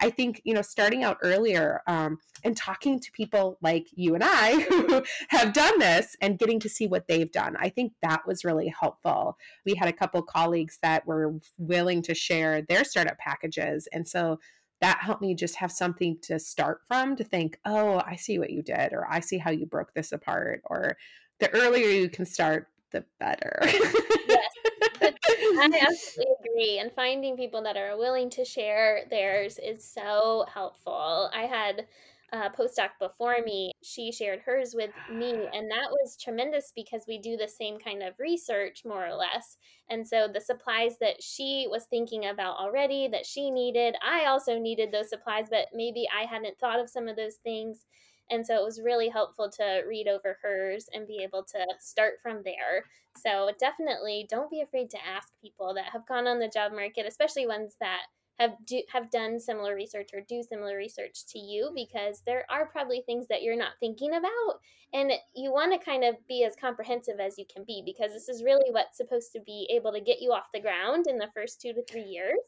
i 0.02 0.10
think 0.10 0.42
you 0.44 0.54
know 0.54 0.62
starting 0.62 1.04
out 1.04 1.18
earlier 1.22 1.82
um, 1.88 2.18
and 2.44 2.58
talking 2.58 3.00
to 3.00 3.12
people 3.12 3.58
like 3.62 3.88
you 3.94 4.16
and 4.16 4.24
i 4.24 4.60
who 4.70 5.04
have 5.30 5.54
done 5.54 5.78
this 5.80 6.16
and 6.22 6.40
getting 6.40 6.60
to 6.60 6.70
see 6.70 6.88
what 6.88 7.08
they've 7.08 7.32
done 7.32 7.56
i 7.60 7.70
think 7.70 7.94
that 8.02 8.26
was 8.28 8.44
really 8.44 8.74
helpful. 8.80 9.38
We 9.66 9.76
had 9.76 9.88
a 9.88 9.94
couple 9.94 10.22
colleagues 10.22 10.80
that 10.82 11.06
were 11.06 11.36
willing 11.58 12.02
to 12.04 12.16
share 12.16 12.62
their 12.62 12.84
startup 12.84 13.18
packages 13.18 13.88
and 13.94 14.08
so 14.08 14.40
that 14.82 15.00
helped 15.00 15.22
me 15.22 15.34
just 15.34 15.56
have 15.56 15.72
something 15.72 16.18
to 16.22 16.38
start 16.40 16.82
from 16.88 17.16
to 17.16 17.24
think 17.24 17.60
oh 17.66 18.02
i 18.06 18.16
see 18.16 18.40
what 18.40 18.50
you 18.50 18.62
did 18.62 18.94
or 18.94 19.08
i 19.10 19.20
see 19.20 19.38
how 19.38 19.52
you 19.52 19.66
broke 19.66 19.94
this 19.94 20.12
apart 20.12 20.62
or 20.66 20.98
the 21.40 21.50
earlier 21.52 21.88
you 21.88 22.10
can 22.10 22.26
start 22.26 22.68
the 22.92 23.04
better. 23.20 23.60
yes, 23.64 24.50
I 25.02 25.86
absolutely 25.88 26.34
agree. 26.40 26.80
And 26.80 26.92
finding 26.94 27.36
people 27.36 27.62
that 27.64 27.78
are 27.78 27.98
willing 27.98 28.30
to 28.32 28.46
share 28.46 29.02
theirs 29.10 29.60
is 29.62 29.84
so 29.84 30.46
helpful. 30.54 31.30
I 31.34 31.44
had 31.44 31.86
a 32.32 32.50
postdoc 32.50 32.90
before 33.00 33.38
me, 33.46 33.72
she 33.84 34.12
shared 34.12 34.40
hers 34.42 34.74
with 34.76 34.90
me, 35.12 35.34
ah. 35.36 35.50
and 35.54 35.70
that 35.70 35.90
was 35.92 36.18
tremendous 36.18 36.72
because 36.76 37.04
we 37.08 37.18
do 37.20 37.38
the 37.38 37.48
same 37.48 37.78
kind 37.80 38.02
of 38.04 38.14
research, 38.20 38.84
more 38.86 39.06
or 39.06 39.14
less. 39.14 39.58
And 39.90 40.06
so 40.06 40.28
the 40.28 40.42
supplies 40.42 40.98
that 41.00 41.22
she 41.22 41.68
was 41.70 41.86
thinking 41.86 42.26
about 42.26 42.58
already 42.58 43.08
that 43.10 43.26
she 43.26 43.52
needed, 43.52 43.96
I 44.04 44.26
also 44.26 44.58
needed 44.58 44.92
those 44.92 45.10
supplies, 45.10 45.48
but 45.50 45.68
maybe 45.74 46.08
I 46.14 46.26
hadn't 46.26 46.58
thought 46.58 46.80
of 46.80 46.90
some 46.90 47.08
of 47.08 47.16
those 47.16 47.36
things. 47.36 47.86
And 48.30 48.46
so 48.46 48.56
it 48.56 48.64
was 48.64 48.82
really 48.82 49.10
helpful 49.10 49.50
to 49.58 49.84
read 49.88 50.08
over 50.08 50.38
hers 50.42 50.88
and 50.94 51.08
be 51.08 51.20
able 51.24 51.44
to 51.44 51.66
start 51.80 52.14
from 52.22 52.42
there. 52.44 52.86
So 53.18 53.52
definitely 53.60 54.28
don't 54.30 54.50
be 54.50 54.62
afraid 54.62 54.90
to 54.92 55.06
ask 55.06 55.30
people 55.42 55.74
that 55.76 55.92
have 55.94 56.08
gone 56.08 56.28
on 56.28 56.40
the 56.40 56.52
job 56.54 56.72
market, 56.72 57.06
especially 57.08 57.48
ones 57.48 57.76
that 57.80 58.02
have 58.40 58.52
do, 58.66 58.82
have 58.92 59.10
done 59.12 59.40
similar 59.40 59.76
research 59.76 60.10
or 60.14 60.22
do 60.28 60.44
similar 60.44 60.76
research 60.76 61.26
to 61.28 61.40
you 61.40 61.72
because 61.74 62.22
there 62.26 62.46
are 62.50 62.66
probably 62.66 63.02
things 63.06 63.28
that 63.30 63.42
you're 63.42 63.58
not 63.58 63.74
thinking 63.80 64.14
about 64.14 64.60
and 64.94 65.12
you 65.36 65.52
want 65.52 65.72
to 65.72 65.84
kind 65.84 66.04
of 66.04 66.16
be 66.28 66.44
as 66.44 66.56
comprehensive 66.60 67.20
as 67.20 67.38
you 67.38 67.46
can 67.54 67.64
be 67.66 67.82
because 67.86 68.12
this 68.12 68.28
is 68.28 68.44
really 68.44 68.72
what's 68.72 68.98
supposed 68.98 69.32
to 69.32 69.40
be 69.46 69.68
able 69.74 69.92
to 69.92 70.02
get 70.02 70.22
you 70.22 70.32
off 70.32 70.52
the 70.54 70.60
ground 70.60 71.08
in 71.08 71.18
the 71.18 71.30
first 71.34 71.62
2 71.62 71.74
to 71.74 71.84
3 71.86 72.02
years 72.02 72.40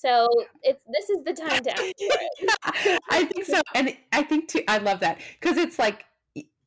so 0.00 0.28
it's 0.62 0.84
this 0.92 1.10
is 1.10 1.24
the 1.24 1.32
time 1.32 1.62
to 1.62 1.70
ask. 1.72 3.00
I 3.10 3.24
think 3.24 3.46
so, 3.46 3.60
and 3.74 3.96
I 4.12 4.22
think 4.22 4.48
too. 4.48 4.62
I 4.68 4.78
love 4.78 5.00
that 5.00 5.20
because 5.40 5.56
it's 5.56 5.78
like 5.78 6.04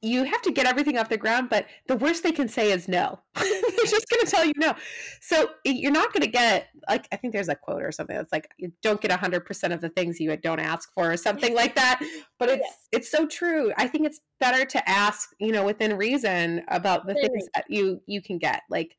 you 0.03 0.25
have 0.25 0.41
to 0.41 0.51
get 0.51 0.65
everything 0.65 0.97
off 0.97 1.07
the 1.07 1.17
ground, 1.17 1.49
but 1.49 1.65
the 1.87 1.95
worst 1.95 2.23
they 2.23 2.33
can 2.33 2.49
say 2.49 2.73
is 2.73 2.89
no. 2.89 3.19
They're 3.35 3.85
just 3.85 4.05
going 4.09 4.25
to 4.25 4.27
tell 4.29 4.43
you 4.43 4.51
no. 4.57 4.75
So 5.21 5.51
you're 5.63 5.93
not 5.93 6.11
going 6.11 6.23
to 6.23 6.29
get 6.29 6.67
like 6.89 7.07
I 7.13 7.15
think 7.15 7.31
there's 7.31 7.47
a 7.47 7.55
quote 7.55 7.81
or 7.81 7.91
something 7.91 8.15
that's 8.15 8.33
like 8.33 8.51
you 8.57 8.71
don't 8.81 8.99
get 8.99 9.11
100% 9.11 9.73
of 9.73 9.79
the 9.79 9.89
things 9.89 10.19
you 10.19 10.35
don't 10.35 10.59
ask 10.59 10.93
for 10.93 11.13
or 11.13 11.17
something 11.17 11.55
like 11.61 11.75
that. 11.75 12.01
But 12.37 12.49
it's 12.49 12.65
yes. 12.65 12.87
it's 12.91 13.09
so 13.09 13.25
true. 13.25 13.71
I 13.77 13.87
think 13.87 14.05
it's 14.05 14.19
better 14.41 14.65
to 14.65 14.89
ask, 14.89 15.29
you 15.39 15.53
know, 15.53 15.63
within 15.63 15.97
reason 15.97 16.63
about 16.67 17.07
the 17.07 17.13
things 17.13 17.47
that 17.55 17.65
you 17.69 18.01
you 18.05 18.21
can 18.21 18.37
get. 18.37 18.63
Like 18.69 18.97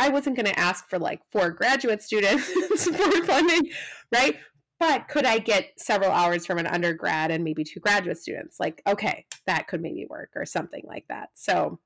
I 0.00 0.08
wasn't 0.08 0.34
going 0.34 0.46
to 0.46 0.58
ask 0.58 0.88
for 0.88 0.98
like 0.98 1.20
four 1.30 1.50
graduate 1.50 2.02
students 2.02 2.46
for 2.84 3.24
funding, 3.24 3.70
right? 4.10 4.38
But 4.78 5.08
could 5.08 5.26
I 5.26 5.38
get 5.38 5.72
several 5.76 6.10
hours 6.10 6.46
from 6.46 6.56
an 6.56 6.66
undergrad 6.66 7.30
and 7.30 7.44
maybe 7.44 7.64
two 7.64 7.80
graduate 7.80 8.16
students? 8.16 8.58
Like, 8.58 8.80
okay, 8.88 9.26
that 9.46 9.68
could 9.68 9.82
maybe 9.82 10.06
work 10.08 10.30
or 10.34 10.46
something 10.46 10.82
like 10.86 11.04
that. 11.10 11.28
So 11.34 11.80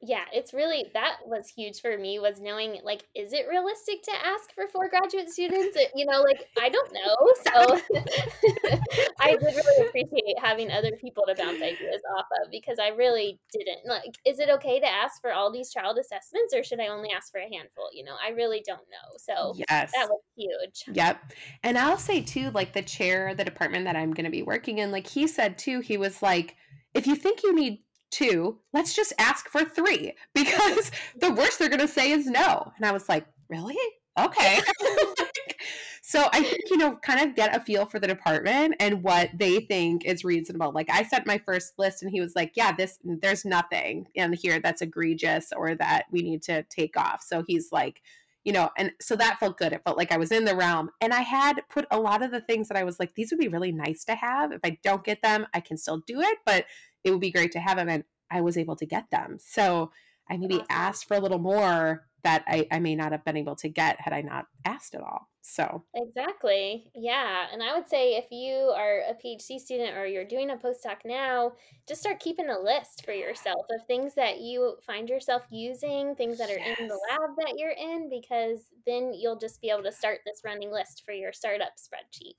yeah 0.00 0.24
it's 0.32 0.54
really 0.54 0.86
that 0.94 1.16
was 1.26 1.48
huge 1.48 1.80
for 1.80 1.98
me 1.98 2.18
was 2.20 2.40
knowing 2.40 2.78
like 2.84 3.02
is 3.16 3.32
it 3.32 3.46
realistic 3.48 4.00
to 4.02 4.12
ask 4.24 4.52
for 4.54 4.68
four 4.68 4.88
graduate 4.88 5.28
students? 5.28 5.76
You 5.94 6.06
know 6.06 6.22
like 6.22 6.46
i 6.60 6.68
don't 6.68 6.92
know 6.92 7.16
so 7.44 7.98
i 9.20 9.32
did 9.32 9.42
really 9.42 9.86
appreciate 9.88 10.38
having 10.40 10.70
other 10.70 10.92
people 11.00 11.24
to 11.26 11.34
bounce 11.34 11.60
ideas 11.60 12.00
off 12.16 12.26
of 12.42 12.50
because 12.50 12.78
i 12.80 12.88
really 12.88 13.40
didn't 13.52 13.86
like 13.86 14.14
is 14.24 14.38
it 14.38 14.50
okay 14.50 14.78
to 14.78 14.86
ask 14.86 15.20
for 15.20 15.32
all 15.32 15.52
these 15.52 15.72
child 15.72 15.98
assessments 15.98 16.54
or 16.54 16.62
should 16.62 16.80
i 16.80 16.86
only 16.86 17.10
ask 17.10 17.32
for 17.32 17.38
a 17.38 17.42
handful? 17.42 17.88
You 17.92 18.04
know 18.04 18.14
i 18.24 18.30
really 18.30 18.62
don't 18.66 18.78
know 18.78 19.16
so 19.16 19.54
yes. 19.68 19.90
that 19.94 20.08
was 20.08 20.20
huge. 20.36 20.96
Yep 20.96 21.32
and 21.64 21.76
i'll 21.76 21.98
say 21.98 22.20
too 22.20 22.50
like 22.50 22.72
the 22.72 22.82
chair 22.82 23.34
the 23.34 23.44
department 23.44 23.84
that 23.86 23.96
i'm 23.96 24.12
going 24.12 24.24
to 24.24 24.30
be 24.30 24.42
working 24.42 24.78
in 24.78 24.92
like 24.92 25.06
he 25.06 25.26
said 25.26 25.58
too 25.58 25.80
he 25.80 25.96
was 25.96 26.22
like 26.22 26.56
if 26.94 27.06
you 27.06 27.16
think 27.16 27.42
you 27.42 27.54
need 27.54 27.80
two, 28.10 28.58
let's 28.72 28.94
just 28.94 29.12
ask 29.18 29.48
for 29.48 29.64
three 29.64 30.14
because 30.34 30.90
the 31.20 31.32
worst 31.32 31.58
they're 31.58 31.68
going 31.68 31.80
to 31.80 31.88
say 31.88 32.12
is 32.12 32.26
no. 32.26 32.72
And 32.76 32.84
I 32.84 32.92
was 32.92 33.08
like, 33.08 33.26
really? 33.48 33.76
Okay. 34.18 34.60
so 36.02 36.28
I 36.32 36.42
think, 36.42 36.62
you 36.70 36.76
know, 36.76 36.96
kind 36.96 37.20
of 37.20 37.36
get 37.36 37.54
a 37.54 37.60
feel 37.60 37.86
for 37.86 37.98
the 37.98 38.06
department 38.06 38.74
and 38.80 39.02
what 39.02 39.30
they 39.34 39.60
think 39.60 40.04
is 40.04 40.24
reasonable. 40.24 40.72
Like 40.72 40.90
I 40.90 41.02
sent 41.04 41.26
my 41.26 41.38
first 41.38 41.74
list 41.78 42.02
and 42.02 42.10
he 42.10 42.20
was 42.20 42.34
like, 42.34 42.52
yeah, 42.54 42.72
this, 42.72 42.98
there's 43.04 43.44
nothing 43.44 44.08
in 44.14 44.32
here 44.32 44.60
that's 44.60 44.82
egregious 44.82 45.52
or 45.56 45.74
that 45.76 46.04
we 46.10 46.22
need 46.22 46.42
to 46.44 46.62
take 46.64 46.96
off. 46.96 47.22
So 47.22 47.44
he's 47.46 47.70
like, 47.72 48.02
you 48.44 48.52
know, 48.52 48.70
and 48.78 48.92
so 49.00 49.14
that 49.16 49.38
felt 49.38 49.58
good. 49.58 49.72
It 49.72 49.82
felt 49.84 49.98
like 49.98 50.12
I 50.12 50.16
was 50.16 50.32
in 50.32 50.46
the 50.46 50.56
realm. 50.56 50.90
And 51.00 51.12
I 51.12 51.20
had 51.20 51.60
put 51.68 51.86
a 51.90 52.00
lot 52.00 52.22
of 52.22 52.30
the 52.30 52.40
things 52.40 52.68
that 52.68 52.78
I 52.78 52.84
was 52.84 52.98
like, 52.98 53.14
these 53.14 53.30
would 53.30 53.40
be 53.40 53.48
really 53.48 53.72
nice 53.72 54.04
to 54.04 54.14
have. 54.14 54.52
If 54.52 54.60
I 54.64 54.78
don't 54.82 55.04
get 55.04 55.20
them, 55.20 55.46
I 55.52 55.60
can 55.60 55.76
still 55.76 55.98
do 56.06 56.20
it. 56.20 56.38
But 56.46 56.64
it 57.08 57.10
would 57.12 57.20
be 57.20 57.32
great 57.32 57.52
to 57.52 57.60
have 57.60 57.76
them. 57.76 57.88
And 57.88 58.04
I 58.30 58.40
was 58.40 58.56
able 58.56 58.76
to 58.76 58.86
get 58.86 59.10
them. 59.10 59.38
So 59.40 59.90
I 60.30 60.36
maybe 60.36 60.56
awesome. 60.56 60.66
asked 60.70 61.08
for 61.08 61.16
a 61.16 61.20
little 61.20 61.38
more 61.38 62.06
that 62.24 62.44
I, 62.46 62.66
I 62.70 62.78
may 62.78 62.94
not 62.94 63.12
have 63.12 63.24
been 63.24 63.36
able 63.36 63.56
to 63.56 63.68
get 63.68 64.00
had 64.00 64.12
I 64.12 64.22
not 64.22 64.46
asked 64.64 64.94
at 64.94 65.02
all. 65.02 65.28
So, 65.40 65.82
exactly. 65.94 66.90
Yeah. 66.94 67.46
And 67.50 67.62
I 67.62 67.74
would 67.74 67.88
say 67.88 68.16
if 68.16 68.26
you 68.30 68.54
are 68.54 69.00
a 69.08 69.14
PhD 69.14 69.58
student 69.58 69.96
or 69.96 70.04
you're 70.04 70.26
doing 70.26 70.50
a 70.50 70.56
postdoc 70.56 70.96
now, 71.06 71.52
just 71.86 72.02
start 72.02 72.20
keeping 72.20 72.50
a 72.50 72.58
list 72.58 73.02
for 73.06 73.12
yourself 73.12 73.64
of 73.70 73.86
things 73.86 74.14
that 74.14 74.40
you 74.40 74.74
find 74.86 75.08
yourself 75.08 75.44
using, 75.50 76.14
things 76.16 76.36
that 76.36 76.50
are 76.50 76.58
yes. 76.58 76.78
in 76.78 76.88
the 76.88 77.00
lab 77.10 77.30
that 77.38 77.54
you're 77.56 77.70
in, 77.70 78.10
because 78.10 78.60
then 78.84 79.14
you'll 79.14 79.38
just 79.38 79.62
be 79.62 79.70
able 79.70 79.84
to 79.84 79.92
start 79.92 80.18
this 80.26 80.42
running 80.44 80.70
list 80.70 81.02
for 81.06 81.12
your 81.12 81.32
startup 81.32 81.72
spreadsheet. 81.78 82.34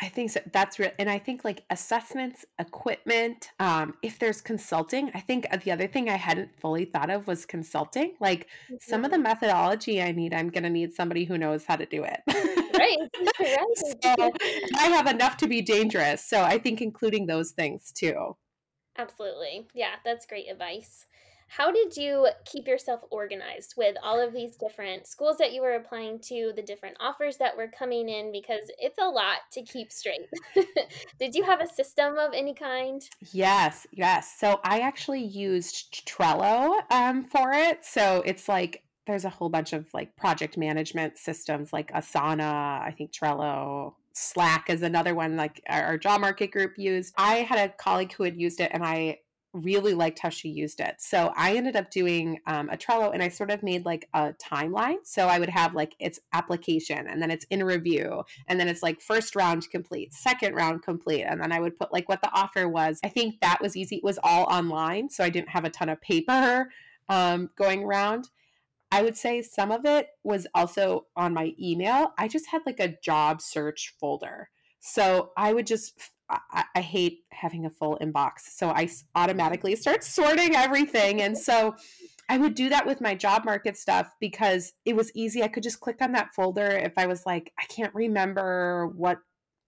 I 0.00 0.08
think 0.08 0.30
so. 0.30 0.40
That's 0.50 0.78
real. 0.78 0.92
And 0.98 1.10
I 1.10 1.18
think 1.18 1.44
like 1.44 1.64
assessments, 1.68 2.46
equipment, 2.58 3.50
um, 3.60 3.92
if 4.00 4.18
there's 4.18 4.40
consulting, 4.40 5.10
I 5.12 5.20
think 5.20 5.46
the 5.64 5.70
other 5.70 5.86
thing 5.86 6.08
I 6.08 6.16
hadn't 6.16 6.58
fully 6.58 6.86
thought 6.86 7.10
of 7.10 7.26
was 7.26 7.44
consulting. 7.44 8.14
Like 8.20 8.46
mm-hmm. 8.64 8.76
some 8.80 9.04
of 9.04 9.10
the 9.10 9.18
mm-hmm. 9.18 9.24
methodology 9.24 10.02
I 10.02 10.12
need, 10.12 10.32
I'm 10.32 10.48
going 10.48 10.64
to 10.64 10.70
need 10.70 10.94
somebody 10.94 11.24
who 11.24 11.36
knows 11.36 11.63
how 11.66 11.76
to 11.76 11.86
do 11.86 12.04
it. 12.04 12.20
right. 12.26 12.98
right. 13.40 14.16
So 14.16 14.32
I 14.76 14.88
have 14.88 15.06
enough 15.06 15.36
to 15.38 15.46
be 15.46 15.62
dangerous. 15.62 16.24
So 16.24 16.42
I 16.42 16.58
think 16.58 16.80
including 16.80 17.26
those 17.26 17.52
things 17.52 17.92
too. 17.92 18.36
Absolutely. 18.96 19.66
Yeah, 19.74 19.94
that's 20.04 20.26
great 20.26 20.50
advice. 20.50 21.06
How 21.48 21.70
did 21.70 21.96
you 21.96 22.28
keep 22.44 22.66
yourself 22.66 23.02
organized 23.10 23.74
with 23.76 23.96
all 24.02 24.18
of 24.18 24.32
these 24.32 24.56
different 24.56 25.06
schools 25.06 25.36
that 25.38 25.52
you 25.52 25.60
were 25.60 25.74
applying 25.74 26.18
to, 26.20 26.52
the 26.56 26.62
different 26.62 26.96
offers 27.00 27.36
that 27.36 27.56
were 27.56 27.68
coming 27.68 28.08
in? 28.08 28.32
Because 28.32 28.70
it's 28.78 28.98
a 28.98 29.08
lot 29.08 29.38
to 29.52 29.62
keep 29.62 29.92
straight. 29.92 30.28
did 31.18 31.34
you 31.34 31.44
have 31.44 31.60
a 31.60 31.66
system 31.68 32.16
of 32.18 32.32
any 32.34 32.54
kind? 32.54 33.02
Yes, 33.32 33.86
yes. 33.92 34.34
So 34.38 34.60
I 34.64 34.80
actually 34.80 35.22
used 35.22 36.06
Trello 36.08 36.80
um, 36.90 37.24
for 37.24 37.52
it. 37.52 37.84
So 37.84 38.22
it's 38.24 38.48
like 38.48 38.82
there's 39.06 39.24
a 39.24 39.30
whole 39.30 39.48
bunch 39.48 39.72
of 39.72 39.86
like 39.92 40.16
project 40.16 40.56
management 40.56 41.18
systems 41.18 41.72
like 41.72 41.92
Asana, 41.92 42.80
I 42.80 42.94
think 42.96 43.12
Trello, 43.12 43.94
Slack 44.12 44.70
is 44.70 44.82
another 44.82 45.14
one 45.14 45.36
like 45.36 45.60
our, 45.68 45.98
job 45.98 46.20
market 46.20 46.52
group 46.52 46.74
used. 46.78 47.12
I 47.16 47.36
had 47.36 47.58
a 47.58 47.72
colleague 47.72 48.12
who 48.12 48.24
had 48.24 48.36
used 48.36 48.60
it 48.60 48.70
and 48.72 48.84
I 48.84 49.18
really 49.52 49.94
liked 49.94 50.18
how 50.18 50.28
she 50.28 50.48
used 50.48 50.80
it. 50.80 50.96
So 50.98 51.32
I 51.36 51.56
ended 51.56 51.76
up 51.76 51.90
doing 51.90 52.40
um, 52.46 52.68
a 52.70 52.76
Trello 52.76 53.12
and 53.12 53.22
I 53.22 53.28
sort 53.28 53.50
of 53.50 53.62
made 53.62 53.84
like 53.84 54.08
a 54.12 54.32
timeline. 54.32 54.96
So 55.04 55.28
I 55.28 55.38
would 55.38 55.48
have 55.48 55.74
like 55.74 55.94
its 56.00 56.18
application 56.32 57.06
and 57.06 57.22
then 57.22 57.30
it's 57.30 57.46
in 57.50 57.62
review 57.62 58.24
and 58.48 58.58
then 58.58 58.68
it's 58.68 58.82
like 58.82 59.00
first 59.00 59.36
round 59.36 59.68
complete, 59.70 60.12
second 60.12 60.54
round 60.54 60.82
complete. 60.82 61.22
And 61.22 61.40
then 61.40 61.52
I 61.52 61.60
would 61.60 61.78
put 61.78 61.92
like 61.92 62.08
what 62.08 62.20
the 62.20 62.32
offer 62.32 62.68
was. 62.68 62.98
I 63.04 63.08
think 63.08 63.40
that 63.40 63.60
was 63.60 63.76
easy. 63.76 63.96
It 63.96 64.04
was 64.04 64.18
all 64.22 64.44
online. 64.44 65.08
So 65.08 65.22
I 65.22 65.30
didn't 65.30 65.50
have 65.50 65.64
a 65.64 65.70
ton 65.70 65.88
of 65.88 66.00
paper 66.00 66.70
um, 67.08 67.50
going 67.56 67.84
around. 67.84 68.28
I 68.94 69.02
would 69.02 69.16
say 69.16 69.42
some 69.42 69.72
of 69.72 69.84
it 69.84 70.06
was 70.22 70.46
also 70.54 71.06
on 71.16 71.34
my 71.34 71.52
email. 71.60 72.12
I 72.16 72.28
just 72.28 72.46
had 72.46 72.62
like 72.64 72.78
a 72.78 72.94
job 73.02 73.42
search 73.42 73.92
folder. 73.98 74.50
So 74.78 75.32
I 75.36 75.52
would 75.52 75.66
just, 75.66 75.98
I, 76.30 76.62
I, 76.76 76.80
hate 76.80 77.24
having 77.32 77.66
a 77.66 77.70
full 77.70 77.98
inbox. 78.00 78.42
So 78.50 78.68
I 78.68 78.88
automatically 79.16 79.74
start 79.74 80.04
sorting 80.04 80.54
everything. 80.54 81.22
And 81.22 81.36
so 81.36 81.74
I 82.28 82.38
would 82.38 82.54
do 82.54 82.68
that 82.68 82.86
with 82.86 83.00
my 83.00 83.16
job 83.16 83.44
market 83.44 83.76
stuff 83.76 84.14
because 84.20 84.74
it 84.84 84.94
was 84.94 85.10
easy. 85.16 85.42
I 85.42 85.48
could 85.48 85.64
just 85.64 85.80
click 85.80 86.00
on 86.00 86.12
that 86.12 86.32
folder 86.32 86.68
if 86.68 86.92
I 86.96 87.06
was 87.06 87.26
like, 87.26 87.52
I 87.58 87.64
can't 87.64 87.94
remember 87.96 88.86
what 88.94 89.18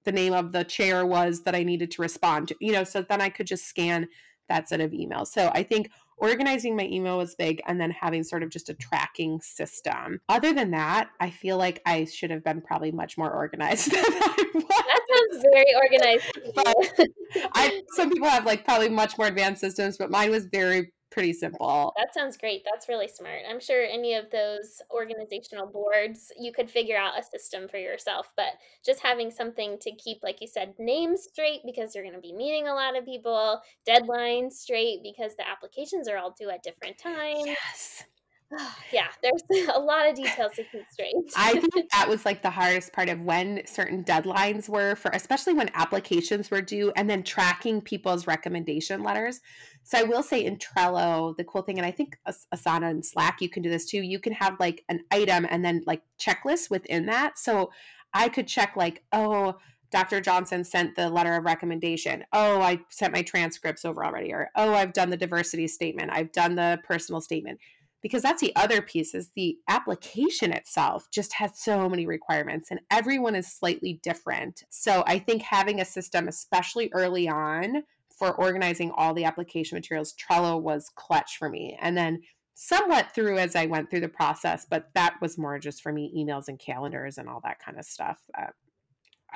the 0.05 0.13
name 0.13 0.35
of 0.35 0.53
the 0.53 0.63
chair 0.63 1.05
was 1.05 1.43
that 1.43 1.57
I 1.57 1.65
needed 1.65 1.91
to 1.93 2.03
respond 2.03 2.47
to, 2.49 2.57
you 2.61 2.71
know, 2.71 2.85
so 2.85 3.03
then 3.03 3.21
I 3.21 3.29
could 3.31 3.49
just 3.49 3.67
scan 3.67 4.07
that 4.49 4.69
set 4.69 4.81
of 4.81 4.93
emails. 4.93 5.29
So 5.29 5.51
I 5.53 5.65
think 5.65 5.91
organizing 6.19 6.77
my 6.77 6.85
email 6.85 7.19
was 7.19 7.35
big 7.35 7.61
and 7.67 7.81
then 7.81 7.91
having 7.91 8.23
sort 8.23 8.43
of 8.43 8.51
just 8.51 8.69
a 8.69 8.75
tracking 8.75 9.41
system. 9.41 10.21
Other 10.29 10.53
than 10.53 10.71
that, 10.73 11.11
I 11.21 11.31
feel 11.31 11.59
like 11.59 11.83
I 11.87 12.05
should 12.05 12.31
have 12.31 12.45
been 12.45 12.61
probably 12.61 12.93
much 12.93 13.19
more 13.19 13.31
organized 13.31 13.91
than 13.93 14.05
I 14.05 14.45
was. 14.55 14.65
That 14.65 15.01
sounds 15.33 15.45
very 15.53 15.75
organized. 15.75 16.39
but 16.55 17.09
I 17.55 17.83
some 17.95 18.11
people 18.11 18.29
have 18.29 18.47
like 18.47 18.65
probably 18.65 18.89
much 18.89 19.19
more 19.19 19.27
advanced 19.27 19.61
systems, 19.61 19.97
but 19.99 20.11
mine 20.11 20.31
was 20.31 20.47
very 20.47 20.93
pretty 21.17 21.33
simple. 21.33 21.95
That 21.97 22.13
sounds 22.13 22.37
great. 22.37 22.63
That's 22.71 22.91
really 22.91 23.09
smart. 23.09 23.41
I'm 23.49 23.59
sure 23.59 23.83
any 23.87 24.13
of 24.13 24.31
those 24.31 24.83
organizational 24.91 25.67
boards, 25.67 26.31
you 26.39 26.53
could 26.53 26.71
figure 26.71 26.97
out 26.99 27.19
a 27.19 27.23
system 27.23 27.69
for 27.69 27.79
yourself, 27.79 28.29
but 28.37 28.59
just 28.85 29.01
having 29.01 29.31
something 29.31 29.79
to 29.79 29.93
keep, 29.93 30.19
like 30.23 30.43
you 30.43 30.47
said, 30.47 30.75
names 30.79 31.23
straight 31.23 31.61
because 31.65 31.95
you're 31.95 32.05
going 32.05 32.15
to 32.15 32.21
be 32.21 32.35
meeting 32.35 32.69
a 32.69 32.75
lot 32.75 32.99
of 32.99 33.07
people, 33.07 33.63
deadlines 33.89 34.53
straight 34.53 34.99
because 35.03 35.35
the 35.37 35.49
applications 35.49 36.07
are 36.07 36.19
all 36.19 36.35
due 36.39 36.51
at 36.51 36.63
different 36.63 36.99
times. 36.99 37.47
Yes. 37.47 38.05
yeah, 38.93 39.09
there's 39.23 39.69
a 39.75 39.79
lot 39.79 40.09
of 40.09 40.15
details 40.15 40.53
to 40.57 40.65
keep 40.65 40.85
straight. 40.91 41.15
I 41.37 41.53
think 41.53 41.91
that 41.93 42.09
was 42.09 42.25
like 42.25 42.43
the 42.43 42.51
hardest 42.51 42.93
part 42.93 43.09
of 43.09 43.21
when 43.21 43.63
certain 43.67 44.05
deadlines 44.05 44.69
were 44.69 44.95
for, 44.97 45.11
especially 45.13 45.55
when 45.55 45.71
applications 45.75 46.51
were 46.51 46.63
due, 46.63 46.93
and 46.97 47.09
then 47.09 47.23
tracking 47.23 47.81
people's 47.81 48.27
recommendation 48.27 49.03
letters. 49.03 49.41
So 49.83 49.99
I 49.99 50.03
will 50.03 50.23
say 50.23 50.45
in 50.45 50.59
Trello, 50.59 51.37
the 51.37 51.45
cool 51.45 51.63
thing, 51.63 51.79
and 51.79 51.87
I 51.87 51.91
think 51.91 52.19
Asana 52.27 52.91
and 52.91 53.05
Slack, 53.05 53.41
you 53.41 53.49
can 53.49 53.63
do 53.63 53.71
this 53.71 53.87
too. 53.87 54.03
You 54.03 54.19
can 54.19 54.33
have 54.33 54.59
like 54.59 54.85
an 54.89 55.01
item 55.11 55.47
and 55.49 55.65
then 55.65 55.83
like 55.87 56.03
checklists 56.19 56.71
within 56.71 57.07
that. 57.07 57.39
So 57.39 57.71
I 58.13 58.29
could 58.29 58.47
check 58.47 58.77
like, 58.77 59.03
oh, 59.13 59.57
Dr. 59.93 60.21
Johnson 60.21 60.65
sent 60.65 60.97
the 60.97 61.09
letter 61.09 61.35
of 61.35 61.45
recommendation. 61.45 62.25
Oh, 62.33 62.61
I 62.61 62.81
sent 62.91 63.13
my 63.13 63.23
transcripts 63.23 63.85
over 63.85 64.05
already. 64.05 64.33
Or, 64.33 64.51
oh, 64.57 64.75
I've 64.75 64.93
done 64.93 65.11
the 65.11 65.17
diversity 65.17 65.69
statement. 65.69 66.11
I've 66.13 66.33
done 66.33 66.57
the 66.57 66.81
personal 66.85 67.21
statement. 67.21 67.61
Because 68.03 68.23
that's 68.23 68.41
the 68.41 68.55
other 68.57 68.83
piece 68.83 69.15
is 69.15 69.31
the 69.35 69.57
application 69.69 70.53
itself 70.53 71.09
just 71.13 71.33
has 71.35 71.59
so 71.59 71.89
many 71.89 72.07
requirements 72.07 72.71
and 72.71 72.81
everyone 72.91 73.35
is 73.35 73.53
slightly 73.53 74.01
different. 74.03 74.63
So 74.71 75.03
I 75.07 75.19
think 75.19 75.43
having 75.43 75.81
a 75.81 75.85
system, 75.85 76.29
especially 76.29 76.91
early 76.93 77.29
on, 77.29 77.83
for 78.17 78.35
organizing 78.35 78.91
all 78.93 79.13
the 79.13 79.25
application 79.25 79.77
materials, 79.77 80.15
Trello 80.15 80.61
was 80.61 80.91
clutch 80.95 81.37
for 81.39 81.49
me. 81.49 81.77
And 81.81 81.97
then 81.97 82.21
somewhat 82.55 83.13
through 83.15 83.39
as 83.39 83.55
I 83.55 83.67
went 83.67 83.91
through 83.91 84.01
the 84.01 84.09
process, 84.09 84.67
but 84.69 84.89
that 84.95 85.17
was 85.21 85.37
more 85.37 85.59
just 85.59 85.83
for 85.83 85.93
me 85.93 86.13
emails 86.17 86.49
and 86.49 86.59
calendars 86.59 87.19
and 87.19 87.29
all 87.29 87.41
that 87.45 87.59
kind 87.59 87.79
of 87.79 87.85
stuff. 87.85 88.19
Uh, 88.37 88.47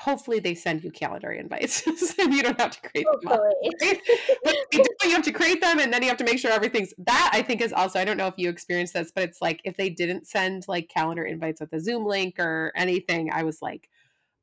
hopefully 0.01 0.40
they 0.40 0.55
send 0.55 0.82
you 0.82 0.90
calendar 0.90 1.30
invites 1.30 1.86
and 2.18 2.32
you 2.32 2.42
don't 2.42 2.59
have 2.59 2.70
to 2.70 2.80
create 2.88 3.07
them 3.20 3.32
all, 3.32 3.38
right? 3.38 4.01
but 4.44 4.57
you 4.72 5.11
have 5.11 5.22
to 5.22 5.32
create 5.32 5.61
them 5.61 5.78
and 5.78 5.92
then 5.92 6.03
you 6.03 6.09
have 6.09 6.16
to 6.16 6.24
make 6.24 6.38
sure 6.38 6.51
everything's 6.51 6.94
that 6.98 7.30
i 7.34 7.42
think 7.42 7.61
is 7.61 7.72
also 7.72 8.01
i 8.01 8.05
don't 8.05 8.16
know 8.16 8.26
if 8.26 8.34
you 8.38 8.48
experienced 8.48 8.94
this 8.94 9.12
but 9.14 9.24
it's 9.24 9.42
like 9.42 9.61
if 9.64 9.76
they 9.76 9.90
didn't 9.90 10.26
send 10.26 10.64
like 10.68 10.88
calendar 10.88 11.24
invites 11.24 11.61
with 11.61 11.72
a 11.74 11.80
zoom 11.80 12.07
link 12.07 12.38
or 12.38 12.72
anything 12.76 13.30
i 13.32 13.42
was 13.42 13.59
like 13.61 13.88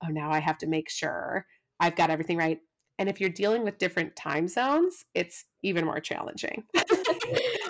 oh 0.06 0.10
now 0.10 0.30
i 0.30 0.40
have 0.40 0.58
to 0.60 0.68
make 0.68 0.90
sure 0.90 1.46
i've 1.80 1.96
got 1.96 2.12
everything 2.12 2.38
right 2.38 2.60
and 3.00 3.10
if 3.10 3.22
you're 3.22 3.30
dealing 3.30 3.64
with 3.64 3.78
different 3.78 4.16
time 4.16 4.48
zones, 4.48 5.06
it's 5.14 5.46
even 5.62 5.86
more 5.86 6.00
challenging. 6.00 6.64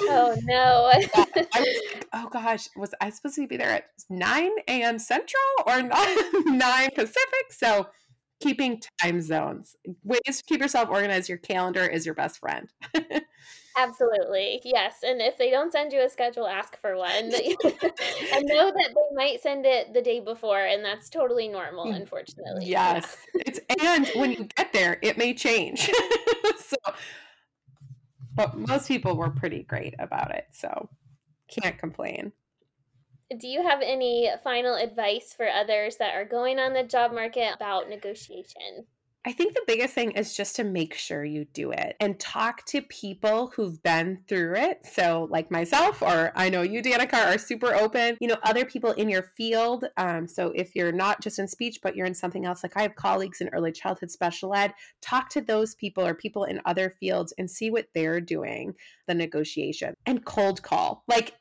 oh 0.01 0.35
no. 0.43 0.91
like, 1.55 2.07
oh 2.13 2.29
gosh, 2.31 2.67
was 2.75 2.93
I 3.01 3.09
supposed 3.09 3.35
to 3.35 3.47
be 3.47 3.57
there 3.57 3.71
at 3.71 3.85
9 4.09 4.51
a.m. 4.67 4.99
Central 4.99 5.43
or 5.65 5.81
9 6.45 6.89
Pacific? 6.95 7.51
So 7.51 7.87
keeping 8.39 8.81
time 9.01 9.21
zones. 9.21 9.75
Ways 10.03 10.19
to 10.25 10.43
keep 10.43 10.61
yourself 10.61 10.89
organized. 10.89 11.29
Your 11.29 11.37
calendar 11.37 11.85
is 11.85 12.05
your 12.05 12.15
best 12.15 12.39
friend. 12.39 12.69
Absolutely. 13.77 14.59
Yes. 14.63 14.97
And 15.03 15.21
if 15.21 15.37
they 15.37 15.51
don't 15.51 15.71
send 15.71 15.93
you 15.93 16.01
a 16.01 16.09
schedule, 16.09 16.47
ask 16.47 16.79
for 16.81 16.97
one. 16.97 17.11
and 17.13 17.33
know 17.33 18.71
that 18.71 18.89
they 18.95 19.15
might 19.15 19.41
send 19.41 19.65
it 19.65 19.93
the 19.93 20.01
day 20.01 20.19
before, 20.19 20.65
and 20.65 20.83
that's 20.83 21.09
totally 21.09 21.47
normal, 21.47 21.85
mm, 21.85 21.95
unfortunately. 21.95 22.65
Yes. 22.65 23.17
Yeah. 23.35 23.41
it's 23.45 23.59
and 23.81 24.07
when 24.15 24.31
you 24.31 24.45
get 24.57 24.73
there, 24.73 24.97
it 25.03 25.17
may 25.17 25.33
change. 25.33 25.91
so 26.57 26.77
but 28.37 28.57
most 28.57 28.87
people 28.87 29.17
were 29.17 29.31
pretty 29.31 29.63
great 29.63 29.95
about 29.99 30.33
it. 30.33 30.45
So 30.51 30.89
can't 31.49 31.77
complain. 31.77 32.31
Do 33.37 33.47
you 33.47 33.61
have 33.63 33.81
any 33.83 34.29
final 34.43 34.75
advice 34.75 35.33
for 35.35 35.49
others 35.49 35.97
that 35.97 36.15
are 36.15 36.23
going 36.23 36.59
on 36.59 36.71
the 36.71 36.83
job 36.83 37.11
market 37.11 37.53
about 37.53 37.89
negotiation? 37.89 38.85
I 39.27 39.33
think 39.33 39.55
the 39.55 39.63
biggest 39.67 39.93
thing 39.93 40.11
is 40.11 40.37
just 40.37 40.55
to 40.55 40.63
make 40.63 40.93
sure 40.93 41.25
you 41.25 41.47
do 41.51 41.71
it 41.71 41.97
and 41.99 42.17
talk 42.17 42.63
to 42.67 42.81
people 42.81 43.51
who've 43.53 43.83
been 43.83 44.19
through 44.29 44.55
it. 44.55 44.85
So, 44.85 45.27
like 45.29 45.51
myself, 45.51 46.01
or 46.01 46.31
I 46.33 46.49
know 46.49 46.61
you, 46.61 46.81
Danica, 46.81 47.35
are 47.35 47.37
super 47.37 47.75
open. 47.75 48.15
You 48.21 48.29
know, 48.29 48.37
other 48.43 48.63
people 48.63 48.91
in 48.93 49.09
your 49.09 49.23
field. 49.35 49.83
Um, 49.97 50.29
so, 50.29 50.53
if 50.55 50.77
you're 50.77 50.93
not 50.93 51.21
just 51.21 51.39
in 51.39 51.47
speech, 51.49 51.79
but 51.83 51.93
you're 51.93 52.05
in 52.05 52.13
something 52.13 52.45
else, 52.45 52.63
like 52.63 52.77
I 52.77 52.83
have 52.83 52.95
colleagues 52.95 53.41
in 53.41 53.49
early 53.49 53.73
childhood 53.73 54.11
special 54.11 54.55
ed, 54.55 54.73
talk 55.01 55.27
to 55.31 55.41
those 55.41 55.75
people 55.75 56.07
or 56.07 56.13
people 56.13 56.45
in 56.45 56.61
other 56.63 56.95
fields 56.97 57.33
and 57.37 57.51
see 57.51 57.69
what 57.69 57.87
they're 57.93 58.21
doing, 58.21 58.75
the 59.09 59.13
negotiation 59.13 59.93
and 60.05 60.23
cold 60.23 60.63
call. 60.63 61.03
Like, 61.09 61.33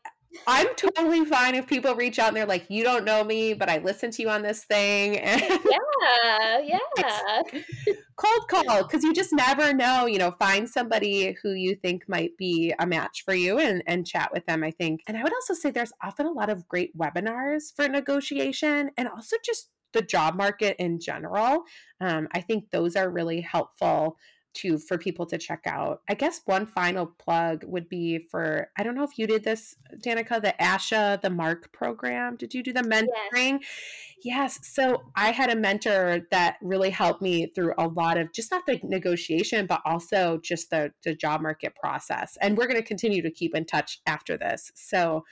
I'm 0.46 0.68
totally 0.76 1.24
fine 1.24 1.54
if 1.54 1.66
people 1.66 1.94
reach 1.94 2.18
out 2.18 2.28
and 2.28 2.36
they're 2.36 2.46
like, 2.46 2.66
"You 2.68 2.82
don't 2.82 3.04
know 3.04 3.24
me, 3.24 3.54
but 3.54 3.68
I 3.68 3.78
listened 3.78 4.12
to 4.14 4.22
you 4.22 4.28
on 4.28 4.42
this 4.42 4.64
thing." 4.64 5.20
And 5.26 5.42
yeah, 6.62 6.80
yeah. 6.96 7.42
Cold 8.16 8.48
call 8.48 8.82
because 8.84 9.02
you 9.02 9.12
just 9.12 9.32
never 9.32 9.72
know. 9.72 10.06
You 10.06 10.18
know, 10.18 10.30
find 10.32 10.68
somebody 10.68 11.36
who 11.42 11.52
you 11.52 11.74
think 11.74 12.08
might 12.08 12.36
be 12.36 12.74
a 12.78 12.86
match 12.86 13.22
for 13.24 13.34
you 13.34 13.58
and 13.58 13.82
and 13.86 14.06
chat 14.06 14.30
with 14.32 14.46
them. 14.46 14.62
I 14.62 14.70
think, 14.70 15.02
and 15.06 15.16
I 15.16 15.22
would 15.22 15.34
also 15.34 15.54
say 15.54 15.70
there's 15.70 15.92
often 16.02 16.26
a 16.26 16.32
lot 16.32 16.50
of 16.50 16.68
great 16.68 16.96
webinars 16.96 17.74
for 17.74 17.88
negotiation 17.88 18.90
and 18.96 19.08
also 19.08 19.36
just 19.44 19.70
the 19.92 20.02
job 20.02 20.34
market 20.36 20.76
in 20.78 21.00
general. 21.00 21.64
Um, 22.00 22.28
I 22.32 22.40
think 22.40 22.70
those 22.70 22.96
are 22.96 23.10
really 23.10 23.40
helpful 23.40 24.16
to 24.56 24.78
for 24.78 24.98
people 24.98 25.26
to 25.26 25.38
check 25.38 25.62
out. 25.66 26.02
I 26.08 26.14
guess 26.14 26.40
one 26.44 26.66
final 26.66 27.06
plug 27.06 27.64
would 27.64 27.88
be 27.88 28.26
for 28.30 28.70
I 28.76 28.82
don't 28.82 28.94
know 28.94 29.04
if 29.04 29.18
you 29.18 29.26
did 29.26 29.44
this, 29.44 29.76
Danica, 30.04 30.40
the 30.40 30.54
ASHA, 30.60 31.22
the 31.22 31.30
MARC 31.30 31.72
program. 31.72 32.36
Did 32.36 32.54
you 32.54 32.62
do 32.62 32.72
the 32.72 32.82
mentoring? 32.82 33.60
Yes. 34.22 34.58
yes. 34.58 34.60
So 34.62 35.04
I 35.14 35.30
had 35.30 35.50
a 35.50 35.56
mentor 35.56 36.26
that 36.30 36.56
really 36.62 36.90
helped 36.90 37.22
me 37.22 37.46
through 37.54 37.74
a 37.78 37.88
lot 37.88 38.18
of 38.18 38.32
just 38.32 38.50
not 38.50 38.66
the 38.66 38.80
negotiation, 38.82 39.66
but 39.66 39.82
also 39.84 40.38
just 40.42 40.70
the, 40.70 40.92
the 41.04 41.14
job 41.14 41.40
market 41.40 41.74
process. 41.74 42.36
And 42.40 42.56
we're 42.56 42.66
going 42.66 42.80
to 42.80 42.86
continue 42.86 43.22
to 43.22 43.30
keep 43.30 43.54
in 43.54 43.64
touch 43.64 44.00
after 44.06 44.36
this. 44.36 44.72
So 44.74 45.24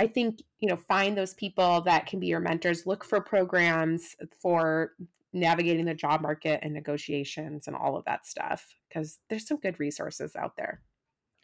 I 0.00 0.06
think, 0.06 0.42
you 0.60 0.68
know, 0.68 0.76
find 0.76 1.16
those 1.16 1.34
people 1.34 1.80
that 1.82 2.06
can 2.06 2.20
be 2.20 2.28
your 2.28 2.40
mentors. 2.40 2.86
Look 2.86 3.04
for 3.04 3.20
programs 3.20 4.14
for 4.40 4.92
navigating 5.32 5.84
the 5.84 5.94
job 5.94 6.22
market 6.22 6.60
and 6.62 6.72
negotiations 6.72 7.66
and 7.66 7.76
all 7.76 7.96
of 7.96 8.04
that 8.06 8.26
stuff 8.26 8.66
because 8.88 9.18
there's 9.28 9.46
some 9.46 9.58
good 9.58 9.78
resources 9.78 10.34
out 10.36 10.52
there. 10.56 10.82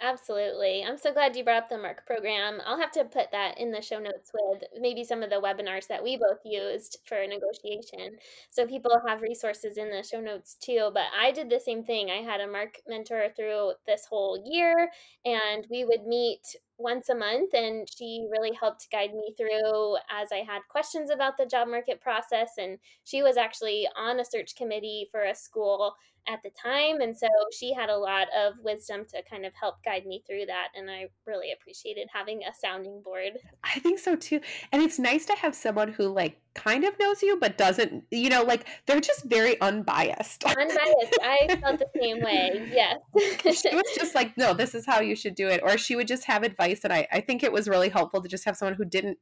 Absolutely. 0.00 0.84
I'm 0.84 0.98
so 0.98 1.12
glad 1.12 1.36
you 1.36 1.44
brought 1.44 1.62
up 1.62 1.68
the 1.68 1.78
MARC 1.78 2.04
program. 2.04 2.60
I'll 2.66 2.80
have 2.80 2.90
to 2.92 3.04
put 3.04 3.30
that 3.30 3.58
in 3.58 3.70
the 3.70 3.80
show 3.80 3.98
notes 3.98 4.30
with 4.34 4.64
maybe 4.78 5.04
some 5.04 5.22
of 5.22 5.30
the 5.30 5.40
webinars 5.40 5.86
that 5.86 6.02
we 6.02 6.16
both 6.16 6.40
used 6.44 6.98
for 7.06 7.24
negotiation. 7.26 8.18
So 8.50 8.66
people 8.66 8.90
have 9.06 9.22
resources 9.22 9.78
in 9.78 9.90
the 9.90 10.02
show 10.02 10.20
notes 10.20 10.56
too. 10.60 10.90
But 10.92 11.04
I 11.18 11.30
did 11.30 11.48
the 11.48 11.60
same 11.60 11.84
thing. 11.84 12.10
I 12.10 12.22
had 12.22 12.40
a 12.40 12.48
MARC 12.48 12.80
mentor 12.88 13.28
through 13.36 13.74
this 13.86 14.04
whole 14.10 14.42
year, 14.44 14.90
and 15.24 15.66
we 15.70 15.84
would 15.84 16.06
meet 16.06 16.42
once 16.78 17.08
a 17.08 17.14
month 17.14 17.54
and 17.54 17.88
she 17.88 18.26
really 18.30 18.52
helped 18.52 18.90
guide 18.90 19.14
me 19.14 19.34
through 19.36 19.96
as 20.10 20.32
I 20.32 20.38
had 20.38 20.62
questions 20.68 21.10
about 21.10 21.36
the 21.36 21.46
job 21.46 21.68
market 21.68 22.00
process 22.00 22.52
and 22.58 22.78
she 23.04 23.22
was 23.22 23.36
actually 23.36 23.88
on 23.96 24.18
a 24.18 24.24
search 24.24 24.56
committee 24.56 25.08
for 25.10 25.22
a 25.22 25.34
school 25.34 25.94
at 26.28 26.42
the 26.42 26.50
time 26.50 27.00
and 27.00 27.16
so 27.16 27.26
she 27.52 27.72
had 27.72 27.90
a 27.90 27.96
lot 27.96 28.28
of 28.36 28.54
wisdom 28.62 29.04
to 29.04 29.22
kind 29.28 29.44
of 29.44 29.52
help 29.54 29.82
guide 29.84 30.06
me 30.06 30.22
through 30.26 30.46
that 30.46 30.68
and 30.74 30.90
I 30.90 31.08
really 31.26 31.52
appreciated 31.52 32.08
having 32.12 32.42
a 32.42 32.54
sounding 32.54 33.02
board. 33.02 33.32
I 33.62 33.78
think 33.80 33.98
so 33.98 34.16
too. 34.16 34.40
And 34.72 34.82
it's 34.82 34.98
nice 34.98 35.26
to 35.26 35.34
have 35.34 35.54
someone 35.54 35.92
who 35.92 36.08
like 36.08 36.40
kind 36.54 36.84
of 36.84 36.98
knows 36.98 37.22
you 37.22 37.36
but 37.40 37.58
doesn't, 37.58 38.04
you 38.10 38.30
know, 38.30 38.42
like 38.42 38.66
they're 38.86 39.00
just 39.00 39.24
very 39.24 39.60
unbiased. 39.60 40.44
Unbiased. 40.64 41.18
I 41.22 41.58
felt 41.60 41.78
the 41.78 41.88
same 42.00 42.20
way. 42.22 42.70
Yes. 42.72 42.98
she 43.42 43.74
was 43.74 43.84
just 43.94 44.14
like, 44.14 44.36
"No, 44.36 44.54
this 44.54 44.74
is 44.74 44.86
how 44.86 45.00
you 45.00 45.16
should 45.16 45.34
do 45.34 45.48
it." 45.48 45.60
Or 45.62 45.76
she 45.76 45.96
would 45.96 46.08
just 46.08 46.24
have 46.24 46.42
advice. 46.42 46.80
And 46.84 46.92
I, 46.92 47.06
I 47.12 47.20
think 47.20 47.42
it 47.42 47.52
was 47.52 47.68
really 47.68 47.88
helpful 47.88 48.22
to 48.22 48.28
just 48.28 48.44
have 48.44 48.56
someone 48.56 48.74
who 48.74 48.84
didn't 48.84 49.18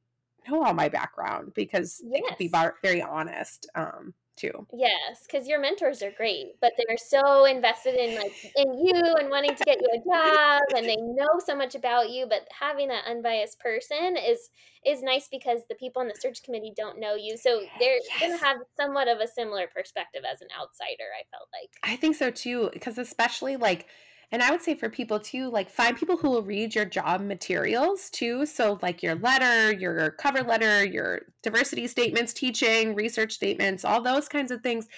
know 0.49 0.63
all 0.63 0.75
my 0.75 0.89
background 0.89 1.53
because 1.55 2.01
yes. 2.03 2.13
they 2.13 2.29
could 2.29 2.39
be 2.39 2.49
bar- 2.49 2.77
very 2.83 3.03
honest. 3.03 3.69
Um, 3.75 4.15
too. 4.37 4.67
Yes, 4.73 5.25
because 5.27 5.47
your 5.47 5.61
mentors 5.61 6.03
are 6.03 6.11
great, 6.11 6.61
but 6.61 6.73
they're 6.77 6.97
so 6.97 7.45
invested 7.45 7.95
in 7.95 8.15
like 8.17 8.33
in 8.57 8.79
you 8.79 9.15
and 9.19 9.31
wanting 9.31 9.55
to 9.55 9.65
get 9.65 9.81
you 9.81 9.89
a 9.93 9.99
job, 9.99 10.63
and 10.77 10.87
they 10.87 10.97
know 10.97 11.41
so 11.45 11.55
much 11.55 11.75
about 11.75 12.11
you. 12.11 12.27
But 12.29 12.49
having 12.59 12.89
that 12.89 13.05
unbiased 13.07 13.59
person 13.61 14.17
is 14.17 14.51
is 14.85 15.03
nice 15.03 15.29
because 15.31 15.61
the 15.69 15.75
people 15.77 16.01
on 16.01 16.09
the 16.09 16.15
search 16.19 16.43
committee 16.43 16.73
don't 16.77 16.99
know 16.99 17.15
you, 17.15 17.37
so 17.37 17.61
they're 17.79 17.97
yes. 17.97 18.21
going 18.21 18.39
to 18.39 18.45
have 18.45 18.57
somewhat 18.77 19.09
of 19.09 19.19
a 19.21 19.29
similar 19.29 19.67
perspective 19.67 20.23
as 20.31 20.41
an 20.41 20.49
outsider. 20.59 21.09
I 21.19 21.25
felt 21.31 21.49
like. 21.53 21.71
I 21.83 21.97
think 21.97 22.17
so 22.17 22.31
too, 22.31 22.71
because 22.73 22.99
especially 22.99 23.57
like 23.57 23.87
and 24.33 24.43
I 24.43 24.51
would 24.51 24.63
say 24.63 24.75
for 24.75 24.89
people 24.89 25.21
too, 25.21 25.51
like 25.51 25.71
find 25.71 25.97
people 25.97 26.17
who 26.17 26.31
will 26.31 26.43
read 26.43 26.75
your 26.75 26.87
job 26.87 27.21
materials 27.21 28.09
too. 28.09 28.47
So, 28.47 28.79
like 28.81 29.03
your 29.03 29.15
letter, 29.15 29.73
your 29.73 30.13
cover 30.13 30.43
letter, 30.43 30.85
your 30.85 31.21
diversity 31.43 31.87
statements, 31.87 32.33
teaching, 32.33 32.95
research 32.95 33.33
statements, 33.33 33.85
all 33.85 34.03
those 34.03 34.29
kinds 34.29 34.51
of 34.51 34.63
things. 34.63 34.89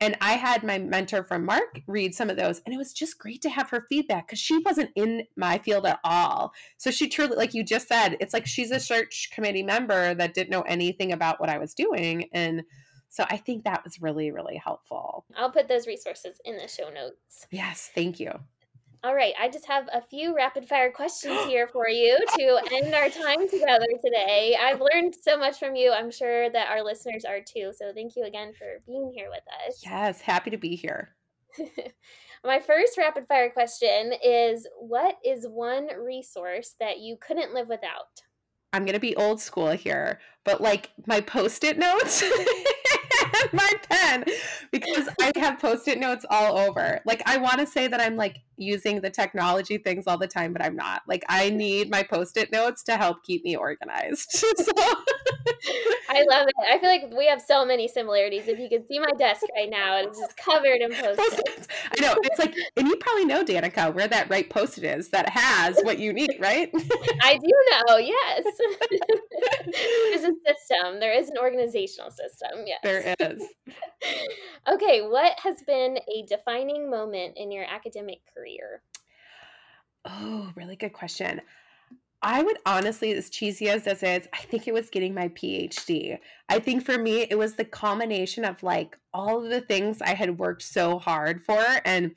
And 0.00 0.16
I 0.20 0.34
had 0.34 0.62
my 0.62 0.78
mentor 0.78 1.24
from 1.24 1.44
MARC 1.44 1.82
read 1.88 2.14
some 2.14 2.30
of 2.30 2.36
those, 2.36 2.62
and 2.64 2.72
it 2.72 2.78
was 2.78 2.92
just 2.92 3.18
great 3.18 3.42
to 3.42 3.50
have 3.50 3.68
her 3.70 3.84
feedback 3.88 4.28
because 4.28 4.38
she 4.38 4.58
wasn't 4.58 4.90
in 4.94 5.24
my 5.36 5.58
field 5.58 5.86
at 5.86 5.98
all. 6.04 6.52
So 6.76 6.92
she 6.92 7.08
truly, 7.08 7.36
like 7.36 7.52
you 7.52 7.64
just 7.64 7.88
said, 7.88 8.16
it's 8.20 8.32
like 8.32 8.46
she's 8.46 8.70
a 8.70 8.78
search 8.78 9.30
committee 9.32 9.64
member 9.64 10.14
that 10.14 10.34
didn't 10.34 10.50
know 10.50 10.62
anything 10.62 11.10
about 11.10 11.40
what 11.40 11.50
I 11.50 11.58
was 11.58 11.74
doing. 11.74 12.26
And 12.32 12.62
so 13.08 13.24
I 13.28 13.38
think 13.38 13.64
that 13.64 13.82
was 13.82 14.00
really, 14.00 14.30
really 14.30 14.56
helpful. 14.56 15.24
I'll 15.36 15.50
put 15.50 15.66
those 15.66 15.88
resources 15.88 16.40
in 16.44 16.58
the 16.58 16.68
show 16.68 16.90
notes. 16.90 17.48
Yes, 17.50 17.90
thank 17.92 18.20
you. 18.20 18.30
All 19.04 19.14
right, 19.14 19.34
I 19.40 19.48
just 19.48 19.66
have 19.66 19.88
a 19.92 20.02
few 20.02 20.34
rapid 20.34 20.68
fire 20.68 20.90
questions 20.90 21.44
here 21.44 21.68
for 21.68 21.88
you 21.88 22.18
to 22.36 22.60
end 22.72 22.92
our 22.94 23.08
time 23.08 23.48
together 23.48 23.86
today. 24.04 24.56
I've 24.60 24.80
learned 24.80 25.14
so 25.22 25.38
much 25.38 25.58
from 25.58 25.76
you. 25.76 25.92
I'm 25.92 26.10
sure 26.10 26.50
that 26.50 26.68
our 26.68 26.82
listeners 26.82 27.24
are 27.24 27.40
too. 27.40 27.72
So 27.76 27.92
thank 27.94 28.16
you 28.16 28.24
again 28.24 28.52
for 28.58 28.82
being 28.86 29.12
here 29.14 29.28
with 29.30 29.44
us. 29.66 29.82
Yes, 29.84 30.20
happy 30.20 30.50
to 30.50 30.56
be 30.56 30.74
here. 30.74 31.10
My 32.44 32.58
first 32.58 32.98
rapid 32.98 33.26
fire 33.28 33.50
question 33.50 34.12
is 34.24 34.66
What 34.80 35.16
is 35.24 35.46
one 35.48 35.88
resource 36.00 36.74
that 36.80 36.98
you 36.98 37.16
couldn't 37.20 37.54
live 37.54 37.68
without? 37.68 38.22
I'm 38.72 38.84
going 38.84 38.94
to 38.94 39.00
be 39.00 39.16
old 39.16 39.40
school 39.40 39.70
here, 39.70 40.20
but 40.44 40.60
like 40.60 40.90
my 41.06 41.20
post 41.20 41.64
it 41.64 41.78
notes. 41.78 42.22
my 43.52 43.70
pen 43.88 44.24
because 44.72 45.08
I 45.20 45.32
have 45.36 45.58
post-it 45.58 45.98
notes 45.98 46.26
all 46.28 46.58
over. 46.58 47.00
Like 47.06 47.22
I 47.26 47.38
want 47.38 47.60
to 47.60 47.66
say 47.66 47.88
that 47.88 48.00
I'm 48.00 48.16
like 48.16 48.38
using 48.58 49.00
the 49.00 49.10
technology 49.10 49.78
things 49.78 50.04
all 50.06 50.18
the 50.18 50.28
time, 50.28 50.52
but 50.52 50.62
I'm 50.62 50.76
not. 50.76 51.02
Like 51.06 51.24
I 51.28 51.50
need 51.50 51.90
my 51.90 52.02
post-it 52.02 52.52
notes 52.52 52.82
to 52.84 52.96
help 52.96 53.22
keep 53.22 53.44
me 53.44 53.56
organized. 53.56 54.30
so 54.32 54.72
I 56.10 56.24
love 56.28 56.48
it. 56.48 56.54
I 56.70 56.78
feel 56.78 56.88
like 56.88 57.12
we 57.16 57.26
have 57.26 57.40
so 57.40 57.64
many 57.64 57.86
similarities. 57.86 58.48
If 58.48 58.58
you 58.58 58.68
could 58.68 58.86
see 58.86 58.98
my 58.98 59.12
desk 59.18 59.42
right 59.54 59.68
now, 59.70 59.98
it's 59.98 60.18
just 60.18 60.36
covered 60.36 60.80
in 60.80 60.92
post-its. 61.00 61.68
I 61.96 62.00
know. 62.00 62.14
It's 62.22 62.38
like 62.38 62.54
and 62.76 62.88
you 62.88 62.96
probably 62.96 63.24
know, 63.24 63.44
Danica, 63.44 63.92
where 63.94 64.08
that 64.08 64.30
right 64.30 64.48
post-it 64.48 64.84
is 64.84 65.08
that 65.10 65.28
has 65.28 65.78
what 65.82 65.98
you 65.98 66.12
need, 66.12 66.36
right? 66.40 66.70
I 67.22 67.38
do 67.38 67.52
know, 67.70 67.96
yes. 67.98 68.44
There's 70.12 70.24
a 70.24 70.34
system. 70.46 71.00
There 71.00 71.12
is 71.12 71.28
an 71.28 71.38
organizational 71.38 72.10
system, 72.10 72.64
yes. 72.66 72.80
There 72.82 73.14
is. 73.20 73.42
okay, 74.68 75.02
what 75.02 75.38
has 75.42 75.62
been 75.66 75.98
a 76.08 76.24
defining 76.26 76.90
moment 76.90 77.34
in 77.36 77.52
your 77.52 77.64
academic 77.64 78.20
career? 78.34 78.47
Oh, 80.04 80.50
really 80.56 80.76
good 80.76 80.92
question. 80.92 81.40
I 82.20 82.42
would 82.42 82.58
honestly, 82.66 83.12
as 83.12 83.30
cheesy 83.30 83.68
as 83.68 83.84
this 83.84 84.02
is, 84.02 84.26
I 84.32 84.38
think 84.38 84.66
it 84.66 84.74
was 84.74 84.90
getting 84.90 85.14
my 85.14 85.28
PhD. 85.28 86.18
I 86.48 86.58
think 86.58 86.84
for 86.84 86.98
me, 86.98 87.22
it 87.22 87.38
was 87.38 87.54
the 87.54 87.64
culmination 87.64 88.44
of 88.44 88.62
like 88.62 88.98
all 89.14 89.44
of 89.44 89.50
the 89.50 89.60
things 89.60 90.02
I 90.02 90.14
had 90.14 90.38
worked 90.38 90.62
so 90.62 90.98
hard 90.98 91.44
for. 91.44 91.64
And 91.84 92.16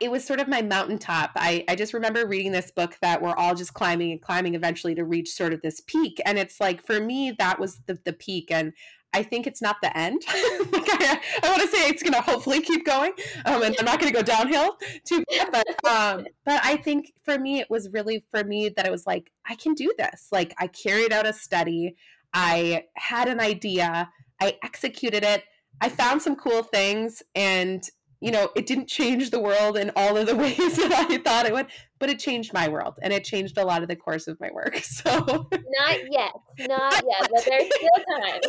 it 0.00 0.10
was 0.10 0.24
sort 0.24 0.40
of 0.40 0.48
my 0.48 0.62
mountaintop. 0.62 1.32
I, 1.36 1.64
I 1.68 1.76
just 1.76 1.94
remember 1.94 2.26
reading 2.26 2.52
this 2.52 2.70
book 2.70 2.96
that 3.00 3.22
we're 3.22 3.36
all 3.36 3.54
just 3.54 3.74
climbing 3.74 4.12
and 4.12 4.20
climbing 4.20 4.54
eventually 4.54 4.94
to 4.94 5.04
reach 5.04 5.30
sort 5.30 5.52
of 5.52 5.62
this 5.62 5.80
peak. 5.86 6.20
And 6.26 6.38
it's 6.38 6.60
like, 6.60 6.84
for 6.84 7.00
me, 7.00 7.34
that 7.38 7.58
was 7.58 7.80
the, 7.86 7.98
the 8.04 8.12
peak. 8.12 8.50
And 8.50 8.72
I 9.14 9.22
think 9.22 9.46
it's 9.46 9.62
not 9.62 9.76
the 9.80 9.96
end. 9.96 10.22
like 10.28 10.88
I, 10.88 11.20
I 11.42 11.48
want 11.48 11.62
to 11.62 11.68
say 11.68 11.88
it's 11.88 12.02
going 12.02 12.12
to 12.14 12.20
hopefully 12.20 12.60
keep 12.60 12.84
going, 12.84 13.12
um, 13.46 13.62
and 13.62 13.74
I'm 13.78 13.84
not 13.84 14.00
going 14.00 14.12
to 14.12 14.16
go 14.18 14.22
downhill 14.22 14.76
too. 15.04 15.24
Bad, 15.30 15.50
but 15.52 15.90
um, 15.90 16.26
but 16.44 16.60
I 16.64 16.76
think 16.76 17.12
for 17.22 17.38
me, 17.38 17.60
it 17.60 17.70
was 17.70 17.88
really 17.90 18.24
for 18.30 18.42
me 18.42 18.68
that 18.70 18.86
it 18.86 18.90
was 18.90 19.06
like 19.06 19.30
I 19.48 19.54
can 19.54 19.74
do 19.74 19.92
this. 19.96 20.28
Like 20.32 20.52
I 20.58 20.66
carried 20.66 21.12
out 21.12 21.26
a 21.26 21.32
study, 21.32 21.96
I 22.34 22.84
had 22.96 23.28
an 23.28 23.40
idea, 23.40 24.10
I 24.42 24.58
executed 24.64 25.22
it, 25.22 25.44
I 25.80 25.88
found 25.88 26.20
some 26.20 26.34
cool 26.34 26.64
things, 26.64 27.22
and 27.36 27.88
you 28.24 28.30
know, 28.30 28.48
it 28.56 28.64
didn't 28.64 28.88
change 28.88 29.28
the 29.28 29.38
world 29.38 29.76
in 29.76 29.92
all 29.96 30.16
of 30.16 30.26
the 30.26 30.34
ways 30.44 30.56
that 30.76 31.06
I 31.10 31.18
thought 31.18 31.44
it 31.44 31.52
would, 31.52 31.66
but 31.98 32.08
it 32.08 32.18
changed 32.18 32.54
my 32.54 32.68
world 32.68 32.94
and 33.02 33.12
it 33.12 33.22
changed 33.22 33.58
a 33.58 33.64
lot 33.66 33.82
of 33.82 33.88
the 33.88 33.96
course 33.96 34.26
of 34.26 34.40
my 34.40 34.50
work. 34.50 34.82
So 34.94 35.10
not 35.10 35.98
yet, 36.10 36.32
not 36.60 36.94
yet, 36.94 37.28
but 37.30 37.44
there's 37.48 37.70
still 37.74 38.18
time. 38.18 38.40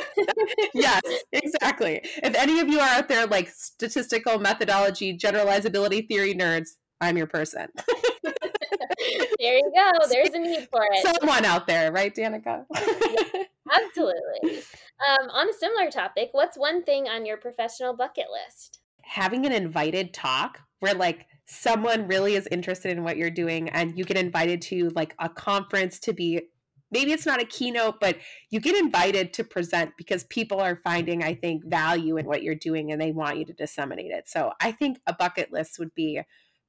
yes, 0.74 1.02
exactly. 1.32 2.02
If 2.24 2.36
any 2.36 2.60
of 2.60 2.70
you 2.70 2.80
are 2.80 2.88
out 2.88 3.10
there 3.10 3.26
like 3.28 3.50
statistical 3.50 4.40
methodology, 4.40 5.18
generalizability 5.18 6.08
theory 6.08 6.34
nerds, 6.34 6.70
I'm 7.02 7.18
your 7.18 7.28
person. 7.28 7.68
there 9.40 9.58
you 9.58 9.72
go. 9.76 10.08
There's 10.10 10.30
a 10.30 10.40
need 10.40 10.70
for 10.72 10.86
it. 10.92 11.16
Someone 11.20 11.44
out 11.44 11.68
there, 11.68 11.92
right, 11.92 12.16
Danica? 12.16 12.66
yeah, 12.74 13.44
absolutely. 13.74 14.60
Um, 15.10 15.30
on 15.32 15.50
a 15.50 15.54
similar 15.54 15.90
topic, 15.90 16.30
what's 16.32 16.58
one 16.58 16.84
thing 16.84 17.08
on 17.10 17.26
your 17.26 17.38
professional 17.38 17.96
bucket 17.96 18.28
list? 18.32 18.80
Having 19.06 19.46
an 19.46 19.52
invited 19.52 20.14
talk 20.14 20.60
where 20.80 20.94
like 20.94 21.28
someone 21.46 22.08
really 22.08 22.36
is 22.36 22.48
interested 22.52 22.92
in 22.92 23.04
what 23.04 23.18
you're 23.18 23.30
doing 23.30 23.70
and 23.70 23.98
you 23.98 24.04
get 24.04 24.18
invited 24.18 24.62
to 24.62 24.90
like 24.96 25.16
a 25.20 25.30
conference 25.30 26.00
to 26.00 26.12
be 26.12 26.42
maybe 26.92 27.12
it's 27.12 27.26
not 27.26 27.42
a 27.42 27.46
keynote 27.46 28.00
but 28.00 28.18
you 28.50 28.60
get 28.60 28.76
invited 28.76 29.32
to 29.32 29.44
present 29.44 29.92
because 29.98 30.24
people 30.26 30.60
are 30.60 30.82
finding 30.84 31.24
i 31.24 31.36
think 31.36 31.64
value 31.66 32.18
in 32.18 32.26
what 32.26 32.42
you're 32.42 32.56
doing 32.56 32.92
and 32.92 33.00
they 33.00 33.12
want 33.12 33.38
you 33.38 33.46
to 33.46 33.54
disseminate 33.54 34.12
it. 34.12 34.28
So 34.28 34.52
i 34.60 34.72
think 34.72 35.00
a 35.06 35.14
bucket 35.14 35.52
list 35.52 35.78
would 35.78 35.94
be 35.94 36.22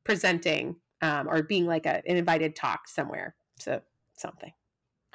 presenting 0.04 0.76
um, 1.02 1.28
or 1.28 1.42
being 1.42 1.66
like 1.66 1.86
a, 1.86 2.02
an 2.06 2.16
invited 2.16 2.56
talk 2.56 2.88
somewhere 2.88 3.34
to 3.60 3.82
something. 4.16 4.52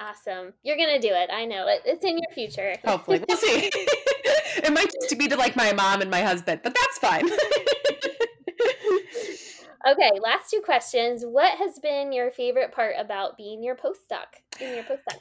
Awesome. 0.00 0.52
You're 0.62 0.76
gonna 0.76 1.00
do 1.00 1.08
it. 1.08 1.30
I 1.32 1.44
know 1.44 1.66
it. 1.68 1.82
it's 1.84 2.04
in 2.04 2.18
your 2.18 2.32
future. 2.34 2.74
Hopefully. 2.84 3.24
We'll 3.26 3.36
see 3.36 3.70
it 4.56 4.72
might 4.72 4.90
just 5.00 5.18
be 5.18 5.28
to 5.28 5.36
like 5.36 5.56
my 5.56 5.72
mom 5.72 6.00
and 6.00 6.10
my 6.10 6.22
husband, 6.22 6.60
but 6.62 6.74
that's 6.74 6.98
fine. 6.98 7.24
okay, 9.90 10.10
last 10.20 10.50
two 10.50 10.60
questions. 10.60 11.24
What 11.24 11.58
has 11.58 11.78
been 11.78 12.12
your 12.12 12.30
favorite 12.30 12.72
part 12.72 12.94
about 12.98 13.36
being 13.36 13.62
your 13.62 13.76
postdoc 13.76 14.41
in 14.62 14.74
your 14.74 14.84
position? 14.84 15.20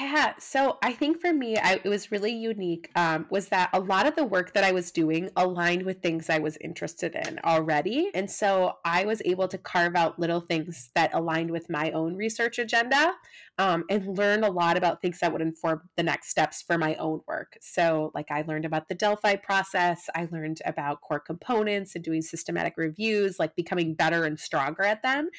Yeah, 0.00 0.32
so 0.40 0.78
I 0.82 0.92
think 0.92 1.20
for 1.20 1.32
me, 1.32 1.56
I, 1.56 1.80
it 1.84 1.88
was 1.88 2.10
really 2.10 2.32
unique. 2.32 2.90
Um, 2.96 3.26
was 3.30 3.48
that 3.48 3.70
a 3.72 3.78
lot 3.78 4.06
of 4.06 4.16
the 4.16 4.24
work 4.24 4.52
that 4.54 4.64
I 4.64 4.72
was 4.72 4.90
doing 4.90 5.30
aligned 5.36 5.84
with 5.84 6.02
things 6.02 6.28
I 6.28 6.38
was 6.38 6.56
interested 6.56 7.14
in 7.14 7.38
already, 7.44 8.10
and 8.12 8.28
so 8.28 8.78
I 8.84 9.04
was 9.04 9.22
able 9.24 9.46
to 9.46 9.58
carve 9.58 9.94
out 9.94 10.18
little 10.18 10.40
things 10.40 10.90
that 10.96 11.14
aligned 11.14 11.52
with 11.52 11.70
my 11.70 11.92
own 11.92 12.16
research 12.16 12.58
agenda 12.58 13.14
um, 13.58 13.84
and 13.88 14.18
learn 14.18 14.42
a 14.42 14.50
lot 14.50 14.76
about 14.76 15.00
things 15.00 15.20
that 15.20 15.32
would 15.32 15.42
inform 15.42 15.82
the 15.96 16.02
next 16.02 16.30
steps 16.30 16.62
for 16.62 16.76
my 16.76 16.96
own 16.96 17.20
work. 17.28 17.56
So, 17.60 18.10
like, 18.12 18.32
I 18.32 18.42
learned 18.42 18.64
about 18.64 18.88
the 18.88 18.96
Delphi 18.96 19.36
process, 19.36 20.08
I 20.16 20.26
learned 20.32 20.62
about 20.66 21.00
core 21.00 21.20
components 21.20 21.94
and 21.94 22.02
doing 22.02 22.22
systematic 22.22 22.74
reviews, 22.76 23.38
like 23.38 23.54
becoming 23.54 23.94
better 23.94 24.24
and 24.24 24.38
stronger 24.38 24.82
at 24.82 25.02
them. 25.04 25.30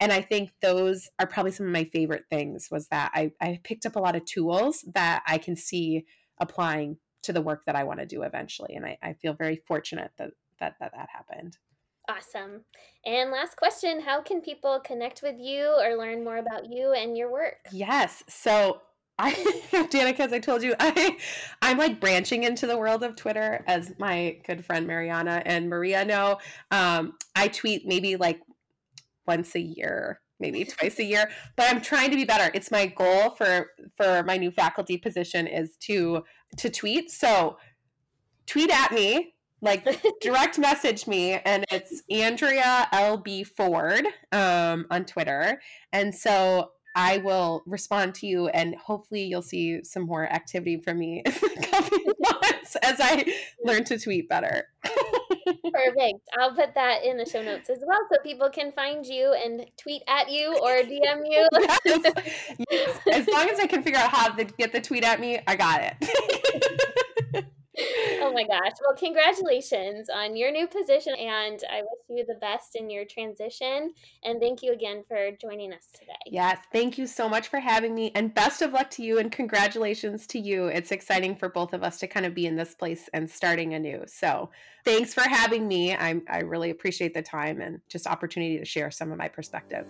And 0.00 0.12
I 0.12 0.20
think 0.20 0.50
those 0.60 1.08
are 1.18 1.26
probably 1.26 1.52
some 1.52 1.66
of 1.66 1.72
my 1.72 1.84
favorite 1.84 2.24
things 2.28 2.68
was 2.70 2.88
that 2.88 3.12
I, 3.14 3.32
I 3.40 3.60
picked 3.62 3.86
up 3.86 3.96
a 3.96 4.00
lot 4.00 4.16
of 4.16 4.24
tools 4.24 4.84
that 4.94 5.22
I 5.26 5.38
can 5.38 5.56
see 5.56 6.04
applying 6.38 6.98
to 7.22 7.32
the 7.32 7.42
work 7.42 7.64
that 7.66 7.76
I 7.76 7.84
want 7.84 8.00
to 8.00 8.06
do 8.06 8.22
eventually. 8.22 8.74
And 8.74 8.84
I, 8.84 8.98
I 9.02 9.14
feel 9.14 9.32
very 9.34 9.62
fortunate 9.66 10.10
that 10.18 10.30
that, 10.60 10.74
that 10.80 10.92
that 10.94 11.08
happened. 11.12 11.58
Awesome. 12.08 12.64
And 13.06 13.30
last 13.30 13.56
question 13.56 14.00
How 14.00 14.20
can 14.20 14.40
people 14.40 14.80
connect 14.80 15.22
with 15.22 15.36
you 15.38 15.74
or 15.80 15.96
learn 15.96 16.22
more 16.22 16.36
about 16.36 16.70
you 16.70 16.92
and 16.92 17.16
your 17.16 17.32
work? 17.32 17.56
Yes. 17.72 18.22
So, 18.28 18.82
I, 19.18 19.32
Danica, 19.72 20.20
as 20.20 20.32
I 20.32 20.38
told 20.38 20.62
you, 20.62 20.74
I, 20.80 21.16
I'm 21.62 21.78
like 21.78 22.00
branching 22.00 22.44
into 22.44 22.66
the 22.66 22.76
world 22.76 23.02
of 23.02 23.16
Twitter, 23.16 23.64
as 23.66 23.92
my 23.98 24.38
good 24.46 24.64
friend 24.64 24.86
Mariana 24.86 25.42
and 25.46 25.70
Maria 25.70 26.04
know. 26.04 26.38
Um, 26.70 27.14
I 27.34 27.48
tweet 27.48 27.86
maybe 27.86 28.16
like 28.16 28.40
once 29.26 29.54
a 29.54 29.60
year, 29.60 30.20
maybe 30.40 30.64
twice 30.64 30.98
a 30.98 31.04
year, 31.04 31.30
but 31.56 31.66
I'm 31.68 31.80
trying 31.80 32.10
to 32.10 32.16
be 32.16 32.24
better. 32.24 32.50
It's 32.54 32.70
my 32.70 32.86
goal 32.86 33.30
for 33.30 33.70
for 33.96 34.22
my 34.24 34.36
new 34.36 34.50
faculty 34.50 34.98
position 34.98 35.46
is 35.46 35.76
to 35.82 36.24
to 36.58 36.70
tweet. 36.70 37.10
So, 37.10 37.56
tweet 38.46 38.70
at 38.70 38.92
me 38.92 39.34
like 39.62 39.84
direct 40.20 40.58
message 40.58 41.06
me 41.06 41.32
and 41.32 41.64
it's 41.70 42.02
andrea 42.10 42.86
lb 42.92 43.46
ford 43.46 44.06
um, 44.32 44.86
on 44.90 45.04
twitter 45.04 45.60
and 45.92 46.14
so 46.14 46.70
i 46.94 47.18
will 47.18 47.62
respond 47.66 48.14
to 48.14 48.26
you 48.26 48.48
and 48.48 48.74
hopefully 48.76 49.22
you'll 49.22 49.42
see 49.42 49.82
some 49.84 50.02
more 50.04 50.26
activity 50.26 50.76
from 50.76 50.98
me 50.98 51.22
in 51.26 51.32
the 51.32 51.66
coming 51.70 52.12
months 52.20 52.76
as 52.82 52.96
i 53.00 53.24
learn 53.64 53.84
to 53.84 53.98
tweet 53.98 54.28
better 54.28 54.68
Perfect. 55.46 56.20
I'll 56.38 56.54
put 56.54 56.74
that 56.74 57.04
in 57.04 57.16
the 57.16 57.26
show 57.26 57.42
notes 57.42 57.68
as 57.68 57.78
well 57.86 57.98
so 58.10 58.18
people 58.22 58.48
can 58.48 58.72
find 58.72 59.04
you 59.04 59.34
and 59.34 59.66
tweet 59.76 60.02
at 60.08 60.30
you 60.30 60.56
or 60.62 60.82
DM 60.82 61.22
you. 61.24 61.48
yes. 61.84 62.54
Yes. 62.70 63.00
As 63.12 63.26
long 63.28 63.48
as 63.50 63.58
I 63.58 63.66
can 63.66 63.82
figure 63.82 63.98
out 63.98 64.10
how 64.10 64.28
to 64.30 64.44
get 64.44 64.72
the 64.72 64.80
tweet 64.80 65.04
at 65.04 65.20
me, 65.20 65.40
I 65.46 65.56
got 65.56 65.80
it 65.82 67.44
oh 67.78 68.32
my 68.32 68.44
gosh. 68.44 68.72
Well, 68.86 68.96
congratulations 68.96 70.08
on 70.08 70.36
your 70.36 70.50
new 70.52 70.66
position, 70.66 71.14
and 71.14 71.60
I 71.70 71.82
wish 71.82 72.18
you 72.18 72.24
the 72.26 72.38
best 72.40 72.76
in 72.76 72.90
your 72.90 73.04
transition. 73.04 73.92
And 74.24 74.40
thank 74.40 74.62
you 74.62 74.72
again 74.72 75.04
for 75.08 75.30
joining 75.40 75.72
us 75.72 75.88
today. 75.92 76.12
Yes, 76.26 76.58
thank 76.72 76.98
you 76.98 77.06
so 77.06 77.28
much 77.28 77.48
for 77.48 77.60
having 77.60 77.94
me, 77.94 78.12
and 78.14 78.34
best 78.34 78.62
of 78.62 78.72
luck 78.72 78.90
to 78.92 79.02
you, 79.02 79.18
and 79.18 79.30
congratulations 79.30 80.26
to 80.28 80.38
you. 80.38 80.66
It's 80.66 80.92
exciting 80.92 81.36
for 81.36 81.48
both 81.48 81.72
of 81.72 81.82
us 81.82 81.98
to 81.98 82.06
kind 82.06 82.26
of 82.26 82.34
be 82.34 82.46
in 82.46 82.56
this 82.56 82.74
place 82.74 83.08
and 83.12 83.28
starting 83.28 83.74
anew. 83.74 84.04
So, 84.06 84.50
thanks 84.84 85.14
for 85.14 85.22
having 85.22 85.66
me. 85.66 85.94
I 85.94 86.20
I 86.28 86.40
really 86.40 86.70
appreciate 86.70 87.14
the 87.14 87.22
time 87.22 87.60
and 87.60 87.80
just 87.88 88.06
opportunity 88.06 88.58
to 88.58 88.64
share 88.64 88.90
some 88.90 89.10
of 89.10 89.18
my 89.18 89.28
perspective. 89.28 89.86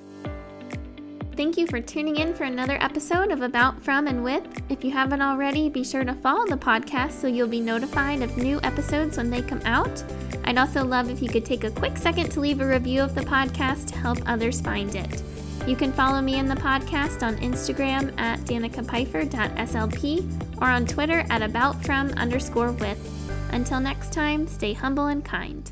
Thank 1.37 1.59
you 1.59 1.67
for 1.67 1.81
tuning 1.81 2.17
in 2.17 2.33
for 2.33 2.45
another 2.45 2.79
episode 2.81 3.33
of 3.33 3.43
About 3.43 3.83
From 3.83 4.07
and 4.07 4.23
With. 4.23 4.47
If 4.69 4.85
you 4.85 4.93
haven't 4.93 5.21
already, 5.21 5.69
be 5.69 5.83
sure 5.83 6.05
to 6.05 6.15
follow 6.15 6.47
the 6.47 6.57
podcast 6.57 7.11
so 7.11 7.27
you'll 7.27 7.49
be 7.49 7.59
notified 7.59 8.23
of 8.23 8.37
new 8.37 8.61
episodes 8.63 9.17
when 9.17 9.31
they 9.31 9.43
come 9.43 9.61
out. 9.65 10.05
I'd 10.45 10.59
also 10.59 10.85
love 10.85 11.11
if 11.11 11.21
you 11.21 11.29
could 11.29 11.45
take 11.45 11.65
a 11.65 11.73
quick 11.73 11.99
second 11.99 12.31
to 12.31 12.41
leave 12.41 12.61
a 12.61 12.67
review 12.67 13.03
of 13.03 13.17
the 13.17 13.23
podcast 13.23 13.89
to 13.89 13.99
help 13.99 14.19
others 14.27 14.61
find 14.61 14.95
it. 14.95 15.25
You 15.67 15.75
can 15.75 15.93
follow 15.93 16.21
me 16.21 16.37
in 16.37 16.47
the 16.47 16.55
podcast 16.55 17.25
on 17.25 17.37
Instagram 17.39 18.17
at 18.17 18.39
danicapfeiffer.slp 18.41 20.63
or 20.63 20.69
on 20.69 20.87
Twitter 20.87 21.27
at 21.31 21.43
aboutfrom 21.43 22.17
underscore 22.17 22.71
with. 22.73 23.53
Until 23.53 23.81
next 23.81 24.13
time, 24.13 24.47
stay 24.47 24.73
humble 24.73 25.07
and 25.07 25.25
kind. 25.25 25.69